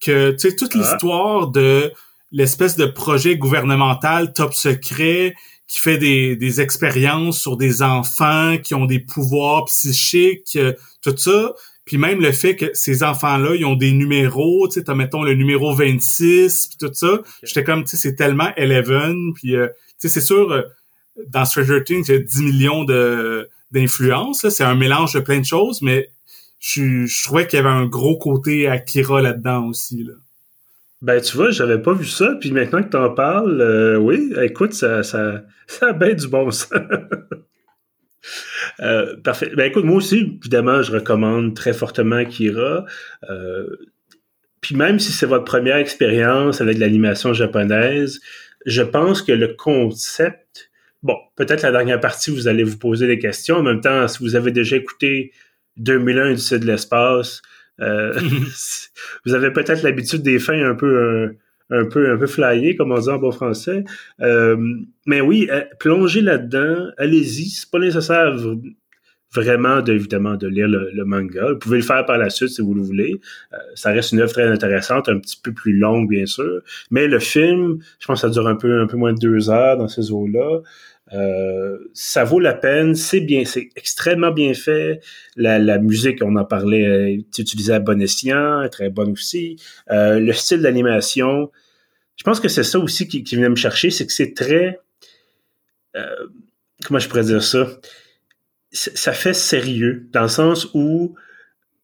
que 0.00 0.32
tu 0.32 0.38
sais 0.38 0.56
toute 0.56 0.72
ah. 0.74 0.78
l'histoire 0.78 1.48
de 1.48 1.92
l'espèce 2.34 2.76
de 2.76 2.84
projet 2.84 3.36
gouvernemental 3.36 4.32
top 4.32 4.54
secret 4.54 5.36
qui 5.68 5.78
fait 5.78 5.98
des, 5.98 6.36
des 6.36 6.60
expériences 6.60 7.40
sur 7.40 7.56
des 7.56 7.80
enfants 7.80 8.58
qui 8.58 8.74
ont 8.74 8.86
des 8.86 8.98
pouvoirs 8.98 9.64
psychiques, 9.66 10.56
euh, 10.56 10.72
tout 11.00 11.16
ça, 11.16 11.54
puis 11.84 11.96
même 11.96 12.20
le 12.20 12.32
fait 12.32 12.56
que 12.56 12.66
ces 12.74 13.04
enfants-là, 13.04 13.54
ils 13.54 13.64
ont 13.64 13.76
des 13.76 13.92
numéros, 13.92 14.66
tu 14.68 14.74
sais, 14.74 14.84
t'as, 14.84 14.94
mettons, 14.94 15.22
le 15.22 15.34
numéro 15.34 15.74
26, 15.74 16.66
puis 16.66 16.76
tout 16.78 16.92
ça. 16.92 17.20
J'étais 17.44 17.62
comme, 17.62 17.84
tu 17.84 17.90
sais, 17.90 17.96
c'est 17.96 18.16
tellement 18.16 18.52
Eleven, 18.56 19.32
puis, 19.34 19.54
euh, 19.56 19.68
tu 20.00 20.08
sais, 20.08 20.08
c'est 20.08 20.20
sûr, 20.20 20.50
euh, 20.50 20.62
dans 21.28 21.44
Stranger 21.44 21.84
Things, 21.84 22.04
il 22.08 22.14
y 22.14 22.16
a 22.16 22.20
10 22.20 22.42
millions 22.42 22.84
de 22.84 23.48
d'influences, 23.70 24.48
c'est 24.50 24.62
un 24.62 24.76
mélange 24.76 25.14
de 25.14 25.20
plein 25.20 25.40
de 25.40 25.44
choses, 25.44 25.82
mais 25.82 26.08
je, 26.60 27.06
je 27.06 27.24
trouvais 27.24 27.46
qu'il 27.48 27.56
y 27.56 27.60
avait 27.60 27.70
un 27.70 27.86
gros 27.86 28.16
côté 28.18 28.68
Akira 28.68 29.20
là-dedans 29.20 29.66
aussi, 29.66 30.04
là. 30.04 30.12
Ben, 31.04 31.20
tu 31.20 31.36
vois, 31.36 31.50
j'avais 31.50 31.82
pas 31.82 31.92
vu 31.92 32.06
ça, 32.06 32.34
puis 32.40 32.50
maintenant 32.50 32.82
que 32.82 32.88
t'en 32.88 33.10
parles, 33.10 33.60
euh, 33.60 33.98
oui, 33.98 34.32
écoute, 34.40 34.72
ça, 34.72 35.02
ça, 35.02 35.42
ça 35.66 35.88
a 35.88 35.92
bien 35.92 36.14
du 36.14 36.28
bon 36.28 36.50
sens. 36.50 36.72
Euh, 38.80 39.16
parfait. 39.22 39.52
Ben 39.54 39.66
écoute, 39.66 39.84
moi 39.84 39.96
aussi, 39.96 40.38
évidemment, 40.40 40.80
je 40.80 40.90
recommande 40.90 41.54
très 41.54 41.74
fortement 41.74 42.16
Akira. 42.16 42.86
Euh, 43.28 43.66
puis 44.62 44.74
même 44.74 44.98
si 44.98 45.12
c'est 45.12 45.26
votre 45.26 45.44
première 45.44 45.76
expérience 45.76 46.62
avec 46.62 46.78
l'animation 46.78 47.34
japonaise, 47.34 48.20
je 48.64 48.80
pense 48.80 49.20
que 49.20 49.30
le 49.30 49.48
concept, 49.48 50.70
bon, 51.02 51.16
peut-être 51.36 51.62
la 51.62 51.70
dernière 51.70 52.00
partie, 52.00 52.30
vous 52.30 52.48
allez 52.48 52.64
vous 52.64 52.78
poser 52.78 53.06
des 53.06 53.18
questions. 53.18 53.56
En 53.56 53.62
même 53.62 53.82
temps, 53.82 54.08
si 54.08 54.20
vous 54.20 54.36
avez 54.36 54.52
déjà 54.52 54.76
écouté 54.76 55.32
2001 55.76 56.30
Odyssée 56.30 56.58
de 56.58 56.66
l'espace, 56.66 57.42
euh, 57.80 58.18
vous 59.26 59.34
avez 59.34 59.50
peut-être 59.50 59.82
l'habitude 59.82 60.22
des 60.22 60.38
fins 60.38 60.62
un 60.62 60.74
peu 60.74 61.36
un 61.70 61.84
peu 61.86 62.12
un 62.12 62.16
peu 62.16 62.26
flyé, 62.26 62.76
comme 62.76 62.92
on 62.92 62.98
dit 62.98 63.08
en 63.08 63.18
bon 63.18 63.32
français. 63.32 63.84
Euh, 64.20 64.56
mais 65.06 65.20
oui, 65.20 65.48
euh, 65.50 65.62
plongez 65.80 66.20
là-dedans, 66.20 66.90
allez-y. 66.98 67.46
C'est 67.46 67.70
pas 67.70 67.78
nécessaire 67.78 68.36
vraiment 69.34 69.80
de, 69.80 69.92
évidemment 69.92 70.36
de 70.36 70.46
lire 70.46 70.68
le, 70.68 71.04
manga. 71.04 71.52
Vous 71.52 71.58
pouvez 71.58 71.78
le 71.78 71.82
faire 71.82 72.04
par 72.06 72.18
la 72.18 72.30
suite 72.30 72.50
si 72.50 72.62
vous 72.62 72.74
le 72.74 72.82
voulez. 72.82 73.20
Euh, 73.52 73.56
ça 73.74 73.90
reste 73.90 74.12
une 74.12 74.20
œuvre 74.20 74.32
très 74.32 74.46
intéressante, 74.46 75.08
un 75.08 75.18
petit 75.18 75.40
peu 75.42 75.52
plus 75.52 75.76
longue 75.76 76.08
bien 76.08 76.26
sûr. 76.26 76.60
Mais 76.90 77.08
le 77.08 77.18
film, 77.18 77.78
je 77.98 78.06
pense 78.06 78.22
que 78.22 78.28
ça 78.28 78.32
dure 78.32 78.46
un 78.46 78.56
peu 78.56 78.80
un 78.80 78.86
peu 78.86 78.96
moins 78.96 79.12
de 79.12 79.18
deux 79.18 79.50
heures 79.50 79.76
dans 79.76 79.88
ces 79.88 80.12
eaux-là. 80.12 80.60
Euh, 81.12 81.78
ça 81.92 82.24
vaut 82.24 82.40
la 82.40 82.54
peine, 82.54 82.94
c'est 82.94 83.20
bien, 83.20 83.44
c'est 83.44 83.68
extrêmement 83.76 84.30
bien 84.30 84.54
fait. 84.54 85.00
La, 85.36 85.78
musique, 85.78 86.22
on 86.22 86.36
en 86.36 86.44
parlait, 86.44 86.86
euh, 86.86 87.22
tu 87.32 87.42
utilisais 87.42 87.74
à 87.74 87.80
bon 87.80 88.00
escient, 88.00 88.66
très 88.70 88.90
bonne 88.90 89.12
aussi. 89.12 89.56
Euh, 89.90 90.18
le 90.18 90.32
style 90.32 90.62
d'animation, 90.62 91.50
je 92.16 92.24
pense 92.24 92.40
que 92.40 92.48
c'est 92.48 92.64
ça 92.64 92.78
aussi 92.78 93.06
qui, 93.06 93.22
qui 93.22 93.36
venait 93.36 93.48
me 93.48 93.56
chercher, 93.56 93.90
c'est 93.90 94.06
que 94.06 94.12
c'est 94.12 94.34
très, 94.34 94.80
comment 96.84 96.98
je 96.98 97.08
pourrais 97.08 97.24
dire 97.24 97.42
ça, 97.42 97.68
ça 98.72 99.12
fait 99.12 99.34
sérieux 99.34 100.08
dans 100.12 100.22
le 100.22 100.28
sens 100.28 100.68
où 100.74 101.14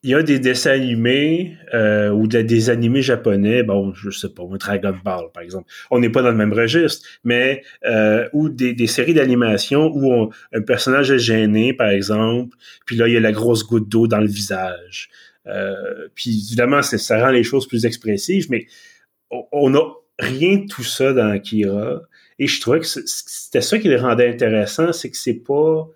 il 0.03 0.11
y 0.11 0.15
a 0.15 0.23
des 0.23 0.39
dessins 0.39 0.71
animés 0.71 1.59
euh, 1.75 2.11
ou 2.11 2.27
des 2.27 2.71
animés 2.71 3.03
japonais, 3.03 3.63
bon, 3.63 3.93
je 3.93 4.09
sais 4.11 4.31
pas, 4.31 4.45
Dragon 4.59 4.95
Ball, 5.05 5.27
par 5.35 5.43
exemple. 5.43 5.71
On 5.91 5.99
n'est 5.99 6.09
pas 6.09 6.23
dans 6.23 6.31
le 6.31 6.37
même 6.37 6.55
registre, 6.55 7.07
mais 7.23 7.63
euh, 7.85 8.27
ou 8.33 8.49
des, 8.49 8.73
des 8.73 8.87
séries 8.87 9.13
d'animation 9.13 9.93
où 9.95 10.31
un 10.53 10.63
personnage 10.63 11.11
est 11.11 11.19
gêné, 11.19 11.75
par 11.75 11.91
exemple, 11.91 12.57
puis 12.87 12.97
là, 12.97 13.09
il 13.09 13.15
y 13.15 13.17
a 13.17 13.21
la 13.21 13.33
grosse 13.33 13.67
goutte 13.67 13.89
d'eau 13.89 14.07
dans 14.07 14.21
le 14.21 14.27
visage. 14.27 15.11
Euh, 15.47 16.09
puis 16.15 16.45
évidemment, 16.47 16.81
ça 16.81 17.21
rend 17.23 17.31
les 17.31 17.45
choses 17.45 17.69
plus 17.69 17.85
expressives, 17.85 18.47
mais 18.51 18.67
on 19.31 19.69
n'a 19.71 19.81
rien 20.19 20.59
de 20.59 20.67
tout 20.67 20.83
ça 20.83 21.13
dans 21.13 21.29
Akira. 21.29 22.01
Et 22.39 22.47
je 22.47 22.59
trouvais 22.61 22.81
que 22.81 22.87
c'était 22.87 23.61
ça 23.61 23.79
qui 23.79 23.89
le 23.89 24.01
rendait 24.01 24.29
intéressant, 24.29 24.95
c'est 24.95 25.11
que 25.11 25.17
c'est 25.17 25.45
pas 25.45 25.87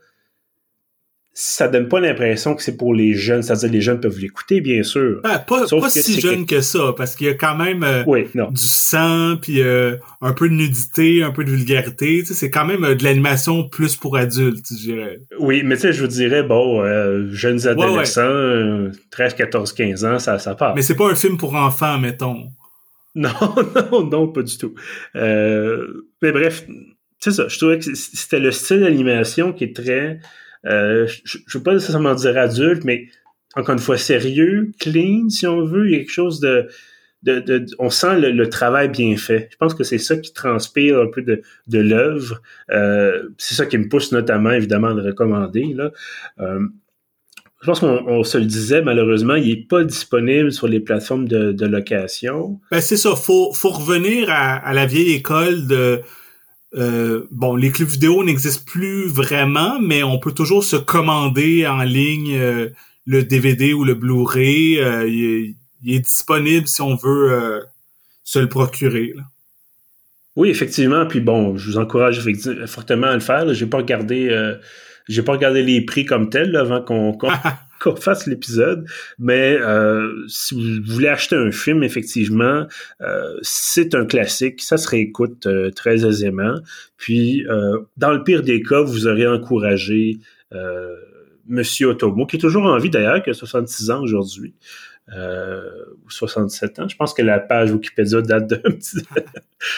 ça 1.37 1.67
donne 1.67 1.89
pas 1.89 1.99
l'impression 1.99 2.55
que 2.55 2.63
c'est 2.63 2.77
pour 2.77 2.95
les 2.95 3.13
jeunes. 3.13 3.43
C'est-à-dire 3.43 3.71
les 3.71 3.81
jeunes 3.81 4.01
peuvent 4.01 4.21
l'écouter, 4.21 4.61
bien 4.61 4.85
sûr. 4.85 5.21
Ah, 5.25 5.41
pas 5.41 5.67
pas 5.67 5.91
si 5.91 6.21
jeune 6.21 6.47
que 6.47 6.61
ça, 6.61 6.95
parce 6.97 7.17
qu'il 7.17 7.27
y 7.27 7.31
a 7.31 7.35
quand 7.35 7.57
même 7.57 7.83
euh, 7.83 8.05
du 8.05 8.63
sang, 8.63 9.35
puis 9.43 9.61
euh, 9.61 9.97
un 10.21 10.33
peu 10.33 10.49
de 10.49 10.55
nudité, 10.55 11.25
un 11.25 11.33
peu 11.33 11.45
de 11.45 11.51
vulgarité. 11.51 12.21
Tu 12.21 12.27
sais, 12.27 12.35
c'est 12.35 12.51
quand 12.51 12.65
même 12.65 12.85
euh, 12.85 12.95
de 12.95 13.03
l'animation 13.03 13.69
plus 13.69 13.97
pour 13.97 14.17
adultes, 14.17 14.67
je 14.71 14.93
dirais. 14.93 15.21
Oui, 15.41 15.63
mais 15.65 15.75
tu 15.75 15.83
sais, 15.83 15.93
je 15.93 16.03
vous 16.03 16.07
dirais, 16.07 16.45
bon, 16.45 16.85
jeunes 17.33 17.67
adolescents, 17.67 18.91
13, 19.11 19.35
14, 19.35 19.73
15 19.73 20.05
ans, 20.05 20.19
ça, 20.21 20.39
ça 20.39 20.55
part. 20.55 20.77
Mais 20.77 20.83
c'est 20.83 20.95
pas 20.95 21.11
un 21.11 21.17
film 21.17 21.37
pour 21.37 21.57
enfants, 21.57 21.99
mettons. 21.99 22.47
Non, 23.17 23.31
non, 23.93 24.05
non, 24.07 24.27
pas 24.27 24.43
du 24.43 24.59
tout. 24.59 24.75
mais 25.15 26.33
bref, 26.33 26.67
c'est 27.21 27.31
ça. 27.31 27.47
Je 27.47 27.57
trouvais 27.59 27.79
que 27.79 27.95
c'était 27.95 28.41
le 28.41 28.51
style 28.51 28.81
d'animation 28.81 29.53
qui 29.53 29.63
est 29.63 29.77
très 29.77 30.19
euh, 30.67 31.07
je 31.25 31.39
ne 31.39 31.43
veux 31.53 31.63
pas 31.63 31.75
nécessairement 31.75 32.15
dire 32.15 32.37
adulte, 32.39 32.85
mais 32.85 33.09
encore 33.57 33.75
une 33.75 33.81
fois, 33.81 33.97
sérieux, 33.97 34.73
clean, 34.81 35.29
si 35.29 35.47
on 35.47 35.65
veut. 35.65 35.87
Il 35.87 35.93
y 35.93 35.95
a 35.95 35.99
quelque 35.99 36.11
chose 36.11 36.41
de... 36.41 36.69
on 37.79 37.91
sent 37.91 38.21
le, 38.21 38.49
travail 38.49 38.89
bien 38.89 39.17
fait. 39.17 39.49
Je 39.53 39.57
pense 39.57 39.75
que 39.75 39.85
c'est 39.85 39.99
ça 39.99 40.17
qui 40.17 40.33
transpire 40.33 40.99
un 40.99 41.07
peu 41.07 41.23
de, 41.23 41.43
l'œuvre. 41.79 42.43
Euh, 42.71 43.29
c'est 43.39 43.55
ça 43.55 43.67
qui 43.67 43.79
me 43.79 43.89
pousse 43.89 44.13
notamment, 44.13 44.51
évidemment, 44.51 44.89
à 44.89 44.95
le 44.95 45.03
recommander. 45.03 45.77
Euh, 46.41 46.61
je 47.61 47.67
pense 47.67 47.81
qu'on 47.81 48.25
se 48.25 48.37
le 48.37 48.45
disait, 48.45 48.83
malheureusement, 48.83 49.37
il 49.37 49.49
n'est 49.49 49.65
pas 49.65 49.85
disponible 49.85 50.53
sur 50.53 50.69
les 50.69 50.81
plateformes 50.81 51.27
de, 51.27 51.53
de 51.53 51.67
location. 51.67 52.61
Ben 52.71 52.81
c'est 52.83 52.99
ça, 52.99 53.15
faut, 53.15 53.55
faut 53.55 53.71
revenir 53.71 54.27
à 54.29 54.75
la 54.75 54.85
vieille 54.85 55.15
école 55.15 55.67
de 55.67 56.03
euh, 56.77 57.27
bon, 57.31 57.57
les 57.57 57.71
clubs 57.71 57.89
vidéo 57.89 58.25
n'existent 58.25 58.65
plus 58.67 59.07
vraiment, 59.07 59.79
mais 59.81 60.03
on 60.03 60.19
peut 60.19 60.33
toujours 60.33 60.65
se 60.65 60.77
commander 60.77 61.67
en 61.67 61.83
ligne 61.83 62.37
euh, 62.37 62.71
le 63.07 63.23
DVD 63.23 63.73
ou 63.73 63.85
le 63.85 63.95
Blu-ray. 63.95 64.81
Euh, 64.81 65.09
il, 65.09 65.57
est 65.87 66.01
disponible 66.01 66.67
si 66.67 66.81
on 66.81 66.97
veut 66.97 67.61
se 68.23 68.39
le 68.39 68.49
procurer. 68.49 69.13
Oui, 70.35 70.49
effectivement. 70.49 71.05
Puis 71.05 71.21
bon, 71.21 71.59
je 71.59 71.71
vous 71.71 71.77
encourage 71.77 72.23
fortement 72.67 73.09
à 73.09 73.15
le 73.15 73.21
faire. 73.21 73.53
J'ai 73.53 73.67
pas 73.67 73.77
regardé, 73.77 74.35
j'ai 75.09 75.23
pas 75.23 75.33
regardé 75.33 75.63
les 75.63 75.83
prix 75.83 76.07
comme 76.07 76.31
tels 76.31 76.57
avant 76.57 76.81
qu'on 76.81 77.19
qu'on 77.85 77.97
fasse 77.97 78.27
l'épisode, 78.27 78.87
mais 79.19 79.57
euh, 79.61 80.25
si 80.27 80.55
vous 80.55 80.93
voulez 80.93 81.09
acheter 81.09 81.37
un 81.37 81.51
film, 81.51 81.83
effectivement, 81.83 82.67
euh, 83.03 83.37
c'est 83.43 83.95
un 83.95 84.07
classique, 84.07 84.63
ça 84.63 84.77
se 84.79 84.89
réécoute 84.89 85.47
euh, 85.47 85.71
très 85.71 86.07
aisément. 86.07 86.57
Puis, 86.97 87.45
dans 87.99 88.13
le 88.13 88.25
pire 88.25 88.43
des 88.43 88.63
cas, 88.63 88.81
vous 88.81 89.07
aurez 89.07 89.27
encouragé 89.27 90.19
Monsieur 91.47 91.89
Otomo, 91.89 92.25
qui 92.25 92.37
est 92.37 92.39
toujours 92.39 92.65
en 92.65 92.79
vie 92.79 92.89
d'ailleurs, 92.89 93.23
qui 93.23 93.29
a 93.29 93.35
66 93.35 93.91
ans 93.91 94.01
aujourd'hui 94.01 94.55
euh, 95.13 95.71
67 96.09 96.79
ans. 96.79 96.89
Je 96.89 96.97
pense 96.97 97.13
que 97.13 97.23
la 97.23 97.39
page 97.39 97.71
Wikipédia 97.73 98.23
date 98.23 98.47
de... 98.49 98.63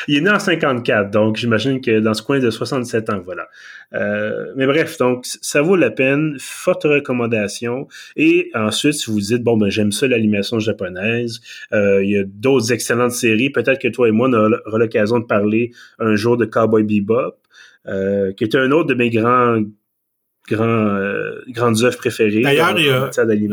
il 0.09 0.19
est 0.19 0.21
né 0.21 0.31
en 0.31 0.39
54, 0.39 1.11
donc 1.11 1.37
j'imagine 1.37 1.81
que 1.81 1.99
dans 1.99 2.15
ce 2.15 2.23
coin 2.23 2.39
de 2.39 2.51
67 2.51 3.11
ans, 3.11 3.21
voilà. 3.25 3.49
Euh, 3.95 4.53
mais 4.57 4.67
bref, 4.67 4.99
donc 4.99 5.27
ça 5.27 5.63
vaut 5.63 5.77
la 5.77 5.91
peine, 5.91 6.37
forte 6.39 6.85
recommandation. 6.85 7.89
Et 8.15 8.51
ensuite, 8.55 8.95
si 8.95 9.11
vous 9.11 9.21
dites, 9.21 9.43
bon, 9.43 9.57
ben 9.57 9.69
j'aime 9.69 9.93
ça 9.93 10.07
l'animation 10.07 10.59
japonaise, 10.59 11.41
euh, 11.73 12.05
il 12.05 12.11
y 12.11 12.19
a 12.19 12.25
d'autres 12.25 12.73
excellentes 12.73 13.13
séries, 13.13 13.51
peut-être 13.51 13.81
que 13.81 13.89
toi 13.89 14.09
et 14.09 14.13
moi, 14.13 14.29
on 14.29 14.33
aura 14.33 14.79
l'occasion 14.79 15.19
de 15.19 15.25
parler 15.25 15.73
un 15.99 16.15
jour 16.15 16.37
de 16.37 16.45
Cowboy 16.45 16.85
Bebop, 16.85 17.37
euh, 17.89 18.33
qui 18.33 18.45
est 18.45 18.55
un 18.55 18.71
autre 18.71 18.89
de 18.89 18.95
mes 18.95 19.11
grands 19.11 19.61
grand, 20.49 20.65
euh, 20.65 21.43
grandes 21.49 21.83
œuvres 21.83 21.97
préférées. 21.97 22.43
D'ailleurs, 22.43 22.79
il, 22.79 22.87
y 22.87 22.91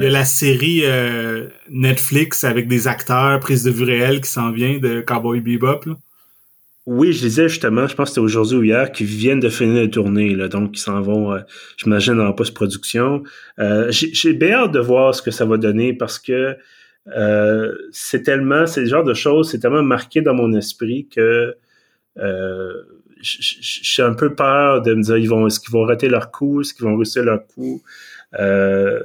a 0.06 0.10
la 0.10 0.26
série 0.26 0.82
euh, 0.84 1.48
Netflix 1.70 2.44
avec 2.44 2.68
des 2.68 2.88
acteurs, 2.88 3.40
prise 3.40 3.64
de 3.64 3.72
vue 3.72 3.84
réelle 3.84 4.22
qui 4.22 4.30
s'en 4.30 4.52
vient 4.52 4.78
de 4.80 5.02
Cowboy 5.02 5.42
Bebop. 5.42 5.86
Là. 5.86 5.96
Oui, 6.86 7.14
je 7.14 7.20
disais 7.20 7.48
justement, 7.48 7.88
je 7.88 7.96
pense 7.96 8.10
que 8.10 8.16
c'était 8.16 8.26
aujourd'hui 8.26 8.58
ou 8.58 8.64
hier, 8.64 8.92
qu'ils 8.92 9.08
viennent 9.08 9.40
de 9.40 9.50
finir 9.50 9.84
la 9.84 9.88
tournée, 9.88 10.36
là, 10.36 10.50
donc 10.50 10.78
ils 10.78 10.82
s'en 10.82 11.02
vont, 11.02 11.34
euh, 11.34 11.40
j'imagine, 11.78 12.20
en 12.20 12.34
post-production. 12.34 13.24
J'ai 13.90 14.34
bien 14.34 14.64
hâte 14.64 14.74
de 14.74 14.80
voir 14.80 15.16
ce 15.16 15.22
que 15.22 15.32
ça 15.32 15.46
va 15.46 15.58
donner 15.58 15.94
parce 15.94 16.20
que 16.20 16.58
c'est 17.92 18.24
tellement, 18.24 18.66
c'est 18.66 18.82
le 18.82 18.88
genre 18.88 19.04
de 19.04 19.14
choses, 19.14 19.50
c'est 19.50 19.60
tellement 19.60 19.84
marqué 19.84 20.22
dans 20.22 20.34
mon 20.34 20.54
esprit 20.54 21.08
que 21.08 21.56
j'ai 23.24 24.04
un 24.04 24.14
peu 24.14 24.36
peur 24.36 24.82
de 24.82 24.94
me 24.94 25.02
dire 25.02 25.18
ils 25.18 25.30
vont 25.30 25.48
est-ce 25.48 25.60
qu'ils 25.60 25.72
vont 25.72 25.84
rater 25.84 26.10
leur 26.10 26.30
coup, 26.32 26.62
est-ce 26.62 26.74
qu'ils 26.74 26.86
vont 26.86 26.96
réussir 26.96 27.24
leur 27.24 27.48
coup? 27.48 27.82
Euh, 28.40 29.02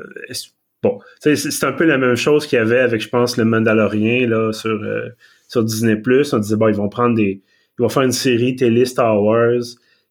bon, 0.82 0.98
c'est 1.20 1.64
un 1.64 1.72
peu 1.72 1.84
la 1.84 1.98
même 1.98 2.16
chose 2.16 2.46
qu'il 2.46 2.58
y 2.58 2.60
avait 2.60 2.80
avec, 2.80 3.00
je 3.00 3.08
pense, 3.08 3.36
le 3.36 3.44
Mandalorian 3.44 4.28
là 4.28 4.52
sur 4.52 4.82
euh, 4.82 5.08
sur 5.46 5.62
Disney 5.64 5.96
Plus. 5.96 6.32
On 6.32 6.38
disait 6.38 6.56
bon, 6.56 6.68
ils 6.68 6.74
vont 6.74 6.88
prendre 6.88 7.14
des, 7.14 7.42
ils 7.78 7.82
vont 7.82 7.88
faire 7.88 8.02
une 8.02 8.12
série 8.12 8.56
télé 8.56 8.84
Star 8.84 9.22
Wars 9.22 9.62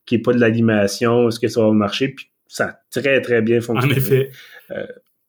qui 0.05 0.16
est 0.16 0.20
pas 0.20 0.32
de 0.32 0.39
l'animation, 0.39 1.28
est-ce 1.28 1.39
que 1.39 1.49
ça 1.49 1.62
va 1.62 1.72
marcher? 1.72 2.10
Puis 2.10 2.30
ça 2.47 2.66
a 2.66 2.80
très 3.01 3.22
très 3.22 3.41
bien 3.41 3.60
fonctionné. 3.60 3.93
En 3.93 3.97
effet. 3.97 4.30
Euh, 4.72 4.86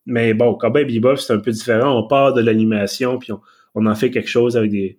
mais 0.06 0.34
bon, 0.34 0.54
Cowboy 0.54 0.84
Bebop 0.84 1.16
c'est 1.16 1.32
un 1.32 1.40
peu 1.40 1.50
différent. 1.50 1.98
On 1.98 2.06
part 2.06 2.32
de 2.32 2.40
l'animation 2.40 3.18
puis 3.18 3.32
on, 3.32 3.40
on 3.74 3.86
en 3.86 3.94
fait 3.96 4.10
quelque 4.10 4.30
chose 4.30 4.56
avec 4.56 4.70
des 4.70 4.98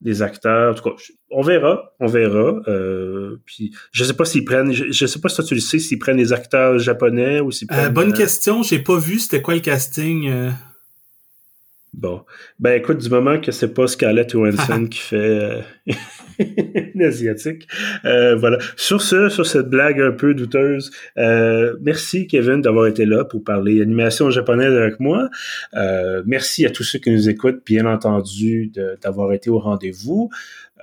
des 0.00 0.22
acteurs. 0.22 0.72
En 0.72 0.74
tout 0.74 0.82
cas, 0.90 0.96
on 1.30 1.42
verra, 1.42 1.92
on 2.00 2.06
verra. 2.06 2.60
Euh, 2.68 3.36
puis 3.44 3.72
je 3.92 4.04
sais 4.04 4.14
pas 4.14 4.24
s'ils 4.24 4.44
prennent, 4.44 4.72
je, 4.72 5.06
sais 5.06 5.20
pas 5.20 5.28
si 5.28 5.36
toi 5.36 5.44
tu 5.44 5.54
le 5.54 5.60
sais, 5.60 5.78
s'ils 5.78 5.98
prennent 5.98 6.18
des 6.18 6.32
acteurs 6.32 6.78
japonais 6.78 7.40
ou 7.40 7.50
s'ils 7.50 7.70
euh, 7.70 7.74
prennent. 7.74 7.92
bonne 7.92 8.12
euh, 8.12 8.16
question, 8.16 8.62
j'ai 8.62 8.78
pas 8.78 8.98
vu 8.98 9.18
c'était 9.18 9.42
quoi 9.42 9.54
le 9.54 9.60
casting. 9.60 10.52
Bon. 11.96 12.20
Ben 12.58 12.74
écoute, 12.74 12.98
du 12.98 13.08
moment 13.08 13.40
que 13.40 13.50
c'est 13.52 13.72
pas 13.72 13.86
Scarlett 13.86 14.30
Johansson 14.30 14.86
qui 14.90 14.98
fait 14.98 15.16
euh, 15.16 15.62
asiatique. 17.00 17.66
Euh, 18.04 18.36
voilà. 18.36 18.58
Sur 18.76 19.00
ce, 19.00 19.30
sur 19.30 19.46
cette 19.46 19.70
blague 19.70 19.98
un 20.02 20.12
peu 20.12 20.34
douteuse, 20.34 20.90
euh, 21.16 21.74
merci 21.80 22.26
Kevin 22.26 22.60
d'avoir 22.60 22.86
été 22.86 23.06
là 23.06 23.24
pour 23.24 23.42
parler 23.42 23.80
animation 23.80 24.28
japonaise 24.28 24.74
avec 24.74 25.00
moi. 25.00 25.30
Euh, 25.72 26.22
merci 26.26 26.66
à 26.66 26.70
tous 26.70 26.84
ceux 26.84 26.98
qui 26.98 27.10
nous 27.10 27.30
écoutent, 27.30 27.62
bien 27.64 27.86
entendu, 27.86 28.70
d'avoir 29.02 29.32
été 29.32 29.48
au 29.48 29.58
rendez-vous. 29.58 30.28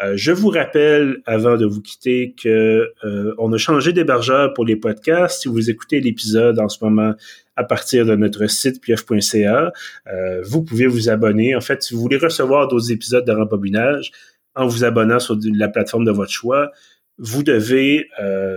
Euh, 0.01 0.13
je 0.15 0.31
vous 0.31 0.49
rappelle, 0.49 1.21
avant 1.25 1.55
de 1.55 1.65
vous 1.65 1.81
quitter, 1.81 2.33
que 2.41 2.91
euh, 3.03 3.35
on 3.37 3.51
a 3.53 3.57
changé 3.57 3.93
d'hébergeur 3.93 4.53
pour 4.53 4.65
les 4.65 4.75
podcasts. 4.75 5.41
Si 5.41 5.47
vous 5.47 5.69
écoutez 5.69 5.99
l'épisode 6.01 6.59
en 6.59 6.67
ce 6.67 6.83
moment 6.83 7.13
à 7.55 7.63
partir 7.63 8.05
de 8.05 8.15
notre 8.15 8.47
site 8.47 8.81
pieuf.ca, 8.81 9.71
euh, 10.07 10.41
vous 10.43 10.63
pouvez 10.63 10.87
vous 10.87 11.09
abonner. 11.09 11.55
En 11.55 11.61
fait, 11.61 11.83
si 11.83 11.93
vous 11.93 12.01
voulez 12.01 12.17
recevoir 12.17 12.67
d'autres 12.67 12.91
épisodes 12.91 13.25
de 13.25 13.31
rembobinage, 13.31 14.11
en 14.55 14.67
vous 14.67 14.83
abonnant 14.83 15.19
sur 15.19 15.37
la 15.43 15.67
plateforme 15.67 16.05
de 16.05 16.11
votre 16.11 16.31
choix, 16.31 16.71
vous 17.17 17.43
devez 17.43 18.07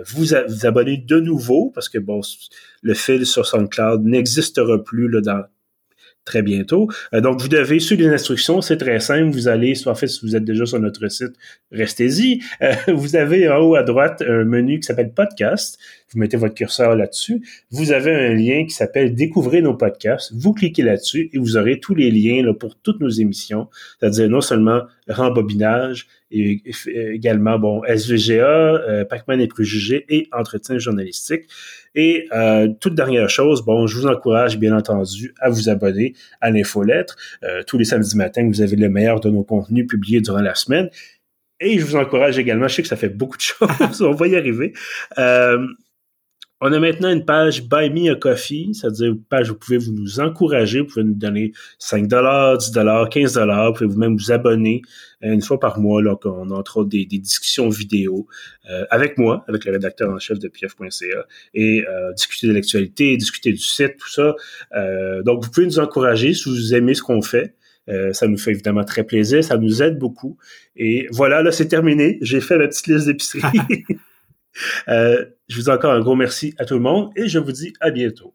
vous, 0.06 0.24
vous, 0.24 0.66
abonner 0.66 0.96
de 0.98 1.20
nouveau 1.20 1.70
parce 1.74 1.88
que 1.88 1.98
bon, 1.98 2.20
le 2.82 2.94
fil 2.94 3.24
sur 3.24 3.46
SoundCloud 3.46 4.04
n'existera 4.04 4.82
plus 4.82 5.08
là, 5.08 5.20
dans 5.20 5.44
très 6.26 6.42
bientôt. 6.42 6.88
Euh, 7.14 7.22
donc, 7.22 7.40
vous 7.40 7.48
devez 7.48 7.78
suivre 7.78 8.02
les 8.02 8.08
instructions. 8.08 8.60
C'est 8.60 8.76
très 8.76 9.00
simple. 9.00 9.30
Vous 9.30 9.48
allez, 9.48 9.74
soit 9.74 9.94
fait, 9.94 10.08
si 10.08 10.20
vous 10.26 10.36
êtes 10.36 10.44
déjà 10.44 10.66
sur 10.66 10.78
notre 10.78 11.08
site, 11.08 11.32
restez-y. 11.72 12.42
Euh, 12.60 12.74
vous 12.94 13.16
avez 13.16 13.48
en 13.48 13.60
haut 13.60 13.76
à 13.76 13.82
droite 13.82 14.22
un 14.28 14.44
menu 14.44 14.80
qui 14.80 14.86
s'appelle 14.86 15.12
Podcast. 15.12 15.78
Vous 16.12 16.18
mettez 16.18 16.36
votre 16.36 16.54
curseur 16.54 16.94
là-dessus. 16.94 17.42
Vous 17.70 17.92
avez 17.92 18.12
un 18.12 18.34
lien 18.34 18.64
qui 18.66 18.74
s'appelle 18.74 19.14
Découvrez 19.14 19.62
nos 19.62 19.74
podcasts. 19.74 20.32
Vous 20.34 20.52
cliquez 20.52 20.82
là-dessus 20.82 21.30
et 21.32 21.38
vous 21.38 21.56
aurez 21.56 21.80
tous 21.80 21.94
les 21.94 22.10
liens 22.10 22.52
pour 22.52 22.76
toutes 22.76 23.00
nos 23.00 23.08
émissions. 23.08 23.68
C'est-à-dire 23.98 24.28
non 24.28 24.42
seulement 24.42 24.82
rembobinage, 25.08 26.06
et 26.30 26.62
également 27.12 27.58
bon 27.58 27.82
SVGA, 27.84 28.44
euh, 28.44 29.04
Pacman 29.04 29.40
et 29.40 29.46
préjugés 29.46 30.04
et 30.08 30.28
entretien 30.32 30.78
journalistique. 30.78 31.44
Et 31.94 32.28
euh, 32.32 32.68
toute 32.80 32.94
dernière 32.94 33.30
chose, 33.30 33.64
bon, 33.64 33.86
je 33.86 33.96
vous 33.96 34.06
encourage 34.06 34.58
bien 34.58 34.76
entendu 34.76 35.34
à 35.40 35.48
vous 35.48 35.68
abonner 35.68 36.14
à 36.40 36.50
l'infolettre. 36.50 37.16
Euh, 37.42 37.62
tous 37.66 37.78
les 37.78 37.84
samedis 37.84 38.16
matins, 38.16 38.46
vous 38.46 38.60
avez 38.60 38.76
le 38.76 38.88
meilleur 38.88 39.20
de 39.20 39.30
nos 39.30 39.44
contenus 39.44 39.86
publiés 39.86 40.20
durant 40.20 40.42
la 40.42 40.54
semaine. 40.54 40.90
Et 41.58 41.78
je 41.78 41.84
vous 41.86 41.96
encourage 41.96 42.38
également, 42.38 42.68
je 42.68 42.74
sais 42.74 42.82
que 42.82 42.88
ça 42.88 42.96
fait 42.96 43.08
beaucoup 43.08 43.38
de 43.38 43.42
choses, 43.42 44.02
on 44.02 44.12
va 44.12 44.26
y 44.28 44.36
arriver. 44.36 44.74
Euh, 45.18 45.66
on 46.60 46.72
a 46.72 46.78
maintenant 46.78 47.10
une 47.10 47.24
page 47.24 47.64
Buy 47.64 47.90
Me 47.90 48.12
a 48.12 48.16
Coffee, 48.16 48.70
c'est-à-dire 48.72 49.08
une 49.08 49.22
page 49.22 49.50
où 49.50 49.52
vous 49.52 49.58
pouvez 49.58 49.76
vous 49.76 49.92
nous 49.92 50.20
encourager, 50.20 50.80
vous 50.80 50.86
pouvez 50.86 51.04
nous 51.04 51.14
donner 51.14 51.52
5 51.78 52.08
dollars, 52.08 52.56
10 52.56 52.70
dollars, 52.70 53.10
15 53.10 53.34
dollars, 53.34 53.66
vous 53.68 53.72
pouvez 53.74 53.90
vous-même 53.90 54.16
vous 54.16 54.32
abonner 54.32 54.80
euh, 55.22 55.32
une 55.32 55.42
fois 55.42 55.60
par 55.60 55.78
mois, 55.78 56.02
là, 56.02 56.16
qu'on 56.16 56.50
a 56.50 56.54
entre 56.54 56.78
autres 56.78 56.88
des, 56.88 57.04
discussions 57.04 57.68
vidéo 57.68 58.26
euh, 58.70 58.86
avec 58.90 59.18
moi, 59.18 59.44
avec 59.48 59.66
le 59.66 59.72
rédacteur 59.72 60.10
en 60.10 60.18
chef 60.18 60.38
de 60.38 60.48
pf.ca, 60.48 61.26
et 61.52 61.84
euh, 61.86 62.12
discuter 62.14 62.48
de 62.48 62.52
l'actualité, 62.54 63.16
discuter 63.18 63.52
du 63.52 63.58
site, 63.58 63.98
tout 63.98 64.10
ça. 64.10 64.34
donc, 65.24 65.44
vous 65.44 65.50
pouvez 65.50 65.66
nous 65.66 65.78
encourager 65.78 66.32
si 66.32 66.48
vous 66.48 66.74
aimez 66.74 66.94
ce 66.94 67.02
qu'on 67.02 67.20
fait. 67.22 67.54
ça 68.12 68.26
nous 68.26 68.38
fait 68.38 68.52
évidemment 68.52 68.84
très 68.84 69.04
plaisir, 69.04 69.44
ça 69.44 69.58
nous 69.58 69.82
aide 69.82 69.98
beaucoup. 69.98 70.38
Et 70.74 71.06
voilà, 71.10 71.42
là, 71.42 71.52
c'est 71.52 71.68
terminé. 71.68 72.18
J'ai 72.22 72.40
fait 72.40 72.56
ma 72.56 72.66
petite 72.66 72.86
liste 72.86 73.06
d'épicerie. 73.06 73.42
Euh, 74.88 75.24
je 75.48 75.56
vous 75.56 75.62
dis 75.62 75.70
encore 75.70 75.92
un 75.92 76.00
gros 76.00 76.16
merci 76.16 76.54
à 76.58 76.64
tout 76.64 76.74
le 76.74 76.80
monde 76.80 77.10
et 77.16 77.28
je 77.28 77.38
vous 77.38 77.52
dis 77.52 77.72
à 77.80 77.90
bientôt. 77.90 78.34